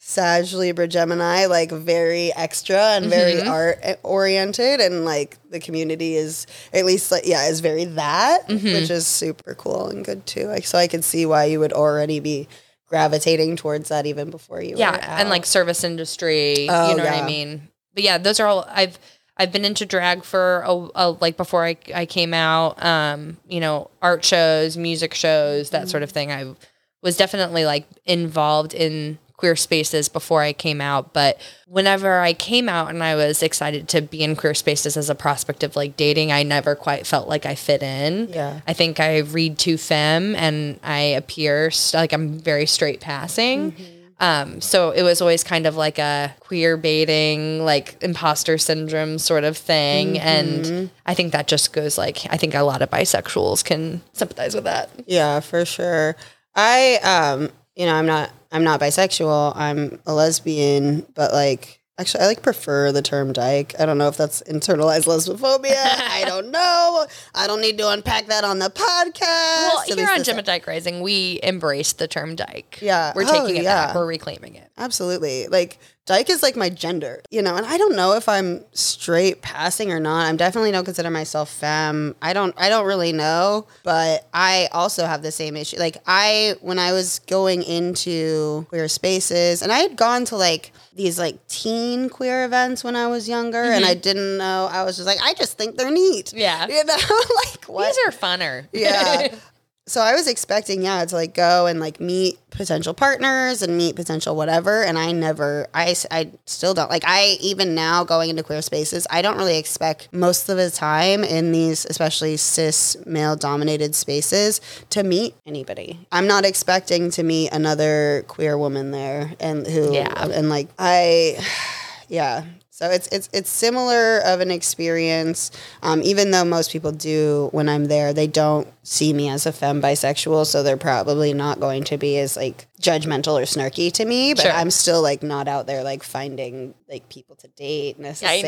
Sag 0.00 0.50
Libra 0.52 0.86
Gemini, 0.88 1.46
like 1.46 1.70
very 1.70 2.32
extra 2.34 2.78
and 2.78 3.06
very 3.06 3.34
Mm-hmm. 3.34 3.48
art 3.50 3.78
oriented, 4.02 4.80
and 4.80 5.04
like 5.04 5.36
the 5.50 5.60
community 5.60 6.14
is 6.16 6.46
at 6.72 6.86
least 6.86 7.10
like 7.12 7.26
yeah 7.26 7.46
is 7.48 7.60
very 7.60 7.84
that, 7.84 8.48
Mm-hmm. 8.48 8.72
which 8.72 8.88
is 8.90 9.06
super 9.06 9.54
cool 9.54 9.88
and 9.90 10.04
good 10.04 10.24
too. 10.24 10.46
Like 10.46 10.64
so, 10.64 10.78
I 10.78 10.86
could 10.88 11.04
see 11.04 11.26
why 11.26 11.44
you 11.44 11.60
would 11.60 11.74
already 11.74 12.20
be 12.20 12.48
gravitating 12.88 13.56
towards 13.56 13.90
that 13.90 14.06
even 14.06 14.30
before 14.30 14.60
you 14.62 14.74
yeah 14.76 15.18
and 15.20 15.28
like 15.28 15.44
service 15.46 15.84
industry 15.84 16.66
Oh, 16.68 16.90
you 16.90 16.96
know 16.96 17.04
what 17.04 17.12
i 17.12 17.26
mean? 17.26 17.68
But 17.94 18.02
yeah 18.02 18.18
those 18.18 18.40
are 18.40 18.46
all 18.46 18.64
i've 18.68 18.98
i've 19.36 19.52
been 19.52 19.64
into 19.64 19.84
drag 19.86 20.24
for 20.24 20.62
a, 20.66 20.88
a 20.94 21.10
like 21.20 21.36
before 21.36 21.64
I, 21.64 21.76
I 21.94 22.06
came 22.06 22.32
out 22.34 22.82
um 22.84 23.36
you 23.46 23.60
know 23.60 23.90
art 24.02 24.24
shows 24.24 24.76
music 24.76 25.14
shows 25.14 25.70
that 25.70 25.88
sort 25.88 26.02
of 26.02 26.10
thing. 26.10 26.32
I 26.32 26.54
was 27.02 27.16
definitely 27.16 27.64
like 27.64 27.86
involved 28.06 28.74
in 28.74 29.18
queer 29.38 29.56
spaces 29.56 30.08
before 30.10 30.42
i 30.42 30.52
came 30.52 30.80
out 30.82 31.14
but 31.14 31.40
whenever 31.66 32.18
i 32.20 32.32
came 32.34 32.68
out 32.68 32.90
and 32.90 33.02
i 33.02 33.14
was 33.14 33.42
excited 33.42 33.88
to 33.88 34.02
be 34.02 34.22
in 34.22 34.36
queer 34.36 34.52
spaces 34.52 34.96
as 34.96 35.08
a 35.08 35.14
prospect 35.14 35.62
of 35.62 35.74
like 35.76 35.96
dating 35.96 36.30
i 36.30 36.42
never 36.42 36.74
quite 36.74 37.06
felt 37.06 37.26
like 37.28 37.46
i 37.46 37.54
fit 37.54 37.82
in 37.82 38.28
Yeah. 38.28 38.60
I 38.66 38.74
think 38.74 39.00
I 39.00 39.18
read 39.18 39.58
too 39.58 39.78
femme 39.78 40.34
and 40.36 40.78
I 40.82 41.00
appear 41.16 41.70
st- 41.70 42.00
like 42.02 42.12
I'm 42.12 42.38
very 42.38 42.66
straight 42.66 43.00
passing. 43.00 43.74
Um, 44.20 44.60
so 44.60 44.90
it 44.90 45.02
was 45.04 45.20
always 45.20 45.44
kind 45.44 45.64
of 45.66 45.76
like 45.76 45.98
a 46.00 46.34
queer 46.40 46.76
baiting, 46.76 47.64
like 47.64 47.96
imposter 48.02 48.58
syndrome 48.58 49.18
sort 49.18 49.44
of 49.44 49.56
thing. 49.56 50.18
And 50.18 50.90
I 51.06 51.14
think 51.14 51.32
that 51.32 51.46
just 51.46 51.72
goes 51.72 51.96
like, 51.96 52.26
I 52.28 52.36
think 52.36 52.54
a 52.54 52.62
lot 52.62 52.82
of 52.82 52.90
bisexuals 52.90 53.64
can 53.64 54.02
sympathize 54.12 54.54
with 54.56 54.64
that. 54.64 54.90
Yeah, 55.06 55.38
for 55.40 55.64
sure. 55.64 56.16
I 56.56 56.96
um, 57.04 57.50
you 57.76 57.86
know, 57.86 57.94
I'm 57.94 58.06
not 58.06 58.30
I'm 58.52 58.64
not 58.64 58.80
bisexual. 58.80 59.52
I'm 59.56 60.00
a 60.06 60.14
lesbian, 60.14 61.06
but 61.14 61.32
like 61.32 61.80
actually 61.98 62.22
I 62.24 62.26
like 62.26 62.42
prefer 62.42 62.92
the 62.92 63.02
term 63.02 63.32
dyke. 63.32 63.74
I 63.78 63.84
don't 63.86 63.98
know 63.98 64.08
if 64.08 64.16
that's 64.16 64.42
internalized 64.42 65.06
lesbophobia. 65.06 65.74
I 65.76 66.24
don't 66.26 66.50
know. 66.50 67.06
I 67.34 67.46
don't 67.46 67.60
need 67.60 67.76
to 67.78 67.88
unpack 67.90 68.26
that 68.26 68.44
on 68.44 68.58
the 68.58 68.70
podcast. 68.70 69.20
Well, 69.68 69.80
At 69.90 69.98
here 69.98 70.08
on 70.10 70.22
Gemma 70.24 70.42
Dyke 70.42 70.66
Rising, 70.66 71.00
we 71.02 71.40
embrace 71.42 71.92
the 71.92 72.08
term 72.08 72.36
dyke. 72.36 72.78
Yeah. 72.80 73.12
We're 73.14 73.24
Oh, 73.24 73.32
taking 73.44 73.56
it 73.56 73.64
yeah. 73.64 73.86
back. 73.88 73.94
We're 73.94 74.06
reclaiming 74.06 74.54
it. 74.54 74.70
Absolutely. 74.78 75.48
Like 75.48 75.78
dyke 76.08 76.30
is 76.30 76.42
like 76.42 76.56
my 76.56 76.70
gender, 76.70 77.20
you 77.30 77.42
know, 77.42 77.54
and 77.54 77.66
I 77.66 77.76
don't 77.76 77.94
know 77.94 78.14
if 78.14 78.30
I'm 78.30 78.64
straight 78.72 79.42
passing 79.42 79.92
or 79.92 80.00
not. 80.00 80.26
I'm 80.26 80.38
definitely 80.38 80.72
don't 80.72 80.86
consider 80.86 81.10
myself 81.10 81.50
femme. 81.50 82.16
I 82.22 82.32
don't 82.32 82.54
I 82.56 82.70
don't 82.70 82.86
really 82.86 83.12
know, 83.12 83.66
but 83.84 84.26
I 84.32 84.70
also 84.72 85.04
have 85.04 85.22
the 85.22 85.30
same 85.30 85.54
issue. 85.54 85.76
Like 85.76 85.98
I 86.06 86.54
when 86.62 86.78
I 86.78 86.92
was 86.92 87.18
going 87.20 87.62
into 87.62 88.64
queer 88.70 88.88
spaces 88.88 89.60
and 89.60 89.70
I 89.70 89.80
had 89.80 89.96
gone 89.96 90.24
to 90.26 90.36
like 90.36 90.72
these 90.94 91.18
like 91.18 91.46
teen 91.46 92.08
queer 92.08 92.46
events 92.46 92.82
when 92.82 92.96
I 92.96 93.06
was 93.08 93.28
younger 93.28 93.62
and 93.62 93.84
I 93.84 93.92
mm-hmm. 93.92 94.00
didn't 94.00 94.38
know 94.38 94.68
I 94.72 94.84
was 94.84 94.96
just 94.96 95.06
like 95.06 95.18
I 95.22 95.34
just 95.34 95.58
think 95.58 95.76
they're 95.76 95.90
neat. 95.90 96.32
Yeah. 96.32 96.66
You 96.66 96.84
know, 96.84 96.94
like 97.44 97.64
what? 97.66 97.94
These 97.94 97.98
are 98.06 98.10
funner. 98.10 98.66
yeah. 98.72 99.34
So 99.88 100.00
I 100.02 100.12
was 100.14 100.28
expecting, 100.28 100.82
yeah, 100.82 101.04
to 101.04 101.14
like 101.14 101.34
go 101.34 101.66
and 101.66 101.80
like 101.80 101.98
meet 101.98 102.38
potential 102.50 102.94
partners 102.94 103.62
and 103.62 103.76
meet 103.76 103.96
potential 103.96 104.36
whatever. 104.36 104.82
And 104.84 104.98
I 104.98 105.12
never, 105.12 105.66
I, 105.74 105.94
I 106.10 106.30
still 106.46 106.74
don't 106.74 106.90
like, 106.90 107.04
I 107.06 107.36
even 107.40 107.74
now 107.74 108.04
going 108.04 108.30
into 108.30 108.42
queer 108.42 108.62
spaces, 108.62 109.06
I 109.10 109.22
don't 109.22 109.36
really 109.36 109.58
expect 109.58 110.12
most 110.12 110.48
of 110.48 110.56
the 110.56 110.70
time 110.70 111.24
in 111.24 111.52
these, 111.52 111.84
especially 111.86 112.36
cis 112.36 112.96
male 113.06 113.34
dominated 113.34 113.94
spaces, 113.94 114.60
to 114.90 115.02
meet 115.02 115.34
anybody. 115.46 115.98
I'm 116.12 116.26
not 116.26 116.44
expecting 116.44 117.10
to 117.12 117.22
meet 117.22 117.50
another 117.52 118.24
queer 118.28 118.58
woman 118.58 118.90
there 118.90 119.32
and 119.40 119.66
who, 119.66 119.94
Yeah. 119.94 120.12
and 120.30 120.48
like, 120.50 120.68
I, 120.78 121.38
yeah. 122.08 122.44
So 122.78 122.88
it's 122.88 123.08
it's 123.08 123.28
it's 123.32 123.50
similar 123.50 124.20
of 124.20 124.38
an 124.40 124.52
experience, 124.52 125.50
um, 125.82 126.00
even 126.04 126.30
though 126.30 126.44
most 126.44 126.70
people 126.70 126.92
do 126.92 127.48
when 127.50 127.68
I'm 127.68 127.86
there, 127.86 128.12
they 128.12 128.28
don't 128.28 128.68
see 128.84 129.12
me 129.12 129.28
as 129.28 129.46
a 129.46 129.52
femme 129.52 129.82
bisexual, 129.82 130.46
so 130.46 130.62
they're 130.62 130.76
probably 130.76 131.34
not 131.34 131.58
going 131.58 131.82
to 131.82 131.98
be 131.98 132.16
as 132.18 132.36
like 132.36 132.68
judgmental 132.80 133.34
or 133.36 133.46
snarky 133.46 133.90
to 133.94 134.04
me. 134.04 134.32
But 134.32 134.42
Sure. 134.42 134.52
I'm 134.52 134.70
still 134.70 135.02
like 135.02 135.24
not 135.24 135.48
out 135.48 135.66
there 135.66 135.82
like 135.82 136.04
finding 136.04 136.72
like 136.88 137.08
people 137.08 137.34
to 137.42 137.48
date 137.48 137.96
I 137.98 138.02
necessarily. 138.02 138.44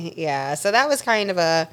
know. 0.00 0.10
Yeah, 0.16 0.54
so 0.54 0.72
that 0.72 0.88
was 0.88 1.00
kind 1.00 1.30
of 1.30 1.38
a 1.38 1.68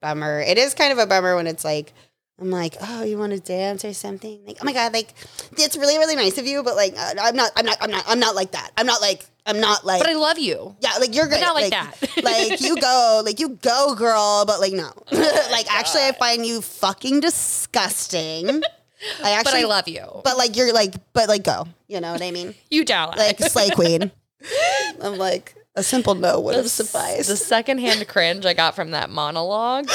bummer. 0.00 0.40
It 0.40 0.58
is 0.58 0.74
kind 0.74 0.90
of 0.92 0.98
a 0.98 1.06
bummer 1.06 1.36
when 1.36 1.46
it's 1.46 1.64
like. 1.64 1.92
I'm 2.40 2.50
like, 2.50 2.76
oh, 2.80 3.04
you 3.04 3.16
want 3.16 3.32
to 3.32 3.38
dance 3.38 3.84
or 3.84 3.94
something? 3.94 4.40
Like, 4.44 4.58
oh 4.60 4.64
my 4.64 4.72
god, 4.72 4.92
like, 4.92 5.14
it's 5.56 5.76
really, 5.76 5.98
really 5.98 6.16
nice 6.16 6.36
of 6.36 6.46
you, 6.46 6.64
but 6.64 6.74
like, 6.74 6.94
uh, 6.98 7.14
I'm 7.20 7.36
not, 7.36 7.52
I'm 7.54 7.64
not, 7.64 7.76
I'm 7.80 7.90
not, 7.90 8.04
I'm 8.08 8.18
not 8.18 8.34
like 8.34 8.50
that. 8.52 8.70
I'm 8.76 8.86
not 8.86 9.00
like, 9.00 9.24
I'm 9.46 9.60
not 9.60 9.84
like, 9.86 10.00
But 10.00 10.10
I 10.10 10.14
love 10.14 10.38
you. 10.38 10.74
yeah, 10.80 10.94
like 10.98 11.14
you're 11.14 11.28
good. 11.28 11.40
not 11.40 11.54
like 11.54 11.70
that. 11.70 11.94
like 12.24 12.60
you 12.60 12.76
go, 12.80 13.22
like 13.24 13.38
you 13.38 13.50
go, 13.50 13.94
girl. 13.94 14.44
But 14.46 14.58
like 14.58 14.72
no, 14.72 14.90
like 15.12 15.72
actually, 15.72 16.02
I 16.04 16.12
find 16.18 16.44
you 16.44 16.60
fucking 16.60 17.20
disgusting. 17.20 18.48
I 19.22 19.32
actually, 19.32 19.52
But 19.52 19.54
I 19.54 19.64
love 19.64 19.86
you. 19.88 20.06
But 20.24 20.36
like 20.38 20.56
you're 20.56 20.72
like, 20.72 20.94
but 21.12 21.28
like 21.28 21.44
go. 21.44 21.66
You 21.88 22.00
know 22.00 22.12
what 22.12 22.22
I 22.22 22.30
mean? 22.30 22.54
you 22.70 22.84
don't. 22.84 23.16
Like 23.16 23.38
slay 23.38 23.68
queen. 23.70 24.10
I'm 25.00 25.18
like 25.18 25.54
a 25.76 25.82
simple 25.82 26.14
no 26.14 26.40
would 26.40 26.56
have 26.56 26.70
sufficed. 26.70 27.28
The 27.28 27.36
secondhand 27.36 28.08
cringe 28.08 28.46
I 28.46 28.54
got 28.54 28.74
from 28.74 28.92
that 28.92 29.10
monologue. 29.10 29.88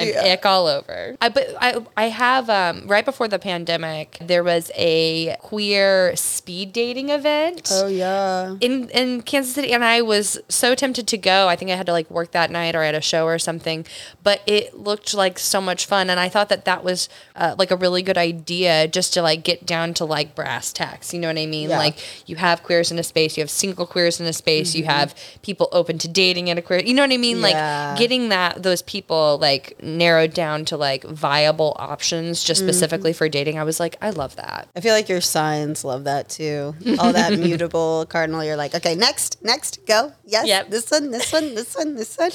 And 0.00 0.08
Yeah. 0.10 0.32
ick 0.32 0.44
all 0.46 0.66
over. 0.66 1.16
I 1.20 1.28
but 1.28 1.46
I 1.60 1.76
I 1.96 2.04
have 2.08 2.48
um 2.50 2.86
right 2.86 3.04
before 3.04 3.28
the 3.28 3.38
pandemic 3.38 4.18
there 4.20 4.42
was 4.42 4.70
a 4.76 5.36
queer 5.40 6.14
speed 6.16 6.72
dating 6.72 7.10
event. 7.10 7.68
oh 7.72 7.86
yeah. 7.86 8.56
In, 8.60 8.88
in 8.90 9.22
Kansas 9.22 9.54
City, 9.54 9.72
and 9.72 9.84
I 9.84 10.02
was 10.02 10.38
so 10.48 10.74
tempted 10.74 11.06
to 11.08 11.18
go. 11.18 11.48
I 11.48 11.56
think 11.56 11.70
I 11.70 11.74
had 11.76 11.86
to 11.86 11.92
like 11.92 12.10
work 12.10 12.30
that 12.32 12.50
night 12.50 12.74
or 12.74 12.82
at 12.82 12.94
a 12.94 13.00
show 13.00 13.26
or 13.26 13.38
something, 13.38 13.86
but 14.22 14.40
it 14.46 14.78
looked 14.78 15.14
like 15.14 15.38
so 15.38 15.60
much 15.60 15.86
fun, 15.86 16.10
and 16.10 16.18
I 16.18 16.28
thought 16.28 16.48
that 16.48 16.64
that 16.64 16.82
was 16.84 17.08
uh, 17.36 17.54
like 17.58 17.70
a 17.70 17.76
really 17.76 18.02
good 18.02 18.18
idea 18.18 18.88
just 18.88 19.14
to 19.14 19.22
like 19.22 19.44
get 19.44 19.66
down 19.66 19.94
to 19.94 20.04
like 20.04 20.34
brass 20.34 20.72
tacks. 20.72 21.12
You 21.12 21.20
know 21.20 21.28
what 21.28 21.38
I 21.38 21.46
mean? 21.46 21.70
Yeah. 21.70 21.78
Like 21.78 21.96
you 22.28 22.36
have 22.36 22.62
queers 22.62 22.90
in 22.90 22.98
a 22.98 23.02
space, 23.02 23.36
you 23.36 23.42
have 23.42 23.50
single 23.50 23.86
queers 23.86 24.20
in 24.20 24.26
a 24.26 24.32
space, 24.32 24.74
you 24.74 24.84
have 24.84 25.14
people 25.42 25.68
open 25.72 25.98
to 25.98 26.08
dating 26.08 26.48
in 26.48 26.58
a 26.58 26.62
queer. 26.62 26.80
You 26.80 26.94
know 26.94 27.02
what 27.02 27.12
I 27.12 27.16
mean? 27.16 27.36
Mm-hmm. 27.36 27.44
Yeah. 27.46 27.88
Like 27.90 27.98
getting 27.98 28.28
that 28.30 28.62
those 28.62 28.82
people 28.82 29.38
like 29.40 29.76
narrowed 29.98 30.34
down 30.34 30.64
to 30.66 30.76
like 30.76 31.04
viable 31.04 31.74
options 31.78 32.42
just 32.44 32.60
Mm-hmm. 32.60 32.68
specifically 32.68 33.12
for 33.12 33.28
dating. 33.28 33.58
I 33.58 33.64
was 33.64 33.80
like, 33.80 33.96
I 34.02 34.10
love 34.10 34.36
that. 34.36 34.68
I 34.76 34.80
feel 34.80 34.92
like 34.94 35.08
your 35.08 35.20
signs 35.20 35.84
love 35.84 36.04
that 36.04 36.28
too. 36.28 36.74
All 36.98 37.12
that 37.12 37.32
mutable 37.38 38.06
cardinal. 38.06 38.44
You're 38.44 38.56
like, 38.56 38.74
okay, 38.74 38.94
next, 38.94 39.42
next, 39.42 39.86
go. 39.86 40.12
Yes, 40.26 40.46
Yep. 40.46 40.70
this 40.70 40.90
one, 40.90 41.10
this 41.10 41.32
one, 41.32 41.54
this 41.54 41.74
one, 41.74 41.94
this 41.96 42.16
one. 42.16 42.30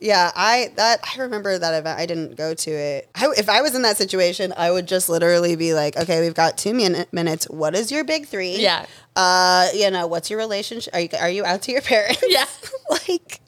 Yeah, 0.00 0.30
I 0.34 0.72
that 0.76 1.00
I 1.16 1.20
remember 1.22 1.58
that 1.58 1.74
event. 1.78 1.98
I 1.98 2.06
didn't 2.06 2.36
go 2.36 2.54
to 2.54 2.70
it. 2.70 3.08
I, 3.14 3.28
if 3.36 3.48
I 3.48 3.62
was 3.62 3.74
in 3.74 3.82
that 3.82 3.96
situation, 3.96 4.52
I 4.56 4.70
would 4.70 4.86
just 4.88 5.08
literally 5.08 5.56
be 5.56 5.74
like, 5.74 5.96
okay, 5.96 6.20
we've 6.20 6.34
got 6.34 6.58
two 6.58 6.74
min- 6.74 7.06
minutes. 7.12 7.46
What 7.48 7.74
is 7.74 7.90
your 7.92 8.04
big 8.04 8.26
three? 8.26 8.56
Yeah. 8.56 8.86
Uh, 9.14 9.68
you 9.74 9.90
know, 9.90 10.06
what's 10.06 10.28
your 10.28 10.38
relationship? 10.38 10.92
Are 10.94 11.00
you 11.00 11.08
are 11.18 11.30
you 11.30 11.44
out 11.44 11.62
to 11.62 11.72
your 11.72 11.80
parents? 11.80 12.22
Yeah. 12.28 12.44
like, 13.08 13.40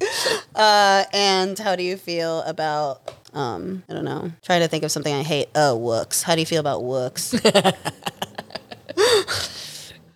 uh, 0.55 1.05
and 1.13 1.59
how 1.59 1.77
do 1.77 1.83
you 1.83 1.97
feel 1.97 2.41
about? 2.43 3.18
Um, 3.39 3.85
I 3.89 3.93
don't 3.93 4.05
know. 4.05 4.33
Trying 4.43 4.63
to 4.63 4.69
think 4.69 4.83
of 4.83 4.91
something 4.91 5.15
I 5.15 5.23
hate. 5.23 5.47
Oh, 5.55 5.77
wooks. 5.77 6.25
How 6.25 6.35
do 6.35 6.41
you 6.41 6.47
feel 6.47 6.59
about 6.59 6.83
wooks? 6.83 7.39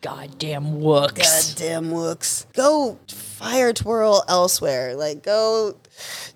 Goddamn 0.00 0.80
wooks. 0.80 1.54
Goddamn 1.54 1.92
wooks. 1.92 2.46
Go 2.52 2.98
fire 3.06 3.72
twirl 3.72 4.24
elsewhere. 4.26 4.96
Like 4.96 5.22
go 5.22 5.76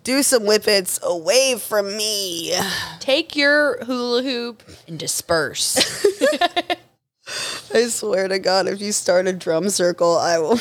do 0.05 0.23
some 0.23 0.45
whippets 0.45 1.01
away 1.03 1.57
from 1.59 1.97
me. 1.97 2.55
Take 3.01 3.35
your 3.35 3.85
hula 3.85 4.23
hoop 4.23 4.63
and 4.87 4.97
disperse. 4.97 5.77
I 7.75 7.89
swear 7.89 8.29
to 8.29 8.39
God, 8.39 8.69
if 8.69 8.81
you 8.81 8.93
start 8.93 9.27
a 9.27 9.33
drum 9.33 9.71
circle, 9.71 10.17
I 10.17 10.39
will 10.39 10.57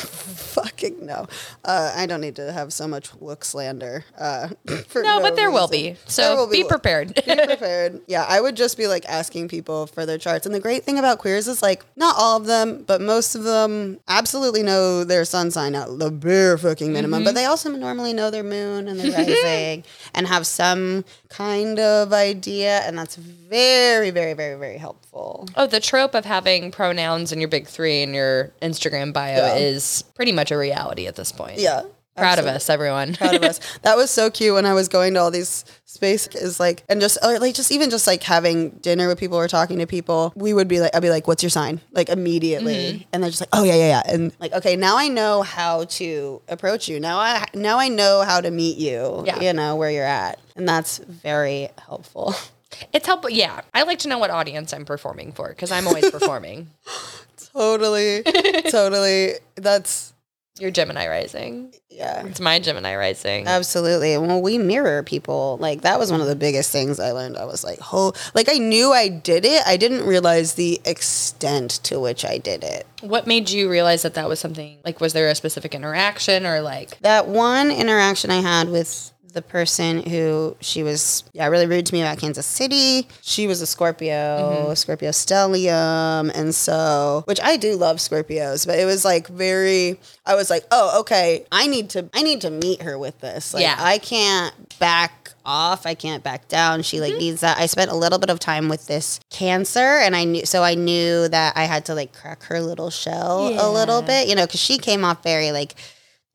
fucking 0.62 1.04
no. 1.06 1.26
Uh, 1.64 1.92
I 1.96 2.06
don't 2.06 2.20
need 2.20 2.36
to 2.36 2.52
have 2.52 2.72
so 2.72 2.88
much 2.88 3.10
wook 3.20 3.44
slander. 3.44 4.04
Uh, 4.18 4.48
for 4.88 5.02
No, 5.02 5.20
but 5.20 5.36
there 5.36 5.50
will 5.50 5.68
be. 5.68 5.96
So 6.06 6.36
will 6.36 6.46
be 6.50 6.58
look- 6.62 6.68
prepared. 6.70 7.14
be 7.14 7.22
prepared. 7.22 8.00
Yeah, 8.08 8.24
I 8.28 8.40
would 8.40 8.56
just 8.56 8.76
be 8.76 8.86
like 8.86 9.04
asking 9.08 9.48
people 9.48 9.86
for 9.86 10.06
their 10.06 10.18
charts. 10.18 10.46
And 10.46 10.54
the 10.54 10.60
great 10.60 10.84
thing 10.84 10.98
about 10.98 11.18
queers 11.18 11.46
is 11.48 11.60
like 11.62 11.84
not 11.96 12.14
all 12.18 12.36
of 12.36 12.46
them, 12.46 12.84
but 12.86 13.00
most 13.00 13.34
of 13.34 13.42
them 13.44 13.98
absolutely 14.08 14.62
know 14.62 15.04
their 15.04 15.24
sun 15.24 15.50
sign 15.50 15.74
at 15.74 15.98
the 15.98 16.10
bare 16.10 16.56
fucking 16.58 16.92
minimum. 16.92 17.20
Mm-hmm. 17.20 17.24
But 17.24 17.34
they 17.34 17.44
also 17.44 17.70
normally 17.70 18.12
know 18.12 18.30
their 18.30 18.42
moon 18.44 18.88
and 18.88 18.98
their 19.00 19.12
rising 19.12 19.84
and 20.14 20.26
have 20.26 20.46
some 20.46 21.04
kind 21.28 21.78
of 21.78 22.12
idea. 22.12 22.80
And 22.86 22.96
that's 22.96 23.16
very, 23.16 24.10
very, 24.10 24.32
very, 24.34 24.58
very 24.58 24.78
helpful. 24.78 25.48
Oh, 25.56 25.66
the 25.66 25.80
trope 25.80 26.14
of 26.14 26.24
having 26.24 26.70
pronouns 26.70 27.32
in 27.32 27.40
your 27.40 27.48
big 27.48 27.66
three 27.66 28.02
in 28.02 28.14
your 28.14 28.52
Instagram 28.62 29.12
bio 29.12 29.36
Yeah. 29.36 29.56
is 29.56 30.02
pretty 30.14 30.32
much 30.32 30.45
a 30.50 30.56
reality 30.58 31.06
at 31.06 31.16
this 31.16 31.32
point. 31.32 31.58
Yeah. 31.58 31.82
Proud 32.16 32.28
absolutely. 32.38 32.50
of 32.50 32.56
us, 32.56 32.70
everyone. 32.70 33.14
proud 33.14 33.34
of 33.34 33.42
us. 33.42 33.60
That 33.82 33.98
was 33.98 34.10
so 34.10 34.30
cute 34.30 34.54
when 34.54 34.64
I 34.64 34.72
was 34.72 34.88
going 34.88 35.12
to 35.12 35.20
all 35.20 35.30
these 35.30 35.66
spaces, 35.84 36.58
like, 36.58 36.82
and 36.88 36.98
just 36.98 37.18
or 37.22 37.38
like 37.38 37.54
just 37.54 37.70
even 37.70 37.90
just 37.90 38.06
like 38.06 38.22
having 38.22 38.70
dinner 38.70 39.06
with 39.06 39.18
people 39.18 39.36
or 39.36 39.46
talking 39.48 39.78
to 39.80 39.86
people. 39.86 40.32
We 40.34 40.54
would 40.54 40.66
be 40.66 40.80
like, 40.80 40.96
I'd 40.96 41.02
be 41.02 41.10
like, 41.10 41.26
"What's 41.28 41.42
your 41.42 41.50
sign?" 41.50 41.82
Like 41.92 42.08
immediately, 42.08 42.74
Mm-hmm. 42.74 43.02
and 43.12 43.22
they're 43.22 43.28
just 43.28 43.42
like, 43.42 43.50
"Oh 43.52 43.64
yeah, 43.64 43.74
yeah, 43.74 43.88
yeah," 43.88 44.02
and 44.14 44.32
like, 44.40 44.54
okay, 44.54 44.76
now 44.76 44.96
I 44.96 45.08
know 45.08 45.42
how 45.42 45.84
to 45.84 46.40
approach 46.48 46.88
you. 46.88 46.98
Now 47.00 47.18
I 47.18 47.44
now 47.52 47.78
I 47.78 47.88
know 47.88 48.22
how 48.22 48.40
to 48.40 48.50
meet 48.50 48.78
you. 48.78 49.22
Yeah. 49.26 49.38
you 49.42 49.52
know 49.52 49.76
where 49.76 49.90
you're 49.90 50.04
at, 50.06 50.38
and 50.56 50.66
that's 50.66 50.96
very 50.96 51.68
helpful. 51.86 52.34
It's 52.92 53.06
helpful. 53.06 53.30
Yeah. 53.30 53.62
I 53.72 53.84
like 53.84 54.00
to 54.00 54.08
know 54.08 54.18
what 54.18 54.28
audience 54.28 54.74
I'm 54.74 54.84
performing 54.84 55.32
for 55.32 55.48
because 55.48 55.70
I'm 55.70 55.86
always 55.86 56.10
performing. 56.10 56.68
totally, 57.54 58.22
totally. 58.70 59.34
That's 59.54 60.12
Your 60.58 60.70
Gemini 60.70 61.06
rising. 61.06 61.74
yeah. 61.90 62.24
It's 62.26 62.40
my 62.40 62.58
Gemini 62.58 62.96
rising. 62.96 63.46
Absolutely. 63.46 64.16
Well, 64.16 64.40
we 64.40 64.56
mirror 64.58 65.02
people. 65.02 65.58
Like 65.60 65.82
that 65.82 65.98
was 65.98 66.10
one 66.10 66.20
of 66.20 66.26
the 66.26 66.36
biggest 66.36 66.70
things 66.72 66.98
I 66.98 67.12
learned. 67.12 67.36
I 67.36 67.44
was 67.44 67.62
like, 67.62 67.78
oh, 67.92 68.12
like 68.34 68.48
I 68.50 68.58
knew 68.58 68.92
I 68.92 69.08
did 69.08 69.44
it. 69.44 69.62
I 69.66 69.76
didn't 69.76 70.06
realize 70.06 70.54
the 70.54 70.80
extent 70.84 71.72
to 71.84 72.00
which 72.00 72.24
I 72.24 72.38
did 72.38 72.64
it. 72.64 72.86
what 73.02 73.26
made 73.26 73.50
you 73.50 73.68
realize 73.70 74.02
that 74.02 74.14
that 74.14 74.28
was 74.28 74.40
something? 74.40 74.78
Like, 74.84 75.00
was 75.00 75.12
there 75.12 75.28
a 75.28 75.34
specific 75.34 75.74
interaction 75.74 76.46
or 76.46 76.60
like? 76.60 76.98
That 77.00 77.28
one 77.28 77.70
interaction 77.70 78.30
I 78.30 78.40
had 78.40 78.68
with 78.70 79.12
the 79.36 79.42
person 79.42 80.02
who 80.02 80.56
she 80.62 80.82
was, 80.82 81.22
yeah, 81.34 81.46
really 81.46 81.66
rude 81.66 81.84
to 81.84 81.94
me 81.94 82.00
about 82.00 82.18
Kansas 82.18 82.46
City. 82.46 83.06
She 83.20 83.46
was 83.46 83.60
a 83.60 83.66
Scorpio, 83.66 84.10
mm-hmm. 84.10 84.74
Scorpio 84.74 85.10
stellium, 85.10 86.32
and 86.34 86.54
so, 86.54 87.22
which 87.26 87.38
I 87.42 87.58
do 87.58 87.76
love 87.76 87.98
Scorpios, 87.98 88.66
but 88.66 88.78
it 88.78 88.86
was 88.86 89.04
like 89.04 89.28
very. 89.28 90.00
I 90.24 90.34
was 90.34 90.48
like, 90.48 90.64
oh, 90.72 91.00
okay, 91.00 91.44
I 91.52 91.66
need 91.66 91.90
to, 91.90 92.08
I 92.14 92.22
need 92.22 92.40
to 92.40 92.50
meet 92.50 92.80
her 92.82 92.98
with 92.98 93.20
this. 93.20 93.52
Like, 93.52 93.62
Yeah. 93.62 93.76
I 93.78 93.98
can't 93.98 94.78
back 94.78 95.34
off. 95.44 95.86
I 95.86 95.94
can't 95.94 96.24
back 96.24 96.48
down. 96.48 96.82
She 96.82 96.98
like 96.98 97.12
mm-hmm. 97.12 97.18
needs 97.20 97.42
that. 97.42 97.58
I 97.58 97.66
spent 97.66 97.90
a 97.90 97.94
little 97.94 98.18
bit 98.18 98.30
of 98.30 98.40
time 98.40 98.68
with 98.70 98.86
this 98.86 99.20
cancer, 99.30 99.80
and 99.80 100.16
I 100.16 100.24
knew, 100.24 100.46
so 100.46 100.62
I 100.62 100.74
knew 100.74 101.28
that 101.28 101.56
I 101.56 101.64
had 101.64 101.84
to 101.86 101.94
like 101.94 102.14
crack 102.14 102.42
her 102.44 102.60
little 102.60 102.90
shell 102.90 103.48
a 103.48 103.70
little 103.70 104.00
bit, 104.00 104.28
you 104.28 104.34
know, 104.34 104.46
because 104.46 104.60
she 104.60 104.78
came 104.78 105.04
off 105.04 105.22
very 105.22 105.52
like 105.52 105.74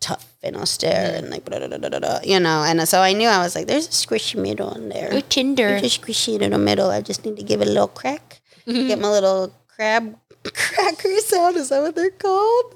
tough 0.01 0.27
and 0.43 0.57
austere 0.57 1.13
and 1.15 1.29
like, 1.29 1.45
da, 1.45 1.59
da, 1.59 1.77
da, 1.77 2.19
you 2.23 2.39
know. 2.39 2.63
And 2.63 2.85
so 2.89 2.99
I 3.01 3.13
knew 3.13 3.27
I 3.29 3.37
was 3.37 3.55
like, 3.55 3.67
there's 3.67 3.87
a 3.87 3.91
squishy 3.91 4.41
middle 4.41 4.73
in 4.73 4.89
there. 4.89 5.21
Tinder. 5.21 5.79
There's 5.79 5.95
a 5.95 5.99
squishy 5.99 6.37
little 6.37 6.59
middle. 6.59 6.89
I 6.91 7.01
just 7.01 7.23
need 7.23 7.37
to 7.37 7.43
give 7.43 7.61
it 7.61 7.67
a 7.67 7.71
little 7.71 7.87
crack. 7.87 8.41
Get 8.65 8.99
my 8.99 9.09
little 9.09 9.53
crab 9.67 10.17
cracker 10.53 11.17
sound. 11.19 11.55
Is 11.57 11.69
that 11.69 11.81
what 11.81 11.95
they're 11.95 12.09
called? 12.11 12.75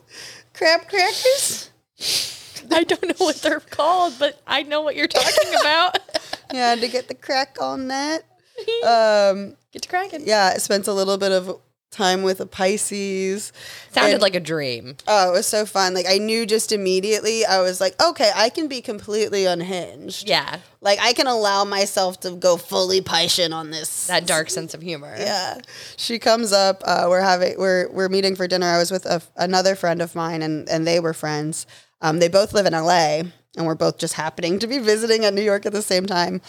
Crab 0.54 0.88
crackers? 0.88 1.70
I 2.72 2.84
don't 2.84 3.04
know 3.04 3.26
what 3.26 3.38
they're 3.38 3.60
called, 3.60 4.14
but 4.18 4.42
I 4.48 4.64
know 4.64 4.82
what 4.82 4.96
you're 4.96 5.08
talking 5.08 5.54
about. 5.62 6.00
Yeah, 6.54 6.76
to 6.76 6.88
get 6.88 7.08
the 7.08 7.16
crack 7.16 7.58
on 7.60 7.90
that. 7.90 8.24
Um, 8.86 9.58
Get 9.74 9.82
to 9.82 9.90
cracking. 9.90 10.22
yeah, 10.26 10.54
I 10.56 10.60
spent 10.60 10.88
a 10.88 10.94
little 10.94 11.18
bit 11.18 11.34
of 11.34 11.60
time 11.96 12.22
with 12.24 12.40
a 12.40 12.46
Pisces. 12.46 13.52
Sounded 13.92 14.14
And- 14.14 14.22
like 14.22 14.36
a 14.36 14.40
dream. 14.40 14.98
Oh, 15.08 15.30
it 15.30 15.32
was 15.34 15.48
so 15.48 15.66
fun. 15.66 15.94
Like 15.94 16.06
I 16.08 16.18
knew 16.18 16.46
just 16.46 16.72
immediately, 16.72 17.46
I 17.46 17.62
was 17.62 17.80
like, 17.82 18.00
okay, 18.02 18.32
I 18.36 18.50
can 18.50 18.68
be 18.68 18.82
completely 18.82 19.46
unhinged. 19.46 20.28
Yeah. 20.28 20.60
Like 20.82 21.00
I 21.02 21.14
can 21.14 21.28
allow 21.28 21.64
myself 21.64 22.20
to 22.22 22.32
go 22.32 22.58
fully 22.58 23.02
Piscean 23.02 23.54
on 23.54 23.72
this. 23.72 24.08
That 24.08 24.28
dark 24.28 24.50
sense 24.50 24.74
of 24.74 24.82
humor. 24.82 25.16
Yeah, 25.18 25.60
she 25.98 26.20
comes 26.20 26.52
up. 26.52 26.82
Uh, 26.86 27.08
we're 27.10 27.22
having 27.22 27.58
we're 27.58 27.90
we're 27.92 28.10
meeting 28.10 28.36
for 28.36 28.48
dinner. 28.48 28.68
I 28.68 28.78
was 28.78 28.92
with 28.92 29.06
a, 29.06 29.22
another 29.36 29.76
friend 29.76 30.02
of 30.02 30.14
mine, 30.16 30.42
and 30.44 30.70
and 30.70 30.86
they 30.86 31.00
were 31.00 31.14
friends. 31.14 31.66
Um, 32.02 32.20
they 32.20 32.28
both 32.28 32.54
live 32.54 32.68
in 32.68 32.74
LA, 32.74 33.24
and 33.58 33.66
we're 33.66 33.74
both 33.74 33.98
just 33.98 34.14
happening 34.14 34.60
to 34.60 34.68
be 34.68 34.78
visiting 34.78 35.26
at 35.26 35.34
New 35.34 35.42
York 35.42 35.66
at 35.66 35.72
the 35.74 35.82
same 35.82 36.06
time. 36.06 36.42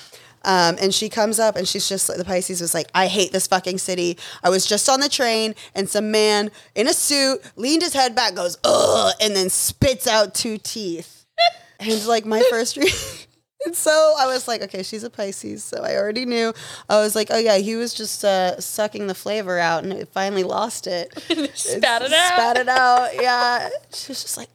Um, 0.47 0.77
and 0.81 0.95
she 0.95 1.09
comes 1.09 1.39
up 1.39 1.57
and 1.57 1.67
she's 1.67 1.89
just 1.89 2.07
the 2.07 2.25
Pisces 2.25 2.61
was 2.61 2.73
like, 2.73 2.87
I 2.95 3.09
hate 3.09 3.33
this 3.33 3.47
fucking 3.47 3.79
city. 3.79 4.17
I 4.43 4.49
was 4.49 4.65
just 4.65 4.89
on 4.89 5.01
the 5.01 5.09
train 5.09 5.55
and 5.75 5.89
some 5.89 6.11
man 6.11 6.51
in 6.75 6.89
a 6.89 6.95
suit 6.95 7.41
leaned 7.57 7.83
his 7.83 7.93
head 7.93 8.15
back, 8.15 8.35
goes, 8.35 8.57
ugh, 8.65 9.13
and 9.21 9.35
then 9.37 9.51
spits 9.51 10.07
out 10.07 10.35
two 10.35 10.57
teeth. 10.57 11.27
and 11.81 12.07
like 12.07 12.25
my 12.25 12.43
first 12.49 12.77
re- 12.77 12.89
And 13.67 13.75
so 13.75 14.15
I 14.17 14.27
was 14.27 14.47
like, 14.47 14.63
okay, 14.63 14.85
she's 14.85 15.03
a 15.03 15.11
Pisces. 15.11 15.65
So 15.65 15.83
I 15.83 15.97
already 15.97 16.25
knew. 16.25 16.55
I 16.89 17.01
was 17.01 17.17
like, 17.17 17.29
oh 17.33 17.39
yeah, 17.39 17.57
he 17.57 17.75
was 17.75 17.93
just 17.93 18.25
uh, 18.25 18.61
sucking 18.61 19.09
the 19.09 19.15
flavor 19.15 19.59
out 19.59 19.83
and 19.83 19.93
it 19.93 20.09
finally 20.09 20.45
lost 20.45 20.87
it. 20.87 21.13
Spat 21.55 22.03
it 22.03 22.13
out. 22.13 22.33
Spat 22.33 22.57
it 22.59 22.69
out. 22.69 23.11
Yeah. 23.15 23.69
She 23.93 24.13
was 24.13 24.23
just 24.23 24.37
like, 24.37 24.51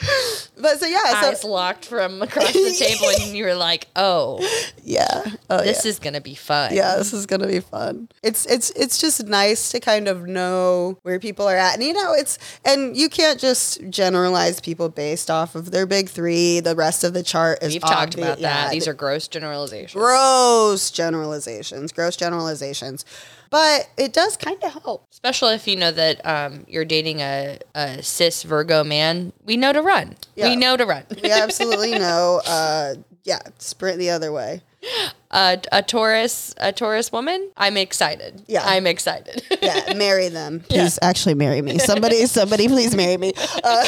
but 0.58 0.78
so 0.80 0.86
yeah, 0.86 0.98
Eyes 1.04 1.42
so 1.42 1.48
locked 1.48 1.84
from 1.84 2.22
across 2.22 2.52
the 2.52 2.74
table, 2.78 3.08
and 3.20 3.36
you 3.36 3.44
were 3.44 3.54
like, 3.54 3.88
"Oh, 3.96 4.38
yeah. 4.82 5.24
Oh, 5.48 5.58
this 5.62 5.84
yeah. 5.84 5.90
is 5.90 5.98
gonna 5.98 6.20
be 6.20 6.34
fun." 6.34 6.74
yeah, 6.74 6.96
this 6.96 7.12
is 7.12 7.26
gonna 7.26 7.46
be 7.46 7.60
fun. 7.60 8.08
It's 8.22 8.46
it's 8.46 8.70
it's 8.70 8.98
just 8.98 9.24
nice 9.26 9.70
to 9.72 9.80
kind 9.80 10.08
of 10.08 10.26
know 10.26 10.98
where 11.02 11.18
people 11.18 11.46
are 11.46 11.56
at, 11.56 11.74
and 11.74 11.82
you 11.82 11.92
know, 11.92 12.14
it's 12.14 12.38
and 12.64 12.96
you 12.96 13.08
can't 13.08 13.38
just 13.38 13.80
generalize 13.90 14.60
people 14.60 14.88
based 14.88 15.30
off 15.30 15.54
of 15.54 15.70
their 15.70 15.86
big 15.86 16.08
three. 16.08 16.60
The 16.60 16.74
rest 16.74 17.04
of 17.04 17.12
the 17.12 17.22
chart 17.22 17.62
is 17.62 17.72
We've 17.74 17.82
talked 17.82 18.14
about 18.14 18.38
that. 18.38 18.64
yeah, 18.66 18.70
These 18.70 18.88
are 18.88 18.94
gross 18.94 19.28
generalizations. 19.28 19.92
gross 19.92 20.90
generalizations, 20.90 21.92
gross 21.92 22.16
generalizations, 22.16 23.04
but 23.50 23.90
it 23.96 24.12
does 24.12 24.36
kind 24.36 24.62
of 24.62 24.72
help. 24.72 25.06
Especially 25.10 25.54
if 25.54 25.66
you 25.66 25.76
know 25.76 25.90
that 25.90 26.24
um, 26.24 26.64
you're 26.68 26.84
dating 26.84 27.20
a, 27.20 27.58
a 27.74 28.02
cis 28.02 28.42
Virgo 28.44 28.84
man. 28.84 29.32
We 29.44 29.56
know 29.56 29.72
to 29.72 29.82
run. 29.82 30.16
Yeah. 30.36 30.48
We 30.48 30.56
know 30.56 30.76
to 30.76 30.86
run. 30.86 31.04
We 31.22 31.30
absolutely 31.30 31.98
know. 31.98 32.40
Uh, 32.46 32.94
yeah, 33.24 33.40
sprint 33.58 33.98
the 33.98 34.10
other 34.10 34.32
way. 34.32 34.62
uh, 35.30 35.56
a 35.72 35.82
Taurus, 35.82 36.54
a 36.58 36.72
Taurus 36.72 37.12
woman. 37.12 37.50
I'm 37.56 37.76
excited. 37.76 38.42
Yeah. 38.46 38.62
I'm 38.64 38.86
excited. 38.86 39.42
Yeah, 39.60 39.92
marry 39.94 40.28
them. 40.28 40.60
Please, 40.60 40.98
actually, 41.02 41.34
marry 41.34 41.60
me. 41.60 41.78
Somebody, 41.78 42.24
somebody, 42.26 42.66
please 42.66 42.96
marry 42.96 43.18
me. 43.18 43.34
Uh, 43.62 43.84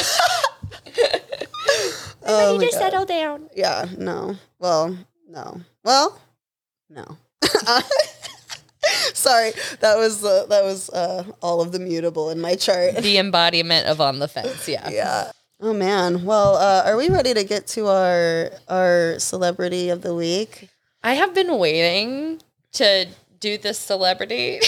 oh 2.27 2.57
my 2.59 2.69
God. 2.71 3.07
down. 3.07 3.49
Yeah, 3.55 3.87
no. 3.97 4.35
Well, 4.59 4.95
no. 5.27 5.61
Well, 5.83 6.21
no. 6.89 7.17
Sorry, 9.13 9.51
that 9.79 9.97
was 9.97 10.23
uh, 10.23 10.45
that 10.49 10.63
was 10.63 10.89
uh, 10.89 11.23
all 11.41 11.61
of 11.61 11.71
the 11.71 11.79
mutable 11.79 12.29
in 12.29 12.39
my 12.39 12.55
chart. 12.55 12.95
The 12.97 13.17
embodiment 13.25 13.87
of 13.87 14.01
on 14.01 14.19
the 14.19 14.27
fence. 14.27 14.67
Yeah. 14.67 14.89
Yeah. 14.89 15.31
Oh 15.61 15.73
man. 15.73 16.25
Well, 16.25 16.55
uh, 16.55 16.83
are 16.85 16.97
we 16.97 17.09
ready 17.09 17.33
to 17.33 17.43
get 17.43 17.67
to 17.67 17.87
our 17.87 18.51
our 18.67 19.19
celebrity 19.19 19.89
of 19.89 20.01
the 20.01 20.13
week? 20.13 20.69
I 21.03 21.13
have 21.13 21.33
been 21.33 21.57
waiting 21.57 22.41
to 22.73 23.07
do 23.39 23.57
this 23.57 23.77
celebrity 23.77 24.59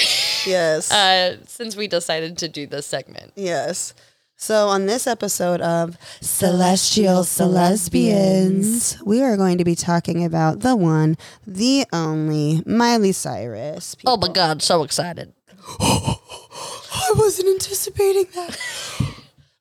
Yes. 0.46 0.92
uh, 0.92 1.38
since 1.48 1.76
we 1.76 1.88
decided 1.88 2.38
to 2.40 2.48
do 2.48 2.68
this 2.68 2.86
segment. 2.86 3.34
Yes. 3.36 3.94
So, 4.38 4.68
on 4.68 4.86
this 4.86 5.08
episode 5.08 5.62
of 5.62 5.98
Celestial 6.20 7.24
Celesbians, 7.24 9.02
we 9.06 9.22
are 9.24 9.38
going 9.38 9.58
to 9.60 9.64
be 9.64 9.76
talking 9.76 10.26
about 10.26 10.60
the 10.60 10.76
one, 10.76 11.16
the 11.48 11.86
only 11.94 12.62
Miley 12.66 13.14
Cyrus. 13.14 13.96
Oh 14.06 14.18
my 14.18 14.28
God, 14.28 14.62
so 14.62 14.84
excited. 14.84 15.34
I 15.80 17.14
wasn't 17.16 17.50
anticipating 17.50 18.28
that. 18.36 18.60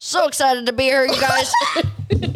So 0.01 0.27
excited 0.27 0.67
to 0.67 0.73
be 0.75 0.83
here, 0.83 1.07
you 1.07 1.19
guys. 1.19 1.51
Dude! 2.11 2.29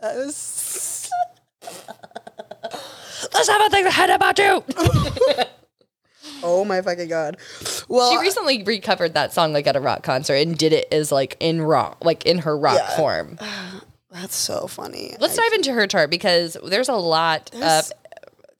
That 0.00 0.14
was. 0.14 1.10
Let's 3.34 3.48
have 3.48 3.60
a 3.60 3.70
think 3.70 3.88
ahead 3.88 4.10
about 4.10 4.38
you. 4.38 4.62
Oh 6.42 6.64
my 6.64 6.80
fucking 6.82 7.08
god. 7.08 7.36
Well, 7.88 8.12
She 8.12 8.18
recently 8.18 8.62
recovered 8.62 9.14
that 9.14 9.32
song 9.32 9.52
like 9.52 9.66
at 9.66 9.76
a 9.76 9.80
rock 9.80 10.02
concert 10.02 10.34
and 10.36 10.56
did 10.56 10.72
it 10.72 10.86
as 10.92 11.10
like 11.12 11.36
in 11.40 11.60
rock, 11.62 12.04
like 12.04 12.26
in 12.26 12.38
her 12.38 12.56
rock 12.56 12.76
Yeah. 12.78 12.96
form. 12.96 13.38
that's 14.10 14.36
so 14.36 14.66
funny. 14.66 15.16
Let's 15.20 15.38
I- 15.38 15.42
dive 15.42 15.52
into 15.54 15.72
her 15.72 15.86
chart 15.86 16.10
because 16.10 16.56
there's 16.64 16.88
a 16.88 16.94
lot 16.94 17.50
There's- 17.52 17.90
of 17.90 17.96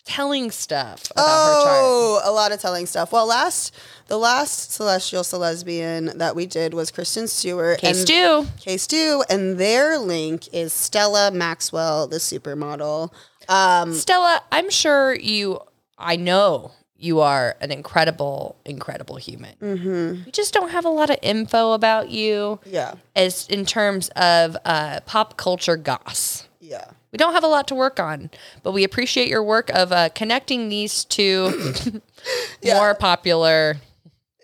telling 0.05 0.51
stuff 0.51 1.11
about 1.11 1.23
her 1.27 1.63
chart. 1.65 1.77
Oh, 1.83 2.21
a 2.25 2.33
lot 2.33 2.51
of 2.51 2.61
telling 2.61 2.87
stuff. 2.87 3.13
Well, 3.13 3.27
last 3.27 3.75
the 4.07 4.17
last 4.17 4.73
celestial 4.73 5.23
celesbian 5.23 6.17
that 6.17 6.35
we 6.35 6.47
did 6.47 6.73
was 6.73 6.91
Kristen 6.91 7.29
Stewart 7.29 7.79
K-Stew. 7.81 8.47
Case 8.59 8.83
Stew, 8.85 9.23
and 9.29 9.59
their 9.59 9.99
link 9.99 10.49
is 10.53 10.73
Stella 10.73 11.31
Maxwell, 11.31 12.07
the 12.07 12.17
supermodel. 12.17 13.13
Um, 13.51 13.93
Stella, 13.95 14.41
I'm 14.51 14.71
sure 14.71 15.15
you, 15.15 15.61
I 15.99 16.17
know 16.17 16.73
you 17.01 17.21
are 17.21 17.57
an 17.61 17.71
incredible, 17.71 18.57
incredible 18.65 19.17
human. 19.17 19.55
Mm-hmm. 19.63 20.25
We 20.27 20.33
just 20.33 20.53
don't 20.53 20.71
have 20.71 20.85
a 20.85 20.89
lot 20.91 21.11
of 21.11 21.17
info 21.23 21.73
about 21.73 22.11
you 22.11 22.59
yeah, 22.67 22.95
as 23.15 23.47
in 23.49 23.65
terms 23.65 24.09
of 24.17 24.57
uh, 24.65 25.01
pop 25.07 25.37
culture 25.37 25.77
goss. 25.77 26.49
yeah. 26.61 26.91
We 27.11 27.17
don't 27.17 27.33
have 27.33 27.45
a 27.45 27.49
lot 27.49 27.67
to 27.69 27.75
work 27.75 27.99
on, 27.99 28.31
but 28.63 28.73
we 28.73 28.85
appreciate 28.85 29.29
your 29.29 29.43
work 29.43 29.71
of 29.71 29.93
uh, 29.93 30.11
connecting 30.11 30.69
these 30.69 31.05
two 31.07 31.73
more 32.65 32.95
popular. 32.95 33.77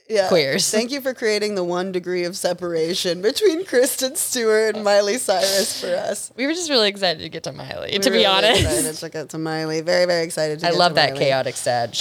Yeah. 0.09 0.29
Queers. 0.29 0.71
Thank 0.71 0.91
you 0.91 1.01
for 1.01 1.15
creating 1.15 1.55
the 1.55 1.65
one 1.65 1.91
degree 1.91 2.25
of 2.25 2.37
separation 2.37 3.23
between 3.23 3.65
Kristen 3.65 4.17
Stewart 4.17 4.77
and 4.77 4.85
Miley 4.85 5.17
Cyrus 5.17 5.81
for 5.81 5.89
us. 5.95 6.31
We 6.37 6.47
were 6.47 6.53
just 6.53 6.69
really 6.69 6.89
excited 6.91 7.21
to 7.23 7.29
get 7.31 7.43
to 7.45 7.53
Miley. 7.53 7.91
to 7.91 7.99
We're 7.99 8.03
be 8.05 8.11
really 8.11 8.27
honest, 8.27 8.61
excited 8.63 8.95
to 8.97 9.09
get 9.09 9.29
to 9.31 9.39
Miley. 9.39 9.81
Very, 9.81 10.05
very 10.05 10.25
excited 10.25 10.61
to 10.61 10.67
I 10.69 10.71
love 10.71 10.95
that 10.97 11.11
Miley. 11.15 11.25
chaotic 11.25 11.57
Sag. 11.57 11.97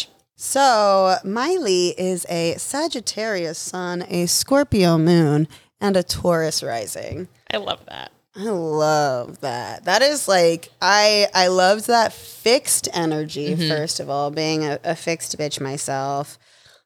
So, 0.46 1.20
Miley 1.24 1.96
is 1.98 2.26
a 2.28 2.56
Sagittarius 2.58 3.58
sun, 3.58 4.04
a 4.10 4.26
Scorpio 4.26 4.98
moon, 4.98 5.48
and 5.80 5.96
a 5.96 6.04
Taurus 6.04 6.62
rising. 6.62 7.30
I 7.50 7.58
love 7.58 7.86
that. 7.86 8.12
I 8.36 8.50
love 8.50 9.40
that. 9.40 9.86
That 9.86 10.02
is 10.02 10.28
like 10.28 10.68
I 10.82 11.28
I 11.34 11.48
loved 11.48 11.88
that 11.88 12.12
fixed 12.12 12.90
energy 12.94 13.56
mm-hmm. 13.56 13.70
first 13.70 14.02
of 14.02 14.10
all, 14.10 14.32
being 14.32 14.66
a, 14.66 14.80
a 14.84 14.98
fixed 14.98 15.38
bitch 15.38 15.62
myself. 15.62 16.38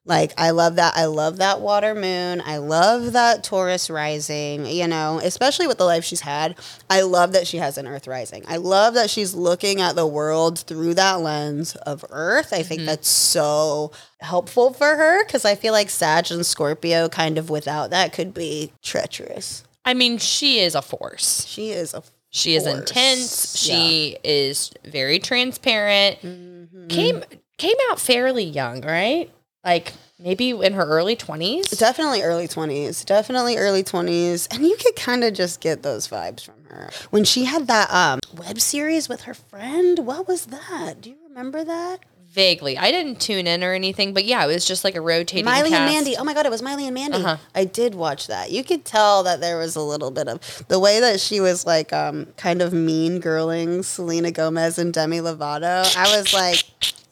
Like 0.07 0.33
I 0.37 0.51
love 0.51 0.77
that. 0.77 0.93
I 0.95 1.05
love 1.05 1.37
that 1.37 1.59
water 1.59 1.93
moon. 1.93 2.41
I 2.45 2.57
love 2.57 3.11
that 3.11 3.43
Taurus 3.43 3.89
rising, 3.89 4.65
you 4.65 4.87
know, 4.87 5.19
especially 5.21 5.67
with 5.67 5.77
the 5.77 5.83
life 5.83 6.05
she's 6.05 6.21
had. 6.21 6.57
I 6.89 7.01
love 7.01 7.33
that 7.33 7.45
she 7.45 7.57
has 7.57 7.77
an 7.77 7.87
earth 7.87 8.07
rising. 8.07 8.43
I 8.47 8.55
love 8.57 8.93
that 8.93 9.09
she's 9.09 9.35
looking 9.35 9.81
at 9.81 9.95
the 9.95 10.07
world 10.07 10.59
through 10.59 10.93
that 10.93 11.19
lens 11.19 11.75
of 11.75 12.05
earth. 12.09 12.53
I 12.53 12.63
think 12.63 12.83
that's 12.83 13.09
so 13.09 13.91
helpful 14.21 14.71
for 14.73 14.95
her 14.95 15.25
cuz 15.25 15.43
I 15.43 15.55
feel 15.55 15.73
like 15.73 15.89
Sag 15.89 16.31
and 16.31 16.45
Scorpio 16.45 17.09
kind 17.09 17.37
of 17.37 17.49
without 17.49 17.89
that 17.89 18.13
could 18.13 18.33
be 18.33 18.71
treacherous. 18.81 19.63
I 19.83 19.93
mean, 19.93 20.17
she 20.17 20.59
is 20.59 20.73
a 20.73 20.81
force. 20.81 21.45
She 21.45 21.71
is 21.71 21.93
a 21.93 22.01
She 22.29 22.55
is 22.55 22.65
intense. 22.65 23.67
Yeah. 23.67 23.75
She 23.75 24.17
is 24.23 24.71
very 24.85 25.19
transparent. 25.19 26.21
Mm-hmm. 26.21 26.87
Came 26.87 27.23
came 27.57 27.75
out 27.89 27.99
fairly 27.99 28.43
young, 28.43 28.81
right? 28.81 29.31
Like 29.67 29.91
maybe 30.17 30.51
in 30.51 30.71
her 30.73 30.85
early 30.85 31.17
twenties. 31.17 31.67
Definitely 31.67 32.21
early 32.21 32.47
20s. 32.47 33.05
Definitely 33.05 33.57
early 33.57 33.83
20s. 33.83 34.47
And 34.53 34.65
you 34.65 34.77
could 34.77 34.95
kind 34.95 35.25
of 35.25 35.33
just 35.33 35.59
get 35.59 35.83
those 35.83 36.07
vibes 36.07 36.45
from 36.45 36.55
her. 36.69 36.89
When 37.09 37.25
she 37.25 37.43
had 37.43 37.67
that 37.67 37.91
um, 37.93 38.21
web 38.37 38.61
series 38.61 39.09
with 39.09 39.23
her 39.23 39.33
friend, 39.33 39.99
what 39.99 40.25
was 40.25 40.45
that? 40.45 41.01
Do 41.01 41.09
you 41.09 41.17
remember 41.27 41.65
that? 41.65 41.99
Vaguely, 42.29 42.77
I 42.77 42.91
didn't 42.91 43.19
tune 43.19 43.47
in 43.47 43.63
or 43.63 43.73
anything, 43.73 44.13
but 44.13 44.23
yeah, 44.23 44.43
it 44.43 44.47
was 44.47 44.63
just 44.63 44.83
like 44.83 44.95
a 44.95 45.01
rotating. 45.01 45.45
Miley 45.45 45.73
and. 45.73 45.85
Mandy. 45.85 46.15
Oh 46.17 46.23
my 46.23 46.33
God, 46.33 46.45
it 46.45 46.51
was 46.51 46.61
Miley 46.61 46.85
and 46.85 46.93
Mandy. 46.93 47.17
Uh-huh. 47.17 47.37
I 47.55 47.65
did 47.65 47.95
watch 47.95 48.27
that. 48.27 48.51
You 48.51 48.63
could 48.63 48.85
tell 48.85 49.23
that 49.23 49.41
there 49.41 49.57
was 49.57 49.75
a 49.75 49.81
little 49.81 50.11
bit 50.11 50.27
of 50.27 50.39
the 50.67 50.77
way 50.79 50.99
that 50.99 51.19
she 51.19 51.39
was 51.39 51.65
like 51.65 51.91
um, 51.93 52.27
kind 52.37 52.61
of 52.61 52.73
mean 52.73 53.21
girling 53.21 53.83
Selena 53.83 54.31
Gomez 54.31 54.77
and 54.77 54.93
Demi 54.93 55.17
Lovato. 55.19 55.95
I 55.97 56.15
was 56.15 56.33
like, 56.33 56.63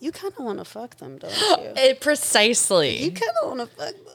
you 0.05 0.11
kind 0.11 0.33
of 0.37 0.45
want 0.45 0.59
to 0.59 0.65
fuck 0.65 0.95
them, 0.97 1.17
don't 1.17 1.31
you? 1.39 1.55
It, 1.65 1.73
Eh, 1.77 1.93
precisely. 1.99 3.03
You 3.03 3.11
kind 3.11 3.31
of 3.41 3.49
want 3.57 3.59
to 3.61 3.75
fuck 3.75 3.93
them. 3.93 4.13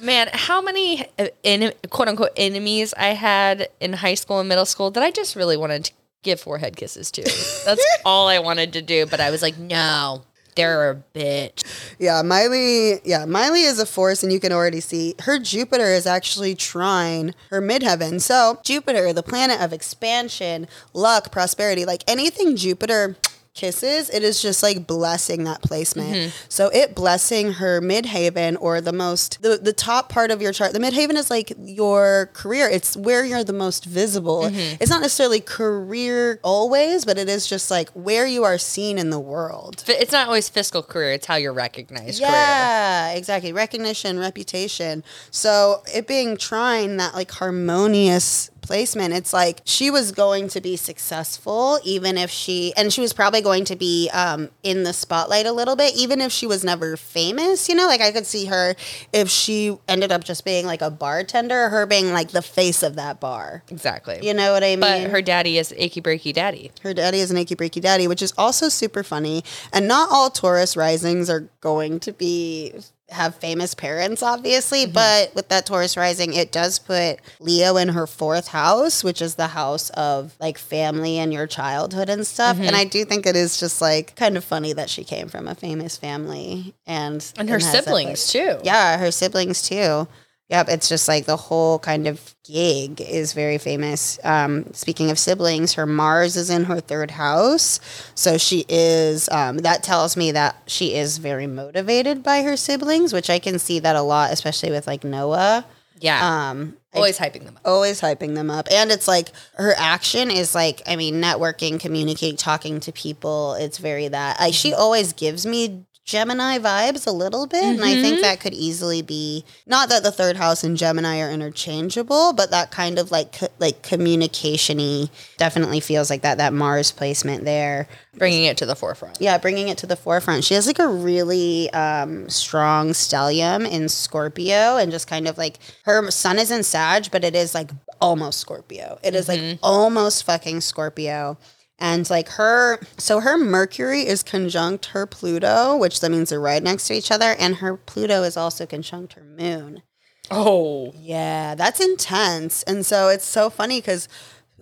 Man, 0.00 0.28
how 0.32 0.60
many 0.62 1.04
uh, 1.18 1.28
en- 1.44 1.72
quote 1.90 2.08
unquote 2.08 2.32
enemies 2.36 2.92
I 2.96 3.08
had 3.08 3.68
in 3.80 3.92
high 3.92 4.14
school 4.14 4.40
and 4.40 4.48
middle 4.48 4.64
school 4.66 4.90
that 4.92 5.02
I 5.02 5.10
just 5.10 5.36
really 5.36 5.56
wanted 5.56 5.84
to 5.86 5.92
give 6.22 6.40
forehead 6.40 6.76
kisses 6.76 7.10
to. 7.12 7.22
That's 7.66 7.84
all 8.04 8.28
I 8.28 8.38
wanted 8.38 8.72
to 8.74 8.82
do, 8.82 9.06
but 9.06 9.20
I 9.20 9.30
was 9.30 9.42
like, 9.42 9.58
no, 9.58 10.22
they're 10.54 10.90
a 10.90 10.96
bitch. 11.14 11.64
Yeah, 11.98 12.22
Miley. 12.22 13.00
Yeah, 13.04 13.24
Miley 13.26 13.62
is 13.62 13.78
a 13.80 13.86
force, 13.86 14.22
and 14.22 14.32
you 14.32 14.38
can 14.40 14.52
already 14.52 14.80
see 14.80 15.14
her 15.22 15.38
Jupiter 15.38 15.86
is 15.86 16.06
actually 16.06 16.54
trine 16.54 17.34
her 17.50 17.60
midheaven. 17.62 18.20
So 18.20 18.60
Jupiter, 18.64 19.12
the 19.12 19.22
planet 19.22 19.60
of 19.60 19.72
expansion, 19.72 20.68
luck, 20.94 21.30
prosperity, 21.32 21.84
like 21.84 22.02
anything 22.08 22.56
Jupiter 22.56 23.16
kisses, 23.54 24.08
it 24.10 24.22
is 24.22 24.40
just 24.40 24.62
like 24.62 24.86
blessing 24.86 25.44
that 25.44 25.62
placement. 25.62 26.14
Mm-hmm. 26.14 26.36
So 26.48 26.68
it 26.68 26.94
blessing 26.94 27.54
her 27.54 27.80
midheaven 27.80 28.56
or 28.60 28.80
the 28.80 28.92
most 28.92 29.42
the 29.42 29.58
the 29.58 29.72
top 29.72 30.08
part 30.08 30.30
of 30.30 30.40
your 30.40 30.52
chart. 30.52 30.72
The 30.72 30.78
midheaven 30.78 31.14
is 31.14 31.30
like 31.30 31.52
your 31.58 32.30
career. 32.32 32.68
It's 32.68 32.96
where 32.96 33.24
you're 33.24 33.44
the 33.44 33.52
most 33.52 33.84
visible. 33.84 34.42
Mm-hmm. 34.42 34.76
It's 34.80 34.90
not 34.90 35.02
necessarily 35.02 35.40
career 35.40 36.40
always, 36.42 37.04
but 37.04 37.18
it 37.18 37.28
is 37.28 37.46
just 37.46 37.70
like 37.70 37.90
where 37.90 38.26
you 38.26 38.44
are 38.44 38.58
seen 38.58 38.98
in 38.98 39.10
the 39.10 39.20
world. 39.20 39.84
It's 39.86 40.12
not 40.12 40.26
always 40.26 40.48
fiscal 40.48 40.82
career, 40.82 41.12
it's 41.12 41.26
how 41.26 41.36
you're 41.36 41.52
recognized 41.52 42.20
career. 42.20 42.32
Yeah, 42.32 43.10
exactly. 43.12 43.52
Recognition, 43.52 44.18
reputation. 44.18 45.04
So 45.30 45.82
it 45.94 46.06
being 46.06 46.36
trine 46.36 46.96
that 46.96 47.14
like 47.14 47.30
harmonious 47.30 48.50
placement, 48.72 49.12
it's 49.12 49.34
like 49.34 49.60
she 49.66 49.90
was 49.90 50.12
going 50.12 50.48
to 50.48 50.58
be 50.58 50.76
successful, 50.76 51.78
even 51.84 52.16
if 52.16 52.30
she, 52.30 52.72
and 52.74 52.90
she 52.90 53.02
was 53.02 53.12
probably 53.12 53.42
going 53.42 53.66
to 53.66 53.76
be 53.76 54.08
um, 54.14 54.48
in 54.62 54.82
the 54.82 54.94
spotlight 54.94 55.44
a 55.44 55.52
little 55.52 55.76
bit, 55.76 55.94
even 55.94 56.22
if 56.22 56.32
she 56.32 56.46
was 56.46 56.64
never 56.64 56.96
famous. 56.96 57.68
You 57.68 57.74
know, 57.74 57.86
like 57.86 58.00
I 58.00 58.12
could 58.12 58.24
see 58.24 58.46
her 58.46 58.74
if 59.12 59.28
she 59.28 59.76
ended 59.88 60.10
up 60.10 60.24
just 60.24 60.46
being 60.46 60.64
like 60.64 60.80
a 60.80 60.90
bartender, 60.90 61.68
her 61.68 61.84
being 61.84 62.14
like 62.14 62.30
the 62.30 62.40
face 62.40 62.82
of 62.82 62.94
that 62.94 63.20
bar. 63.20 63.62
Exactly. 63.68 64.20
You 64.22 64.32
know 64.32 64.54
what 64.54 64.64
I 64.64 64.70
mean? 64.70 64.80
But 64.80 65.10
her 65.10 65.20
daddy 65.20 65.58
is 65.58 65.74
achy 65.76 66.00
breaky 66.00 66.32
daddy. 66.32 66.70
Her 66.82 66.94
daddy 66.94 67.18
is 67.18 67.30
an 67.30 67.36
achy 67.36 67.54
breaky 67.54 67.82
daddy, 67.82 68.08
which 68.08 68.22
is 68.22 68.32
also 68.38 68.70
super 68.70 69.02
funny. 69.02 69.44
And 69.70 69.86
not 69.86 70.08
all 70.10 70.30
Taurus 70.30 70.78
risings 70.78 71.28
are 71.28 71.50
going 71.60 72.00
to 72.00 72.12
be 72.14 72.72
have 73.12 73.34
famous 73.36 73.74
parents, 73.74 74.22
obviously. 74.22 74.84
Mm-hmm. 74.84 74.92
But 74.92 75.34
with 75.34 75.48
that 75.48 75.66
Taurus 75.66 75.96
rising, 75.96 76.34
it 76.34 76.52
does 76.52 76.78
put 76.78 77.18
Leo 77.40 77.76
in 77.76 77.88
her 77.90 78.06
fourth 78.06 78.48
house, 78.48 79.02
which 79.04 79.22
is 79.22 79.34
the 79.36 79.48
house 79.48 79.90
of 79.90 80.34
like 80.40 80.58
family 80.58 81.18
and 81.18 81.32
your 81.32 81.46
childhood 81.46 82.08
and 82.08 82.26
stuff. 82.26 82.56
And 82.56 82.66
mm-hmm. 82.66 82.76
I 82.76 82.84
do 82.84 83.04
think 83.04 83.26
it 83.26 83.36
is 83.36 83.58
just 83.58 83.80
like 83.80 84.16
kind 84.16 84.36
of 84.36 84.44
funny 84.44 84.72
that 84.72 84.90
she 84.90 85.04
came 85.04 85.28
from 85.28 85.48
a 85.48 85.54
famous 85.54 85.96
family 85.96 86.74
and 86.86 87.24
And 87.38 87.48
her 87.48 87.58
that, 87.58 87.84
siblings 87.84 88.34
like- 88.34 88.58
too. 88.58 88.60
yeah, 88.64 88.98
her 88.98 89.10
siblings 89.10 89.62
too. 89.62 90.06
Yep, 90.48 90.68
it's 90.68 90.88
just 90.88 91.08
like 91.08 91.24
the 91.24 91.36
whole 91.36 91.78
kind 91.78 92.06
of 92.06 92.34
gig 92.44 93.00
is 93.00 93.32
very 93.32 93.56
famous. 93.56 94.18
Um, 94.22 94.70
speaking 94.74 95.10
of 95.10 95.18
siblings, 95.18 95.74
her 95.74 95.86
Mars 95.86 96.36
is 96.36 96.50
in 96.50 96.64
her 96.64 96.78
third 96.80 97.12
house, 97.12 97.80
so 98.14 98.36
she 98.36 98.66
is. 98.68 99.30
Um, 99.30 99.58
that 99.58 99.82
tells 99.82 100.14
me 100.14 100.30
that 100.32 100.56
she 100.66 100.94
is 100.94 101.16
very 101.18 101.46
motivated 101.46 102.22
by 102.22 102.42
her 102.42 102.58
siblings, 102.58 103.14
which 103.14 103.30
I 103.30 103.38
can 103.38 103.58
see 103.58 103.78
that 103.78 103.96
a 103.96 104.02
lot, 104.02 104.30
especially 104.30 104.70
with 104.70 104.86
like 104.86 105.04
Noah. 105.04 105.64
Yeah. 106.00 106.50
Um, 106.50 106.76
Always 106.94 107.18
hyping 107.18 107.44
them 107.46 107.56
up. 107.56 107.62
always 107.64 108.02
hyping 108.02 108.34
them 108.34 108.50
up 108.50 108.68
and 108.70 108.90
it's 108.92 109.08
like 109.08 109.28
her 109.54 109.72
action 109.78 110.30
is 110.30 110.54
like 110.54 110.82
i 110.86 110.94
mean 110.94 111.22
networking 111.22 111.80
communicate 111.80 112.36
talking 112.36 112.80
to 112.80 112.92
people 112.92 113.54
it's 113.54 113.78
very 113.78 114.08
that 114.08 114.38
like 114.38 114.52
she 114.52 114.74
always 114.74 115.14
gives 115.14 115.46
me 115.46 115.86
gemini 116.04 116.58
vibes 116.58 117.06
a 117.06 117.10
little 117.12 117.46
bit 117.46 117.62
and 117.62 117.84
i 117.84 117.94
think 118.02 118.20
that 118.20 118.40
could 118.40 118.52
easily 118.52 119.02
be 119.02 119.44
not 119.66 119.88
that 119.88 120.02
the 120.02 120.10
third 120.10 120.36
house 120.36 120.64
and 120.64 120.76
gemini 120.76 121.20
are 121.20 121.30
interchangeable 121.30 122.32
but 122.32 122.50
that 122.50 122.70
kind 122.72 122.98
of 122.98 123.10
like 123.12 123.38
co- 123.38 123.46
like 123.60 123.82
communication-y 123.82 125.08
definitely 125.36 125.78
feels 125.80 126.10
like 126.10 126.22
that 126.22 126.38
that 126.38 126.52
mars 126.52 126.90
placement 126.90 127.44
there 127.44 127.86
Bringing 128.14 128.44
it 128.44 128.58
to 128.58 128.66
the 128.66 128.76
forefront. 128.76 129.18
yeah, 129.22 129.38
bringing 129.38 129.68
it 129.68 129.78
to 129.78 129.86
the 129.86 129.96
forefront. 129.96 130.44
She 130.44 130.52
has 130.52 130.66
like 130.66 130.78
a 130.78 130.86
really 130.86 131.70
um, 131.72 132.28
strong 132.28 132.90
stellium 132.90 133.66
in 133.66 133.88
Scorpio, 133.88 134.76
and 134.76 134.92
just 134.92 135.08
kind 135.08 135.26
of 135.26 135.38
like 135.38 135.58
her 135.84 136.10
sun 136.10 136.38
is 136.38 136.50
in 136.50 136.62
Sag, 136.62 137.10
but 137.10 137.24
it 137.24 137.34
is 137.34 137.54
like 137.54 137.70
almost 138.02 138.38
Scorpio. 138.38 138.98
It 139.02 139.14
is 139.14 139.28
like 139.28 139.58
almost 139.62 140.24
fucking 140.24 140.60
Scorpio. 140.60 141.38
And 141.82 142.08
like 142.08 142.28
her, 142.30 142.78
so 142.96 143.18
her 143.18 143.36
Mercury 143.36 144.06
is 144.06 144.22
conjunct 144.22 144.86
her 144.86 145.04
Pluto, 145.04 145.76
which 145.76 145.98
that 145.98 146.12
means 146.12 146.30
they're 146.30 146.38
right 146.38 146.62
next 146.62 146.86
to 146.86 146.94
each 146.94 147.10
other, 147.10 147.34
and 147.40 147.56
her 147.56 147.76
Pluto 147.76 148.22
is 148.22 148.36
also 148.36 148.66
conjunct 148.66 149.14
her 149.14 149.24
moon. 149.24 149.82
Oh. 150.30 150.92
Yeah, 150.96 151.56
that's 151.56 151.80
intense. 151.80 152.62
And 152.62 152.86
so 152.86 153.08
it's 153.08 153.24
so 153.24 153.50
funny 153.50 153.80
because 153.80 154.08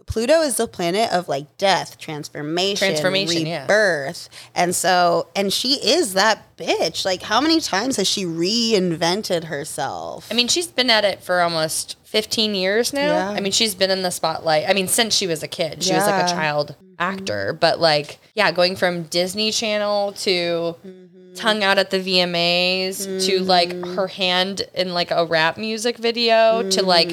Pluto 0.07 0.41
is 0.41 0.57
the 0.57 0.67
planet 0.67 1.13
of 1.13 1.29
like 1.29 1.59
death, 1.59 1.99
transformation, 1.99 2.89
Transformation, 2.89 3.47
yeah. 3.47 3.63
rebirth. 3.63 4.31
And 4.55 4.75
so, 4.75 5.29
and 5.37 5.53
she 5.53 5.75
is 5.75 6.15
that 6.15 6.57
bitch. 6.57 7.05
Like, 7.05 7.23
how 7.23 7.41
many 7.41 7.61
times 7.61 7.97
has 7.97 8.09
she 8.09 8.25
reinvented 8.25 9.45
herself? 9.45 10.27
I 10.31 10.35
mean, 10.35 10.49
she's 10.49 10.69
been 10.69 10.89
at 10.89 11.05
it 11.05 11.23
for 11.23 11.43
almost 11.43 11.97
15 12.11 12.57
years 12.57 12.93
now. 12.93 13.07
Yeah. 13.07 13.31
I 13.31 13.41
mean, 13.41 13.53
she's 13.53 13.77
been 13.77 13.93
in 13.93 14.03
the 14.03 14.11
spotlight. 14.11 14.69
I 14.69 14.73
mean, 14.73 14.89
since 14.89 15.15
she 15.15 15.29
was 15.29 15.45
a 15.45 15.49
kid, 15.49 15.85
she 15.85 15.95
was 15.95 16.05
like 16.07 16.25
a 16.25 16.27
Yeah. 16.29 16.35
child 16.35 16.75
mm-hmm. 16.77 16.95
actor. 16.99 17.53
But 17.53 17.79
like, 17.79 18.19
yeah, 18.35 18.51
going 18.51 18.75
from 18.75 19.05
Disney 19.05 19.53
Channel 19.53 20.11
to 20.15 20.75
mm-hmm. 20.85 21.35
tongue 21.35 21.63
out 21.63 21.79
at 21.79 21.91
the 21.91 22.01
VMAs 22.01 23.05
to 23.27 23.39
mm-hmm. 23.39 23.47
like 23.47 23.73
her 23.95 24.09
hand 24.09 24.63
in 24.75 24.93
like 24.93 25.13
a 25.13 25.25
rap 25.25 25.57
music 25.57 25.99
video 25.99 26.69
to 26.71 26.83
like 26.83 27.13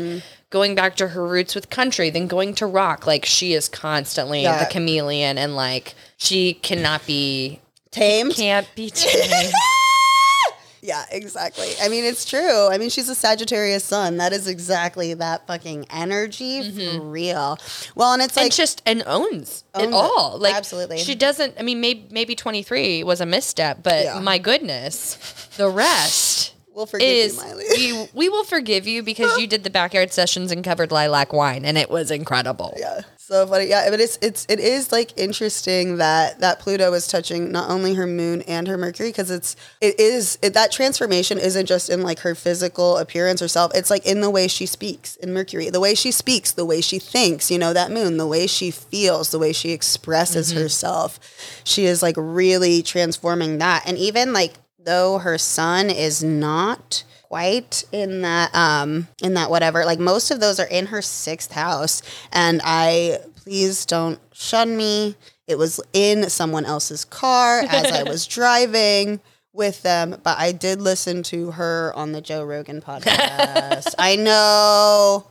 going 0.50 0.74
back 0.74 0.96
to 0.96 1.10
her 1.10 1.28
roots 1.28 1.54
with 1.54 1.70
country, 1.70 2.10
then 2.10 2.26
going 2.26 2.56
to 2.56 2.66
rock. 2.66 3.06
Like, 3.06 3.24
she 3.24 3.54
is 3.54 3.70
constantly 3.70 4.42
Yeah. 4.42 4.64
the 4.64 4.66
chameleon 4.66 5.38
and 5.38 5.56
like, 5.56 5.94
she 6.18 6.56
cannot 6.56 7.06
be, 7.06 7.60
Tamed? 7.92 8.34
can't 8.34 8.68
be 8.76 8.90
tamed. 8.90 9.54
Yeah, 10.88 11.04
exactly. 11.12 11.68
I 11.82 11.90
mean, 11.90 12.06
it's 12.06 12.24
true. 12.24 12.70
I 12.70 12.78
mean, 12.78 12.90
she's 12.90 13.10
a 13.10 13.16
Sagittarius 13.16 13.84
sun. 13.84 14.16
That 14.18 14.32
is 14.32 14.48
exactly 14.48 15.14
that 15.16 15.46
fucking 15.46 15.88
energy 15.90 16.62
for 16.64 16.80
mm-hmm. 16.80 17.10
real. 17.10 17.58
Well, 17.94 18.14
and 18.14 18.22
it's 18.22 18.38
and 18.38 18.46
like, 18.46 18.54
just 18.54 18.84
and 18.86 19.04
owns, 19.06 19.66
Owns 19.74 19.84
it 19.84 19.90
it. 19.90 19.94
all. 19.94 20.38
Like 20.40 20.56
Absolutely. 20.56 21.00
she 21.00 21.14
doesn't. 21.14 21.56
I 21.60 21.64
mean, 21.64 21.82
maybe 21.82 22.08
maybe 22.10 22.36
twenty 22.36 22.64
three 22.64 23.04
was 23.04 23.20
a 23.20 23.26
misstep, 23.26 23.84
but 23.84 24.06
Yeah. 24.06 24.20
my 24.22 24.38
goodness, 24.38 25.16
the 25.58 25.70
rest 25.70 26.54
we'll 26.74 26.86
forgive 26.86 27.10
is 27.10 27.36
you, 27.36 27.44
Miley. 27.44 27.66
we 27.76 28.10
we 28.14 28.30
will 28.30 28.46
forgive 28.46 28.88
you 28.88 29.04
because 29.04 29.38
you 29.38 29.46
did 29.46 29.66
the 29.66 29.70
backyard 29.70 30.14
sessions 30.14 30.54
and 30.54 30.64
covered 30.64 30.94
lilac 30.94 31.34
wine, 31.34 31.66
and 31.66 31.78
it 31.78 31.90
was 31.90 32.12
incredible. 32.12 32.74
Yeah, 32.80 33.02
so 33.28 33.46
funny. 33.46 33.66
Yeah, 33.66 33.90
but 33.90 34.00
it's 34.00 34.18
it's 34.22 34.46
it 34.48 34.62
is 34.62 34.92
like 34.94 35.18
interesting 35.18 35.98
that 35.98 36.40
that 36.40 36.60
Pluto 36.60 36.94
is 36.94 37.08
touching 37.08 37.52
not 37.52 37.70
only 37.70 37.94
her 37.96 38.08
moon 38.08 38.42
and 38.44 38.70
her 38.70 38.78
Mercury 38.78 39.10
because 39.10 39.30
it's 39.30 39.58
it 39.82 40.00
is 40.00 40.40
it, 40.42 40.54
that 40.54 40.72
transformation 40.72 41.38
isn't 41.38 41.66
just 41.66 41.90
in 41.90 42.04
like 42.04 42.20
her 42.20 42.36
physical 42.36 42.96
appearance 42.98 43.42
herself. 43.42 43.74
It's 43.76 43.90
like 43.90 44.06
in 44.06 44.22
the 44.22 44.30
way 44.30 44.48
she 44.48 44.66
speaks 44.66 45.18
in 45.18 45.34
Mercury, 45.34 45.70
the 45.70 45.82
way 45.82 45.94
she 45.94 46.12
speaks, 46.12 46.54
the 46.54 46.66
way 46.66 46.80
she 46.80 47.00
thinks. 47.00 47.52
You 47.52 47.60
know 47.60 47.74
that 47.74 47.92
moon, 47.92 48.16
the 48.16 48.26
way 48.26 48.48
she 48.48 48.72
feels, 48.72 49.32
the 49.32 49.40
way 49.40 49.52
she 49.52 49.72
expresses 49.72 50.52
mm-hmm. 50.52 50.62
herself. 50.62 51.20
She 51.66 51.84
is 51.84 52.02
like 52.02 52.16
really 52.18 52.82
transforming 52.82 53.58
that, 53.58 53.84
and 53.86 53.98
even 53.98 54.32
like 54.32 54.54
though 54.80 55.18
her 55.18 55.38
sun 55.38 55.90
is 55.90 56.24
not 56.24 57.04
quite 57.28 57.84
in 57.92 58.22
that 58.22 58.54
um 58.56 59.08
in 59.22 59.34
that 59.34 59.50
whatever. 59.50 59.86
Like 59.86 60.00
most 60.00 60.32
of 60.32 60.40
those 60.40 60.60
are 60.60 60.68
in 60.68 60.88
her 60.88 61.02
sixth 61.02 61.52
house 61.52 62.02
and 62.32 62.62
i 62.64 63.20
please 63.36 63.86
don't 63.86 64.20
shun 64.34 64.76
me. 64.78 65.16
It 65.48 65.58
was 65.58 65.80
in 65.94 66.30
someone 66.30 66.66
else's 66.66 67.06
car 67.06 67.60
as 67.70 67.92
i 67.92 68.04
was 68.04 68.26
driving 68.28 69.20
with 69.54 69.82
them 69.82 70.16
but 70.24 70.38
i 70.38 70.52
did 70.52 70.80
listen 70.82 71.24
to 71.24 71.52
her 71.52 71.92
on 71.96 72.12
the 72.12 72.22
joe 72.22 72.44
rogan 72.44 72.82
podcast. 72.82 73.96
I 74.00 74.16
know. 74.16 75.28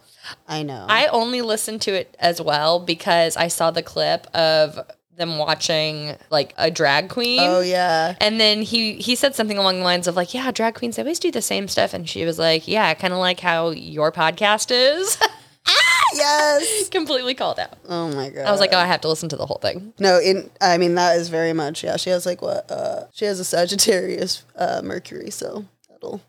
I 0.48 0.62
know. 0.64 0.86
I 0.88 1.06
only 1.06 1.40
listened 1.42 1.82
to 1.82 1.92
it 1.94 2.16
as 2.18 2.40
well 2.40 2.80
because 2.80 3.36
I 3.36 3.46
saw 3.46 3.70
the 3.70 3.82
clip 3.82 4.26
of 4.34 4.80
them 5.16 5.38
watching 5.38 6.16
like 6.30 6.52
a 6.58 6.70
drag 6.70 7.08
queen. 7.08 7.40
oh 7.42 7.60
yeah 7.60 8.14
And 8.20 8.38
then 8.40 8.62
he 8.62 8.94
he 8.94 9.14
said 9.16 9.34
something 9.34 9.58
along 9.58 9.78
the 9.78 9.84
lines 9.84 10.06
of 10.06 10.16
like, 10.16 10.34
yeah, 10.34 10.50
drag 10.50 10.74
queens 10.74 10.98
always 10.98 11.18
do 11.18 11.30
the 11.30 11.42
same 11.42 11.68
stuff, 11.68 11.94
and 11.94 12.08
she 12.08 12.24
was 12.24 12.38
like, 12.38 12.68
yeah, 12.68 12.92
kind 12.94 13.12
of 13.12 13.18
like 13.18 13.40
how 13.40 13.70
your 13.70 14.12
podcast 14.12 14.70
is. 14.70 15.18
yes 16.14 16.88
Completely 16.90 17.34
called 17.34 17.58
out. 17.58 17.72
oh 17.88 18.08
my 18.14 18.30
god 18.30 18.46
I 18.46 18.50
was 18.52 18.60
like, 18.60 18.70
oh, 18.72 18.78
I 18.78 18.86
have 18.86 19.00
to 19.02 19.08
listen 19.08 19.28
to 19.30 19.36
the 19.36 19.46
whole 19.46 19.58
thing. 19.60 19.92
No, 19.98 20.18
in 20.20 20.50
I 20.60 20.78
mean 20.78 20.94
that 20.94 21.16
is 21.18 21.28
very 21.28 21.52
much 21.52 21.82
yeah. 21.82 21.96
She 21.96 22.10
has 22.10 22.24
like 22.26 22.42
what 22.42 22.70
uh 22.70 23.06
she 23.12 23.24
has 23.24 23.40
a 23.40 23.44
Sagittarius 23.44 24.44
uh 24.56 24.80
Mercury, 24.84 25.30
so 25.30 25.64
that'll 25.90 26.20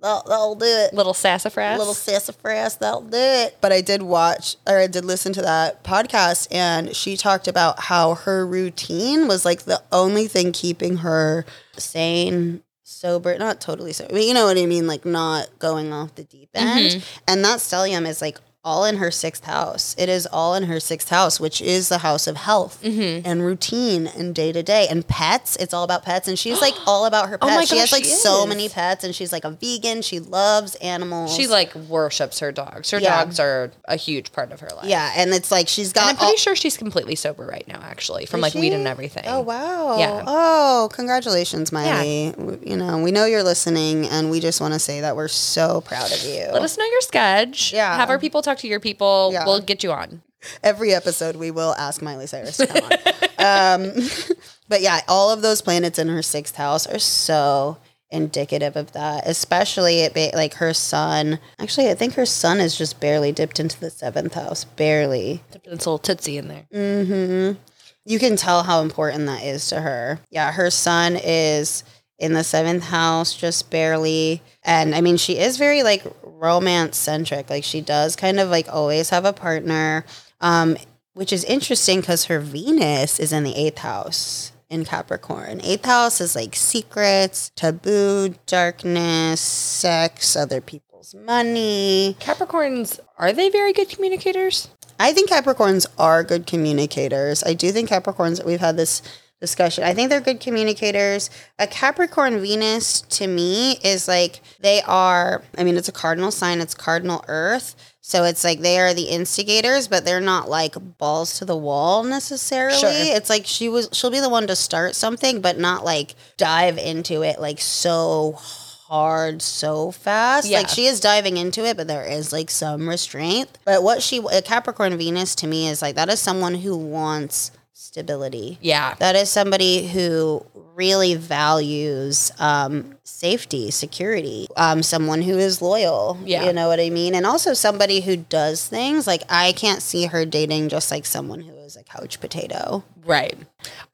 that'll, 0.00 0.22
that'll 0.28 0.54
do 0.54 0.66
it. 0.66 0.94
Little 0.94 1.14
sassafras. 1.14 1.78
Little 1.78 1.94
sassafras, 1.94 2.76
that'll 2.76 3.02
do 3.02 3.16
it. 3.16 3.58
But 3.60 3.72
I 3.72 3.80
did 3.80 4.02
watch 4.02 4.56
or 4.66 4.78
I 4.78 4.86
did 4.86 5.04
listen 5.04 5.32
to 5.34 5.42
that 5.42 5.82
podcast 5.84 6.48
and 6.50 6.94
she 6.94 7.16
talked 7.16 7.48
about 7.48 7.80
how 7.80 8.14
her 8.14 8.46
routine 8.46 9.28
was 9.28 9.44
like 9.44 9.62
the 9.62 9.82
only 9.92 10.26
thing 10.28 10.52
keeping 10.52 10.98
her 10.98 11.44
sane, 11.76 12.62
sober, 12.82 13.36
not 13.38 13.60
totally 13.60 13.92
sober, 13.92 14.12
but 14.12 14.22
you 14.22 14.34
know 14.34 14.46
what 14.46 14.58
I 14.58 14.66
mean, 14.66 14.86
like 14.86 15.04
not 15.04 15.58
going 15.58 15.92
off 15.92 16.14
the 16.14 16.24
deep 16.24 16.50
end. 16.54 16.90
Mm-hmm. 16.90 17.20
And 17.28 17.44
that 17.44 17.58
stellium 17.58 18.06
is 18.06 18.20
like 18.20 18.38
all 18.66 18.84
in 18.84 18.96
her 18.96 19.10
sixth 19.12 19.44
house. 19.44 19.94
It 19.96 20.08
is 20.08 20.26
all 20.26 20.54
in 20.54 20.64
her 20.64 20.80
sixth 20.80 21.08
house, 21.08 21.38
which 21.38 21.62
is 21.62 21.88
the 21.88 21.98
house 21.98 22.26
of 22.26 22.36
health 22.36 22.80
mm-hmm. 22.82 23.24
and 23.24 23.42
routine 23.42 24.08
and 24.08 24.34
day 24.34 24.50
to 24.52 24.62
day 24.62 24.88
and 24.90 25.06
pets. 25.06 25.54
It's 25.56 25.72
all 25.72 25.84
about 25.84 26.02
pets, 26.04 26.26
and 26.26 26.36
she's 26.38 26.60
like 26.60 26.74
all 26.86 27.06
about 27.06 27.28
her 27.28 27.38
pets. 27.38 27.52
Oh 27.52 27.54
my 27.56 27.64
she 27.64 27.78
has 27.78 27.92
like 27.92 28.04
she 28.04 28.10
so 28.10 28.44
many 28.44 28.68
pets, 28.68 29.04
and 29.04 29.14
she's 29.14 29.32
like 29.32 29.44
a 29.44 29.50
vegan. 29.52 30.02
She 30.02 30.18
loves 30.18 30.74
animals. 30.76 31.34
She 31.34 31.46
like 31.46 31.72
worships 31.74 32.40
her 32.40 32.50
dogs. 32.52 32.90
Her 32.90 32.98
Yeah. 32.98 33.24
dogs 33.24 33.38
are 33.38 33.70
a 33.86 33.96
huge 33.96 34.32
part 34.32 34.50
of 34.50 34.60
her 34.60 34.68
life. 34.76 34.86
yeah, 34.86 35.12
and 35.16 35.32
it's 35.32 35.50
like 35.50 35.68
she's 35.68 35.92
got. 35.92 36.02
And 36.02 36.10
I'm 36.10 36.16
pretty 36.16 36.32
all- 36.32 36.36
sure 36.36 36.56
she's 36.56 36.76
completely 36.76 37.14
sober 37.14 37.46
right 37.46 37.66
now, 37.68 37.80
actually, 37.82 38.26
from 38.26 38.40
Is 38.40 38.54
like 38.54 38.54
weed 38.60 38.72
and 38.72 38.88
everything. 38.88 39.24
Oh 39.26 39.40
wow! 39.40 39.98
Yeah. 39.98 40.24
Oh, 40.26 40.88
congratulations, 40.92 41.70
Miley. 41.70 42.32
W- 42.36 42.58
You 42.66 42.76
know, 42.76 42.98
we 42.98 43.12
know 43.12 43.26
you're 43.26 43.44
listening, 43.44 44.08
and 44.08 44.28
we 44.30 44.40
just 44.40 44.60
want 44.60 44.74
to 44.74 44.80
say 44.80 45.00
that 45.02 45.14
we're 45.14 45.28
so 45.28 45.82
proud 45.82 46.10
of 46.12 46.22
you. 46.24 46.46
Let 46.52 46.62
us 46.62 46.76
know 46.76 46.84
your 46.84 47.00
sketch. 47.00 47.72
Yeah. 47.72 47.94
Have 47.96 48.10
our 48.10 48.18
people 48.18 48.42
talk 48.42 48.55
to 48.58 48.68
your 48.68 48.80
people. 48.80 49.30
Yeah. 49.32 49.44
We'll 49.44 49.60
get 49.60 49.82
you 49.82 49.92
on. 49.92 50.22
Every 50.62 50.94
episode, 50.94 51.36
we 51.36 51.50
will 51.50 51.74
ask 51.74 52.02
Miley 52.02 52.26
Cyrus 52.26 52.56
to 52.58 52.66
come 52.66 52.84
on. 52.84 53.80
um, 53.88 53.92
but 54.68 54.80
yeah, 54.80 55.00
all 55.08 55.30
of 55.30 55.42
those 55.42 55.62
planets 55.62 55.98
in 55.98 56.08
her 56.08 56.22
sixth 56.22 56.56
house 56.56 56.86
are 56.86 56.98
so 56.98 57.78
indicative 58.10 58.76
of 58.76 58.92
that. 58.92 59.26
Especially 59.26 60.00
it 60.00 60.14
be, 60.14 60.30
like 60.34 60.54
her 60.54 60.72
sun. 60.72 61.38
Actually, 61.58 61.88
I 61.88 61.94
think 61.94 62.14
her 62.14 62.26
sun 62.26 62.60
is 62.60 62.76
just 62.76 63.00
barely 63.00 63.32
dipped 63.32 63.58
into 63.58 63.78
the 63.78 63.90
seventh 63.90 64.34
house. 64.34 64.64
Barely. 64.64 65.42
Dipped 65.50 65.66
It's 65.66 65.86
a 65.86 65.90
little 65.90 65.98
tootsie 65.98 66.38
in 66.38 66.48
there. 66.48 66.66
Mm-hmm. 66.72 67.58
you 68.04 68.18
can 68.18 68.36
tell 68.36 68.62
how 68.62 68.82
important 68.82 69.26
that 69.26 69.42
is 69.42 69.68
to 69.68 69.80
her. 69.80 70.20
Yeah, 70.30 70.52
her 70.52 70.70
sun 70.70 71.16
is 71.16 71.82
in 72.18 72.32
the 72.32 72.44
seventh 72.44 72.84
house, 72.84 73.34
just 73.34 73.70
barely. 73.70 74.42
And 74.62 74.94
I 74.94 75.00
mean, 75.00 75.16
she 75.16 75.38
is 75.38 75.56
very 75.56 75.82
like 75.82 76.04
romance 76.22 76.96
centric. 76.96 77.50
Like 77.50 77.64
she 77.64 77.80
does 77.80 78.16
kind 78.16 78.40
of 78.40 78.48
like 78.48 78.72
always 78.72 79.10
have 79.10 79.24
a 79.24 79.32
partner, 79.32 80.04
um, 80.40 80.76
which 81.14 81.32
is 81.32 81.44
interesting 81.44 82.00
because 82.00 82.26
her 82.26 82.40
Venus 82.40 83.18
is 83.18 83.32
in 83.32 83.44
the 83.44 83.54
eighth 83.54 83.78
house 83.78 84.52
in 84.68 84.84
Capricorn. 84.84 85.60
Eighth 85.62 85.84
house 85.84 86.20
is 86.20 86.34
like 86.34 86.56
secrets, 86.56 87.50
taboo, 87.54 88.34
darkness, 88.46 89.40
sex, 89.40 90.36
other 90.36 90.60
people's 90.60 91.14
money. 91.14 92.16
Capricorns, 92.20 92.98
are 93.18 93.32
they 93.32 93.48
very 93.48 93.72
good 93.72 93.88
communicators? 93.88 94.68
I 94.98 95.12
think 95.12 95.30
Capricorns 95.30 95.86
are 95.98 96.24
good 96.24 96.46
communicators. 96.46 97.44
I 97.44 97.52
do 97.52 97.70
think 97.70 97.90
Capricorns, 97.90 98.44
we've 98.44 98.60
had 98.60 98.76
this 98.76 99.02
discussion. 99.40 99.84
I 99.84 99.94
think 99.94 100.10
they're 100.10 100.20
good 100.20 100.40
communicators. 100.40 101.30
A 101.58 101.66
Capricorn 101.66 102.40
Venus 102.40 103.02
to 103.02 103.26
me 103.26 103.78
is 103.84 104.08
like 104.08 104.40
they 104.60 104.82
are, 104.82 105.42
I 105.58 105.64
mean, 105.64 105.76
it's 105.76 105.88
a 105.88 105.92
cardinal 105.92 106.30
sign, 106.30 106.60
it's 106.60 106.74
cardinal 106.74 107.24
earth. 107.28 107.76
So 108.00 108.22
it's 108.22 108.44
like 108.44 108.60
they 108.60 108.78
are 108.78 108.94
the 108.94 109.08
instigators, 109.08 109.88
but 109.88 110.04
they're 110.04 110.20
not 110.20 110.48
like 110.48 110.76
balls 110.96 111.38
to 111.38 111.44
the 111.44 111.56
wall 111.56 112.04
necessarily. 112.04 112.78
Sure. 112.78 112.90
It's 112.92 113.28
like 113.28 113.46
she 113.46 113.68
was 113.68 113.88
she'll 113.92 114.12
be 114.12 114.20
the 114.20 114.28
one 114.28 114.46
to 114.46 114.54
start 114.54 114.94
something, 114.94 115.40
but 115.40 115.58
not 115.58 115.84
like 115.84 116.14
dive 116.36 116.78
into 116.78 117.22
it 117.22 117.40
like 117.40 117.60
so 117.60 118.38
hard 118.86 119.42
so 119.42 119.90
fast. 119.90 120.48
Yeah. 120.48 120.58
Like 120.58 120.68
she 120.68 120.86
is 120.86 121.00
diving 121.00 121.36
into 121.36 121.66
it, 121.66 121.76
but 121.76 121.88
there 121.88 122.04
is 122.04 122.32
like 122.32 122.48
some 122.48 122.88
restraint. 122.88 123.58
But 123.64 123.82
what 123.82 124.02
she 124.02 124.18
a 124.18 124.40
Capricorn 124.40 124.96
Venus 124.96 125.34
to 125.36 125.48
me 125.48 125.66
is 125.66 125.82
like 125.82 125.96
that 125.96 126.08
is 126.08 126.20
someone 126.20 126.54
who 126.54 126.76
wants 126.76 127.50
stability. 127.76 128.56
Yeah. 128.62 128.94
That 129.00 129.16
is 129.16 129.28
somebody 129.28 129.86
who 129.86 130.44
really 130.74 131.14
values 131.14 132.32
um, 132.38 132.96
safety, 133.04 133.70
security. 133.70 134.46
Um, 134.56 134.82
someone 134.82 135.20
who 135.20 135.36
is 135.36 135.60
loyal. 135.60 136.18
Yeah. 136.24 136.46
You 136.46 136.54
know 136.54 136.68
what 136.68 136.80
I 136.80 136.88
mean? 136.88 137.14
And 137.14 137.26
also 137.26 137.52
somebody 137.52 138.00
who 138.00 138.16
does 138.16 138.66
things. 138.66 139.06
Like 139.06 139.24
I 139.28 139.52
can't 139.52 139.82
see 139.82 140.06
her 140.06 140.24
dating 140.24 140.70
just 140.70 140.90
like 140.90 141.04
someone 141.04 141.40
who 141.40 141.54
is 141.54 141.76
a 141.76 141.84
couch 141.84 142.18
potato. 142.18 142.82
Right. 143.04 143.36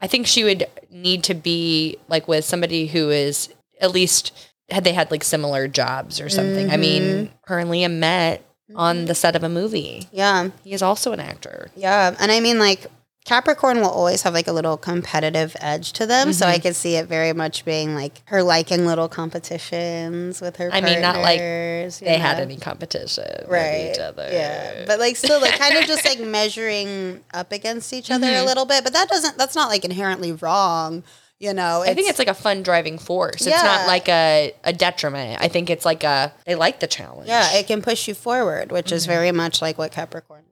I 0.01 0.07
think 0.07 0.29
she 0.29 0.45
would 0.45 0.67
need 0.89 1.25
to 1.25 1.35
be 1.35 1.99
like 2.09 2.29
with 2.29 2.45
somebody 2.45 2.87
who 2.87 3.11
is 3.11 3.53
at 3.81 3.91
least 3.91 4.33
had 4.71 4.85
they 4.85 4.93
had 4.93 5.11
like 5.11 5.25
similar 5.25 5.67
jobs 5.67 6.21
or 6.21 6.29
something. 6.29 6.71
I 6.71 6.77
mean, 6.77 7.33
her 7.47 7.59
and 7.59 7.69
Liam 7.69 7.99
met 7.99 8.45
on 8.77 9.07
the 9.07 9.15
set 9.17 9.35
of 9.35 9.43
a 9.43 9.49
movie. 9.49 10.09
Yeah. 10.13 10.51
He 10.63 10.73
is 10.73 10.83
also 10.83 11.11
an 11.13 11.19
actor. 11.19 11.73
Yeah. 11.75 12.15
And 12.21 12.31
I 12.31 12.39
mean 12.39 12.61
like 12.61 12.87
Capricorn 13.25 13.79
will 13.81 13.89
always 13.91 14.23
have 14.23 14.35
like 14.35 14.49
a 14.49 14.53
little 14.53 14.77
competitive 14.77 15.55
edge 15.61 15.93
to 15.93 16.07
them, 16.07 16.33
so 16.33 16.47
I 16.47 16.55
Mm-hmm. 16.55 16.63
could 16.63 16.77
see 16.77 16.97
it 16.97 17.07
very 17.07 17.33
much 17.33 17.65
being 17.65 17.95
like 17.95 18.21
her 18.27 18.43
liking 18.43 18.85
little 18.85 19.09
competitions 19.09 20.41
with 20.41 20.57
her. 20.57 20.71
I 20.73 20.81
mean, 20.81 21.01
not 21.01 21.17
like 21.17 21.39
partners, 21.39 21.99
They 22.01 22.19
had 22.19 22.41
any 22.41 22.57
competition 22.57 23.45
right 23.49 23.85
with 23.89 23.97
each 23.97 24.01
other. 24.01 24.29
Yeah, 24.31 24.85
but 24.87 24.99
like 24.99 25.17
still, 25.17 25.41
like 25.41 25.59
kind 25.59 25.77
of 25.77 25.85
just 25.85 26.05
like 26.05 26.21
measuring 26.21 27.23
up 27.33 27.53
against 27.53 27.93
each 27.93 28.11
other 28.11 28.27
Mm-hmm. 28.27 28.43
a 28.43 28.47
little 28.47 28.67
bit. 28.67 28.85
But 28.85 28.93
that 28.93 29.09
doesn't. 29.09 29.39
That's 29.39 29.55
not 29.55 29.69
like 29.69 29.85
inherently 29.85 30.33
wrong. 30.33 31.03
You 31.39 31.53
know, 31.53 31.83
I 31.83 31.93
think 31.95 32.09
it's 32.09 32.21
like 32.21 32.29
a 32.29 32.35
fun 32.35 32.63
driving 32.63 32.99
force. 32.99 33.45
It's 33.47 33.63
not 33.65 33.89
like 33.89 34.09
a, 34.09 34.53
a 34.63 34.73
detriment. 34.73 35.41
I 35.43 35.49
think 35.49 35.71
it's 35.71 35.85
like 35.85 36.05
a 36.05 36.33
they 36.47 36.55
like 36.55 36.79
the 36.79 36.87
challenge. 36.87 37.29
Yeah, 37.29 37.55
it 37.55 37.67
can 37.67 37.83
push 37.83 38.07
you 38.07 38.15
forward, 38.15 38.71
which 38.71 38.87
Mm-hmm. 38.87 38.95
is 38.95 39.07
very 39.07 39.33
much 39.33 39.61
like 39.63 39.77
what 39.79 39.91
Capricorn 39.91 40.41
is 40.41 40.45
doing. 40.45 40.52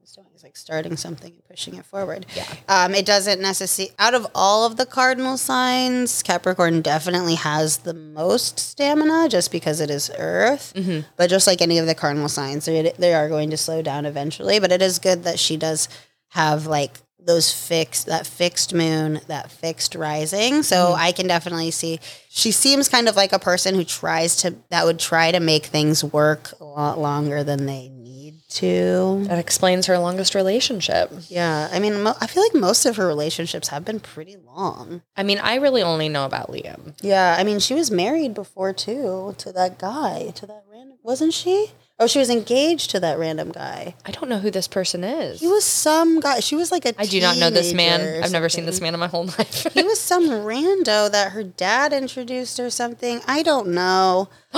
like 0.51 0.57
starting 0.57 0.97
something 0.97 1.31
and 1.31 1.45
pushing 1.45 1.75
it 1.75 1.85
forward. 1.85 2.25
Yeah. 2.35 2.53
Um, 2.67 2.93
it 2.93 3.05
doesn't 3.05 3.39
necessarily, 3.39 3.95
out 3.97 4.13
of 4.13 4.27
all 4.35 4.65
of 4.65 4.75
the 4.75 4.85
cardinal 4.85 5.37
signs, 5.37 6.21
Capricorn 6.21 6.81
definitely 6.81 7.35
has 7.35 7.77
the 7.77 7.93
most 7.93 8.59
stamina 8.59 9.29
just 9.29 9.49
because 9.49 9.79
it 9.79 9.89
is 9.89 10.11
Earth. 10.17 10.73
Mm-hmm. 10.75 11.07
But 11.15 11.29
just 11.29 11.47
like 11.47 11.61
any 11.61 11.77
of 11.77 11.85
the 11.85 11.95
cardinal 11.95 12.27
signs, 12.27 12.65
they, 12.65 12.91
they 12.99 13.13
are 13.13 13.29
going 13.29 13.49
to 13.51 13.57
slow 13.57 13.81
down 13.81 14.05
eventually. 14.05 14.59
But 14.59 14.73
it 14.73 14.81
is 14.81 14.99
good 14.99 15.23
that 15.23 15.39
she 15.39 15.55
does 15.55 15.87
have 16.31 16.67
like 16.67 16.97
those 17.25 17.53
fixed 17.53 18.07
that 18.07 18.25
fixed 18.25 18.73
moon 18.73 19.19
that 19.27 19.51
fixed 19.51 19.93
rising 19.95 20.63
so 20.63 20.75
Mm-hmm. 20.87 21.01
i 21.01 21.11
can 21.11 21.27
definitely 21.27 21.71
see 21.71 21.99
she 22.29 22.51
seems 22.51 22.89
kind 22.89 23.07
of 23.07 23.15
like 23.15 23.31
a 23.33 23.39
person 23.39 23.75
who 23.75 23.83
tries 23.83 24.35
to 24.37 24.55
that 24.69 24.85
would 24.85 24.97
try 24.99 25.31
to 25.31 25.39
make 25.39 25.65
things 25.67 26.03
work 26.03 26.51
a 26.59 26.63
lot 26.63 26.97
longer 26.97 27.43
than 27.43 27.65
they 27.65 27.89
need 27.89 28.39
to 28.49 29.23
That 29.27 29.37
explains 29.39 29.85
her 29.85 29.97
longest 29.97 30.33
relationship. 30.35 31.11
yeah 31.29 31.69
i 31.71 31.79
mean 31.79 32.01
mo- 32.03 32.15
i 32.19 32.27
feel 32.27 32.43
like 32.43 32.55
most 32.55 32.85
of 32.85 32.95
her 32.97 33.05
relationships 33.07 33.67
have 33.69 33.85
been 33.85 33.99
pretty 33.99 34.37
long 34.37 35.01
I 35.15 35.23
mean, 35.23 35.37
I 35.39 35.55
really 35.55 35.83
only 35.83 36.09
know 36.09 36.25
about 36.25 36.49
Liam. 36.49 36.95
yeah 37.01 37.35
i 37.37 37.43
mean 37.43 37.59
she 37.59 37.73
was 37.75 37.91
married 37.91 38.33
before 38.33 38.73
too 38.73 39.35
to 39.37 39.51
that 39.53 39.77
guy 39.77 40.31
to 40.35 40.45
that 40.47 40.63
random 40.71 40.97
wasn't 41.03 41.33
she 41.33 41.71
oh 42.01 42.07
she 42.07 42.19
was 42.19 42.29
engaged 42.29 42.89
to 42.89 42.99
that 42.99 43.17
random 43.17 43.51
guy 43.51 43.95
I 44.05 44.11
don't 44.11 44.27
know 44.27 44.39
who 44.39 44.51
this 44.51 44.67
person 44.67 45.03
is. 45.05 45.39
he 45.39 45.47
was 45.47 45.63
some 45.63 46.19
guy 46.19 46.39
she 46.41 46.55
was 46.55 46.71
like 46.71 46.85
a 46.85 46.93
I 46.99 47.05
do 47.05 47.21
not 47.21 47.37
know 47.37 47.49
this 47.49 47.73
man. 47.73 48.23
I've 48.23 48.31
never 48.31 48.49
seen 48.49 48.65
this 48.65 48.81
man 48.81 48.93
in 48.93 48.99
my 48.99 49.07
whole 49.07 49.25
life. 49.37 49.67
He 49.73 49.83
was 49.83 49.99
some 49.99 50.27
rando 50.29 51.09
that 51.11 51.31
her 51.31 51.43
dad 51.43 51.93
introduced 51.93 52.59
or 52.59 52.69
something. 52.69 53.21
I 53.27 53.43
don't 53.43 53.69
know. 53.69 54.27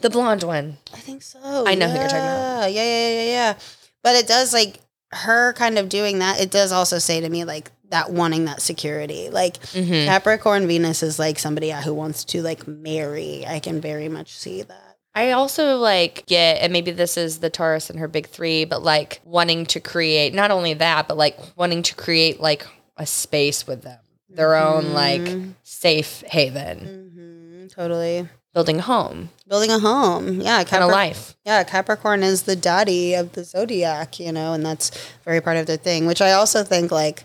the 0.00 0.10
blonde 0.10 0.42
one. 0.42 0.78
I 0.92 0.98
think 0.98 1.22
so. 1.22 1.38
I 1.66 1.74
know 1.74 1.88
who 1.88 1.94
you're 1.98 2.08
talking 2.08 2.18
about. 2.18 2.72
Yeah, 2.72 2.82
yeah, 2.82 3.08
yeah, 3.08 3.20
yeah, 3.22 3.30
yeah. 3.30 3.54
But 4.02 4.16
it 4.16 4.26
does 4.26 4.52
like 4.52 4.80
her 5.12 5.52
kind 5.54 5.78
of 5.78 5.88
doing 5.88 6.18
that. 6.18 6.40
It 6.40 6.50
does 6.50 6.72
also 6.72 6.98
say 6.98 7.20
to 7.20 7.28
me 7.28 7.44
like 7.44 7.70
that 7.90 8.10
wanting 8.10 8.44
that 8.46 8.60
security. 8.60 9.30
Like 9.30 9.54
Mm-hmm. 9.72 10.06
Capricorn 10.06 10.66
Venus 10.66 11.02
is 11.02 11.18
like 11.18 11.38
somebody 11.38 11.70
who 11.70 11.94
wants 11.94 12.24
to 12.26 12.42
like 12.42 12.66
marry. 12.66 13.44
I 13.46 13.60
can 13.60 13.80
very 13.80 14.08
much 14.08 14.36
see 14.36 14.62
that. 14.62 14.85
I 15.16 15.30
also 15.30 15.78
like 15.78 16.26
get, 16.26 16.58
and 16.60 16.74
maybe 16.74 16.90
this 16.90 17.16
is 17.16 17.38
the 17.38 17.48
Taurus 17.48 17.88
and 17.88 17.98
her 17.98 18.06
big 18.06 18.26
three, 18.26 18.66
but 18.66 18.82
like 18.82 19.22
wanting 19.24 19.64
to 19.66 19.80
create 19.80 20.34
not 20.34 20.50
only 20.50 20.74
that, 20.74 21.08
but 21.08 21.16
like 21.16 21.38
wanting 21.56 21.82
to 21.84 21.94
create 21.94 22.38
like 22.38 22.66
a 22.98 23.06
space 23.06 23.66
with 23.66 23.80
them, 23.80 23.98
their 24.28 24.54
own 24.54 24.92
like 24.92 25.26
safe 25.62 26.22
haven, 26.28 26.78
hmm 26.80 27.66
totally. 27.68 28.28
building 28.52 28.78
a 28.78 28.82
home, 28.82 29.30
Building 29.48 29.70
a 29.70 29.78
home. 29.78 30.40
Yeah, 30.42 30.62
kind 30.64 30.84
of 30.84 30.90
life. 30.90 31.34
Yeah, 31.46 31.64
Capricorn 31.64 32.22
is 32.22 32.42
the 32.42 32.56
daddy 32.56 33.14
of 33.14 33.32
the 33.32 33.42
zodiac, 33.42 34.20
you 34.20 34.32
know, 34.32 34.52
and 34.52 34.64
that's 34.66 34.90
very 35.24 35.40
part 35.40 35.56
of 35.56 35.66
their 35.66 35.78
thing, 35.78 36.04
which 36.06 36.20
I 36.20 36.32
also 36.32 36.62
think 36.62 36.90
like 36.92 37.24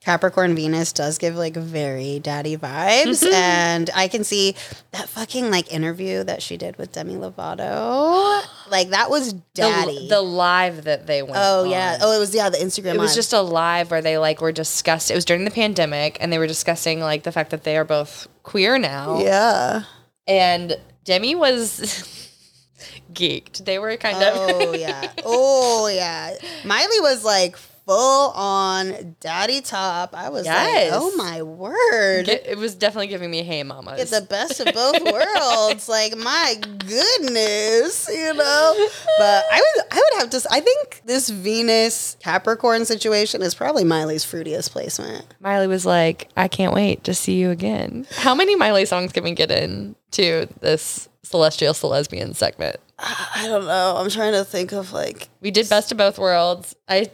Capricorn 0.00 0.54
Venus 0.54 0.94
does 0.94 1.18
give 1.18 1.36
like 1.36 1.54
very 1.54 2.18
daddy 2.20 2.56
vibes. 2.56 3.22
Mm-hmm. 3.22 3.34
and 3.34 3.90
I 3.94 4.08
can 4.08 4.24
see 4.24 4.54
that 4.92 5.08
fucking 5.10 5.50
like 5.50 5.70
interview 5.72 6.24
that 6.24 6.40
she 6.42 6.56
did 6.56 6.76
with 6.76 6.92
Demi 6.92 7.14
Lovato. 7.14 8.42
Like 8.70 8.90
that 8.90 9.10
was 9.10 9.32
daddy. 9.52 10.06
the 10.08 10.20
live 10.20 10.84
that 10.84 11.08
they 11.08 11.22
went. 11.22 11.34
oh, 11.36 11.64
yeah. 11.64 11.98
Oh, 12.00 12.14
it 12.14 12.20
was, 12.20 12.32
yeah, 12.32 12.50
the 12.50 12.56
Instagram. 12.58 12.94
It 12.94 13.00
was 13.00 13.16
just 13.16 13.32
a 13.32 13.40
live 13.40 13.90
where 13.90 14.00
they 14.00 14.16
like 14.16 14.40
were 14.40 14.52
discussing. 14.52 15.12
It 15.12 15.16
was 15.16 15.24
during 15.24 15.44
the 15.44 15.50
pandemic, 15.50 16.16
and 16.20 16.32
they 16.32 16.38
were 16.38 16.46
discussing 16.46 17.00
like 17.00 17.24
the 17.24 17.32
fact 17.32 17.50
that 17.50 17.64
they 17.64 17.76
are 17.76 17.84
both 17.84 18.28
queer 18.44 18.78
now. 18.78 19.18
Yeah. 19.18 19.82
And 20.28 20.78
Demi 21.02 21.34
was 21.34 21.80
geeked. 23.12 23.64
They 23.64 23.80
were 23.80 23.96
kind 23.96 24.22
of. 24.22 24.34
Oh, 24.36 24.72
yeah. 24.72 25.10
Oh, 25.24 25.88
yeah. 25.88 26.36
Miley 26.64 27.00
was 27.00 27.24
like 27.24 27.56
full 27.90 28.30
on 28.36 29.16
daddy 29.18 29.60
top. 29.60 30.14
I 30.14 30.28
was 30.28 30.44
Yes. 30.44 30.92
like, 30.92 31.00
oh 31.02 31.12
my 31.16 31.42
word. 31.42 32.28
It 32.28 32.56
was 32.56 32.76
definitely 32.76 33.08
giving 33.08 33.30
me 33.30 33.42
hey 33.42 33.64
mama. 33.64 33.96
get 33.96 34.08
the 34.08 34.20
best 34.20 34.60
of 34.60 34.72
both 34.72 35.02
worlds. 35.12 35.88
Like 35.88 36.16
my 36.16 36.54
goodness, 36.78 38.08
you 38.08 38.32
know. 38.34 38.88
But 39.18 39.44
I 39.50 39.60
would, 39.76 39.84
I 39.90 39.96
would 39.96 40.20
have 40.22 40.30
to. 40.30 40.48
I 40.52 40.60
think 40.60 41.02
this 41.04 41.28
Venus 41.30 42.16
Capricorn 42.22 42.84
situation 42.84 43.42
is 43.42 43.54
probably 43.54 43.82
Miley's 43.84 44.24
fruitiest 44.24 44.70
placement. 44.70 45.26
Miley 45.40 45.66
was 45.66 45.84
like, 45.84 46.28
I 46.36 46.46
can't 46.48 46.72
wait 46.74 47.02
to 47.04 47.14
see 47.14 47.34
you 47.34 47.50
again. 47.50 48.06
How 48.18 48.34
many 48.36 48.54
Miley 48.56 48.84
songs 48.84 49.12
can 49.12 49.24
we 49.24 49.32
get 49.32 49.50
in 49.50 49.96
to 50.12 50.46
this 50.60 51.08
celestial 51.24 51.74
lesbian 51.88 52.34
segment? 52.34 52.76
I 52.98 53.44
don't 53.46 53.64
know. 53.66 53.96
I'm 53.96 54.10
trying 54.10 54.32
to 54.34 54.44
think 54.44 54.72
of 54.72 54.92
like. 54.92 55.28
We 55.40 55.50
did 55.50 55.68
best 55.68 55.90
of 55.90 55.98
both 55.98 56.18
worlds. 56.18 56.76
I 56.88 57.10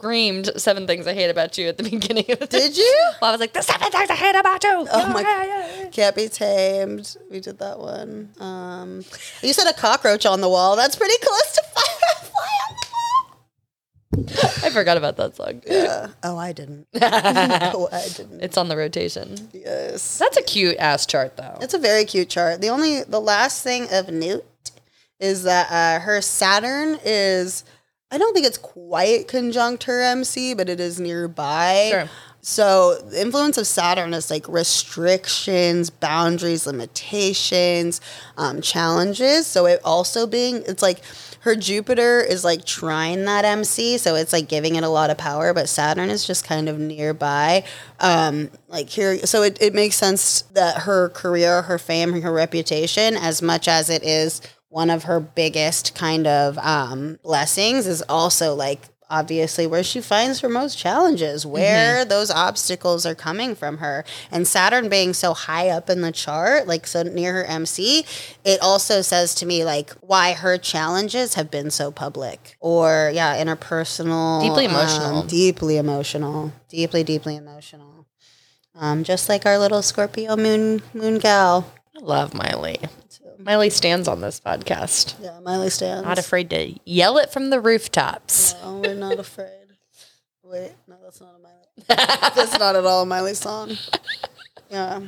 screamed 0.00 0.50
seven 0.56 0.86
things 0.86 1.06
I 1.06 1.12
hate 1.12 1.28
about 1.28 1.58
you 1.58 1.68
at 1.68 1.76
the 1.76 1.82
beginning 1.90 2.24
of 2.30 2.38
the 2.38 2.46
Did 2.46 2.76
you? 2.76 3.00
Well, 3.20 3.28
I 3.28 3.32
was 3.32 3.40
like, 3.40 3.52
the 3.52 3.60
seven 3.60 3.90
things 3.90 4.08
I 4.08 4.14
hate 4.14 4.34
about 4.34 4.64
you. 4.64 4.86
Oh 4.90 5.12
my- 5.12 5.20
Yeah, 5.20 5.44
yeah, 5.44 5.80
yeah. 5.82 5.88
Can't 5.90 6.16
be 6.16 6.28
tamed. 6.28 7.16
We 7.30 7.40
did 7.40 7.58
that 7.58 7.78
one. 7.78 8.30
Um, 8.40 9.04
you 9.42 9.52
said 9.52 9.68
a 9.68 9.74
cockroach 9.74 10.24
on 10.24 10.40
the 10.40 10.48
wall. 10.48 10.74
That's 10.76 10.96
pretty 10.96 11.18
close 11.22 11.52
to 11.54 11.62
firefly 11.74 12.48
on 12.68 12.74
the 14.16 14.32
wall. 14.42 14.50
I 14.64 14.70
forgot 14.70 14.96
about 14.96 15.18
that 15.18 15.36
song. 15.36 15.60
Yeah. 15.66 16.08
Oh, 16.22 16.38
I 16.38 16.52
didn't. 16.52 16.86
no, 16.94 17.88
I 17.92 18.08
didn't. 18.16 18.40
It's 18.42 18.56
on 18.56 18.68
the 18.68 18.76
rotation. 18.78 19.50
Yes. 19.52 20.16
That's 20.16 20.38
a 20.38 20.42
cute 20.42 20.76
ass 20.78 21.04
chart, 21.04 21.36
though. 21.36 21.58
It's 21.60 21.74
a 21.74 21.78
very 21.78 22.06
cute 22.06 22.30
chart. 22.30 22.62
The 22.62 22.68
only 22.70 23.02
the 23.02 23.20
last 23.20 23.62
thing 23.62 23.86
of 23.92 24.08
Newt 24.08 24.44
is 25.18 25.42
that 25.42 25.70
uh, 25.70 26.00
her 26.02 26.22
Saturn 26.22 26.98
is 27.04 27.64
I 28.10 28.18
don't 28.18 28.34
think 28.34 28.46
it's 28.46 28.58
quite 28.58 29.28
conjunct 29.28 29.84
her 29.84 30.02
MC, 30.02 30.54
but 30.54 30.68
it 30.68 30.80
is 30.80 30.98
nearby. 30.98 31.88
Sure. 31.90 32.08
So 32.42 32.96
the 32.96 33.20
influence 33.20 33.58
of 33.58 33.66
Saturn 33.66 34.14
is 34.14 34.30
like 34.30 34.48
restrictions, 34.48 35.90
boundaries, 35.90 36.66
limitations, 36.66 38.00
um, 38.36 38.62
challenges. 38.62 39.46
So 39.46 39.66
it 39.66 39.80
also 39.84 40.26
being 40.26 40.62
it's 40.66 40.82
like 40.82 41.02
her 41.40 41.54
Jupiter 41.54 42.20
is 42.20 42.44
like 42.44 42.64
trine 42.64 43.24
that 43.24 43.44
MC, 43.44 43.98
so 43.98 44.14
it's 44.14 44.32
like 44.32 44.48
giving 44.48 44.76
it 44.76 44.84
a 44.84 44.88
lot 44.88 45.10
of 45.10 45.18
power, 45.18 45.54
but 45.54 45.68
Saturn 45.68 46.10
is 46.10 46.26
just 46.26 46.44
kind 46.44 46.68
of 46.68 46.78
nearby. 46.78 47.64
Um, 47.98 48.50
like 48.68 48.90
here, 48.90 49.18
so 49.26 49.42
it, 49.42 49.60
it 49.60 49.74
makes 49.74 49.96
sense 49.96 50.42
that 50.52 50.82
her 50.82 51.08
career, 51.10 51.62
her 51.62 51.78
fame, 51.78 52.20
her 52.20 52.32
reputation, 52.32 53.16
as 53.16 53.40
much 53.40 53.68
as 53.68 53.88
it 53.88 54.02
is 54.02 54.42
one 54.70 54.88
of 54.88 55.02
her 55.04 55.20
biggest 55.20 55.94
kind 55.94 56.26
of 56.26 56.56
um, 56.58 57.18
blessings, 57.22 57.86
is 57.86 58.02
also 58.08 58.54
like 58.54 58.88
obviously 59.10 59.66
where 59.66 59.82
she 59.82 60.00
finds 60.00 60.38
her 60.38 60.48
most 60.48 60.78
challenges, 60.78 61.44
where 61.44 62.04
those 62.04 62.30
obstacles 62.30 63.04
are 63.04 63.14
coming 63.16 63.56
from 63.56 63.78
her. 63.78 64.04
And 64.30 64.46
Saturn 64.46 64.88
being 64.88 65.12
so 65.12 65.34
high 65.34 65.68
up 65.68 65.90
in 65.90 66.00
the 66.00 66.12
chart, 66.12 66.68
like 66.68 66.86
so 66.86 67.02
near 67.02 67.32
her 67.34 67.44
MC, 67.44 68.04
it 68.44 68.60
also 68.62 69.02
says 69.02 69.34
to 69.36 69.46
me 69.46 69.64
like 69.64 69.90
why 70.00 70.32
her 70.32 70.56
challenges 70.56 71.34
have 71.34 71.50
been 71.50 71.70
so 71.72 71.90
public 71.90 72.56
or 72.60 73.10
yeah, 73.12 73.42
interpersonal, 73.44 74.42
Deeply 74.42 74.66
um, 74.66 74.74
emotional. 74.74 75.22
deeply 75.24 75.76
emotional, 75.76 76.52
deeply, 76.68 77.02
deeply 77.02 77.34
emotional. 77.34 78.06
Um, 78.76 79.02
just 79.02 79.28
like 79.28 79.44
our 79.44 79.58
little 79.58 79.82
Scorpio 79.82 80.36
moon 80.36 80.82
moon 80.94 81.18
gal. 81.18 81.70
I 81.96 82.00
love 82.04 82.32
Miley. 82.32 82.78
Miley 83.44 83.70
stands 83.70 84.08
on 84.08 84.20
this 84.20 84.40
podcast. 84.40 85.14
Yeah, 85.20 85.38
Miley 85.40 85.70
stands. 85.70 86.06
Not 86.06 86.18
afraid 86.18 86.50
to 86.50 86.74
yell 86.84 87.18
it 87.18 87.32
from 87.32 87.50
the 87.50 87.60
rooftops. 87.60 88.54
No, 88.62 88.78
we're 88.78 88.94
not 88.94 89.18
afraid. 89.18 89.48
Wait, 90.42 90.72
no, 90.88 90.96
that's 91.02 91.20
not 91.20 91.34
a 91.36 91.38
Miley. 91.38 91.56
that's 92.34 92.58
not 92.58 92.76
at 92.76 92.84
all 92.84 93.02
a 93.02 93.06
Miley 93.06 93.34
song. 93.34 93.72
Yeah. 94.70 95.00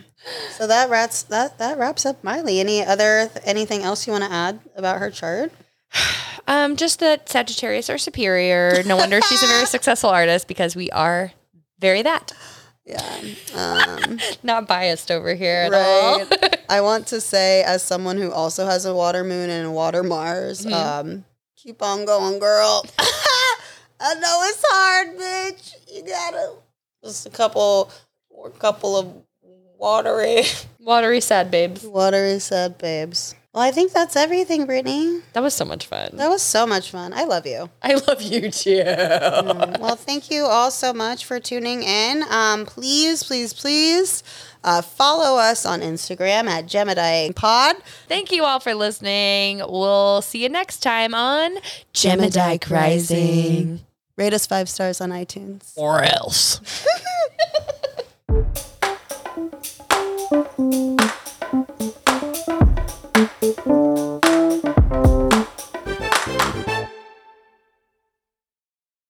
So 0.57 0.66
that 0.66 0.91
wraps 0.91 1.22
that 1.24 1.59
that 1.59 1.78
wraps 1.78 2.07
up 2.07 2.22
Miley. 2.24 2.61
Any 2.61 2.85
other 2.85 3.30
anything 3.45 3.83
else 3.83 4.07
you 4.07 4.12
want 4.12 4.24
to 4.24 4.33
add 4.33 4.61
about 4.76 4.99
her 5.01 5.11
chart? 5.11 5.53
Um, 6.49 6.74
just 6.74 6.99
that 6.99 7.28
Sagittarius 7.28 7.89
are 7.89 7.99
superior. 7.99 8.83
No 8.85 8.97
wonder 8.97 9.20
she's 9.22 9.45
a 9.45 9.47
very 9.47 9.64
successful 9.76 10.11
artist 10.11 10.49
because 10.49 10.74
we 10.74 10.91
are 10.91 11.30
very 11.78 12.03
that. 12.03 12.33
Yeah. 12.93 13.97
Um, 14.07 14.18
Not 14.43 14.68
biased 14.68 15.11
over 15.11 15.34
here 15.34 15.68
at 15.70 15.74
all. 15.74 16.18
right. 16.26 16.57
I 16.68 16.80
want 16.80 17.07
to 17.09 17.20
say, 17.20 17.62
as 17.64 17.82
someone 17.82 18.16
who 18.16 18.30
also 18.30 18.66
has 18.66 18.84
a 18.86 18.95
water 18.95 19.24
moon 19.24 19.51
and 19.51 19.66
a 19.66 19.70
water 19.70 20.03
Mars, 20.03 20.64
um, 20.66 21.24
keep 21.57 21.82
on 21.82 22.05
going, 22.05 22.38
girl. 22.38 22.84
I 24.01 24.14
know 24.14 24.40
it's 24.45 24.64
hard, 24.66 25.16
bitch. 25.18 25.74
You 25.93 26.05
gotta 26.05 26.53
Just 27.05 27.26
a 27.26 27.30
couple, 27.30 27.90
a 28.45 28.51
couple 28.51 28.97
of 28.97 29.12
watery, 29.78 30.43
Watery 30.80 31.20
sad 31.20 31.51
babes. 31.51 31.84
watery 31.84 32.38
sad 32.40 32.78
babes. 32.78 33.34
Well, 33.53 33.62
I 33.62 33.70
think 33.70 33.92
that's 33.92 34.16
everything, 34.16 34.64
Brittany. 34.64 35.20
That 35.34 35.42
was 35.42 35.53
so 35.53 35.66
much 35.66 35.86
fun. 35.86 36.12
That 36.14 36.30
was 36.30 36.40
so 36.40 36.66
much 36.66 36.90
fun. 36.90 37.12
I 37.12 37.24
love 37.24 37.46
you. 37.46 37.68
I 37.82 37.94
love 38.09 38.22
you 38.22 38.50
too. 38.50 38.82
Mm, 38.82 39.78
well, 39.78 39.96
thank 39.96 40.30
you 40.30 40.44
all 40.44 40.70
so 40.70 40.94
much 40.94 41.26
for 41.26 41.38
tuning 41.38 41.82
in. 41.82 42.24
Um, 42.30 42.64
please, 42.64 43.22
please, 43.22 43.53
please 43.53 44.22
uh, 44.64 44.80
follow 44.80 45.38
us 45.38 45.66
on 45.66 45.82
Instagram 45.82 46.46
at 46.46 46.66
Gemini 46.66 47.30
Pod. 47.32 47.76
Thank 48.09 48.32
you 48.32 48.44
all 48.44 48.59
for 48.59 48.74
listening. 48.74 49.59
We'll 49.59 50.22
see 50.22 50.42
you 50.42 50.48
next 50.48 50.78
time 50.78 51.14
on 51.14 51.59
Gemini 51.92 52.57
Rising. 52.70 53.80
Rate 54.16 54.32
us 54.32 54.46
five 54.46 54.70
stars 54.70 55.03
on 55.03 55.11
iTunes. 55.11 55.74
Or 55.76 56.03
else. 56.03 56.59
Música 63.43 65.32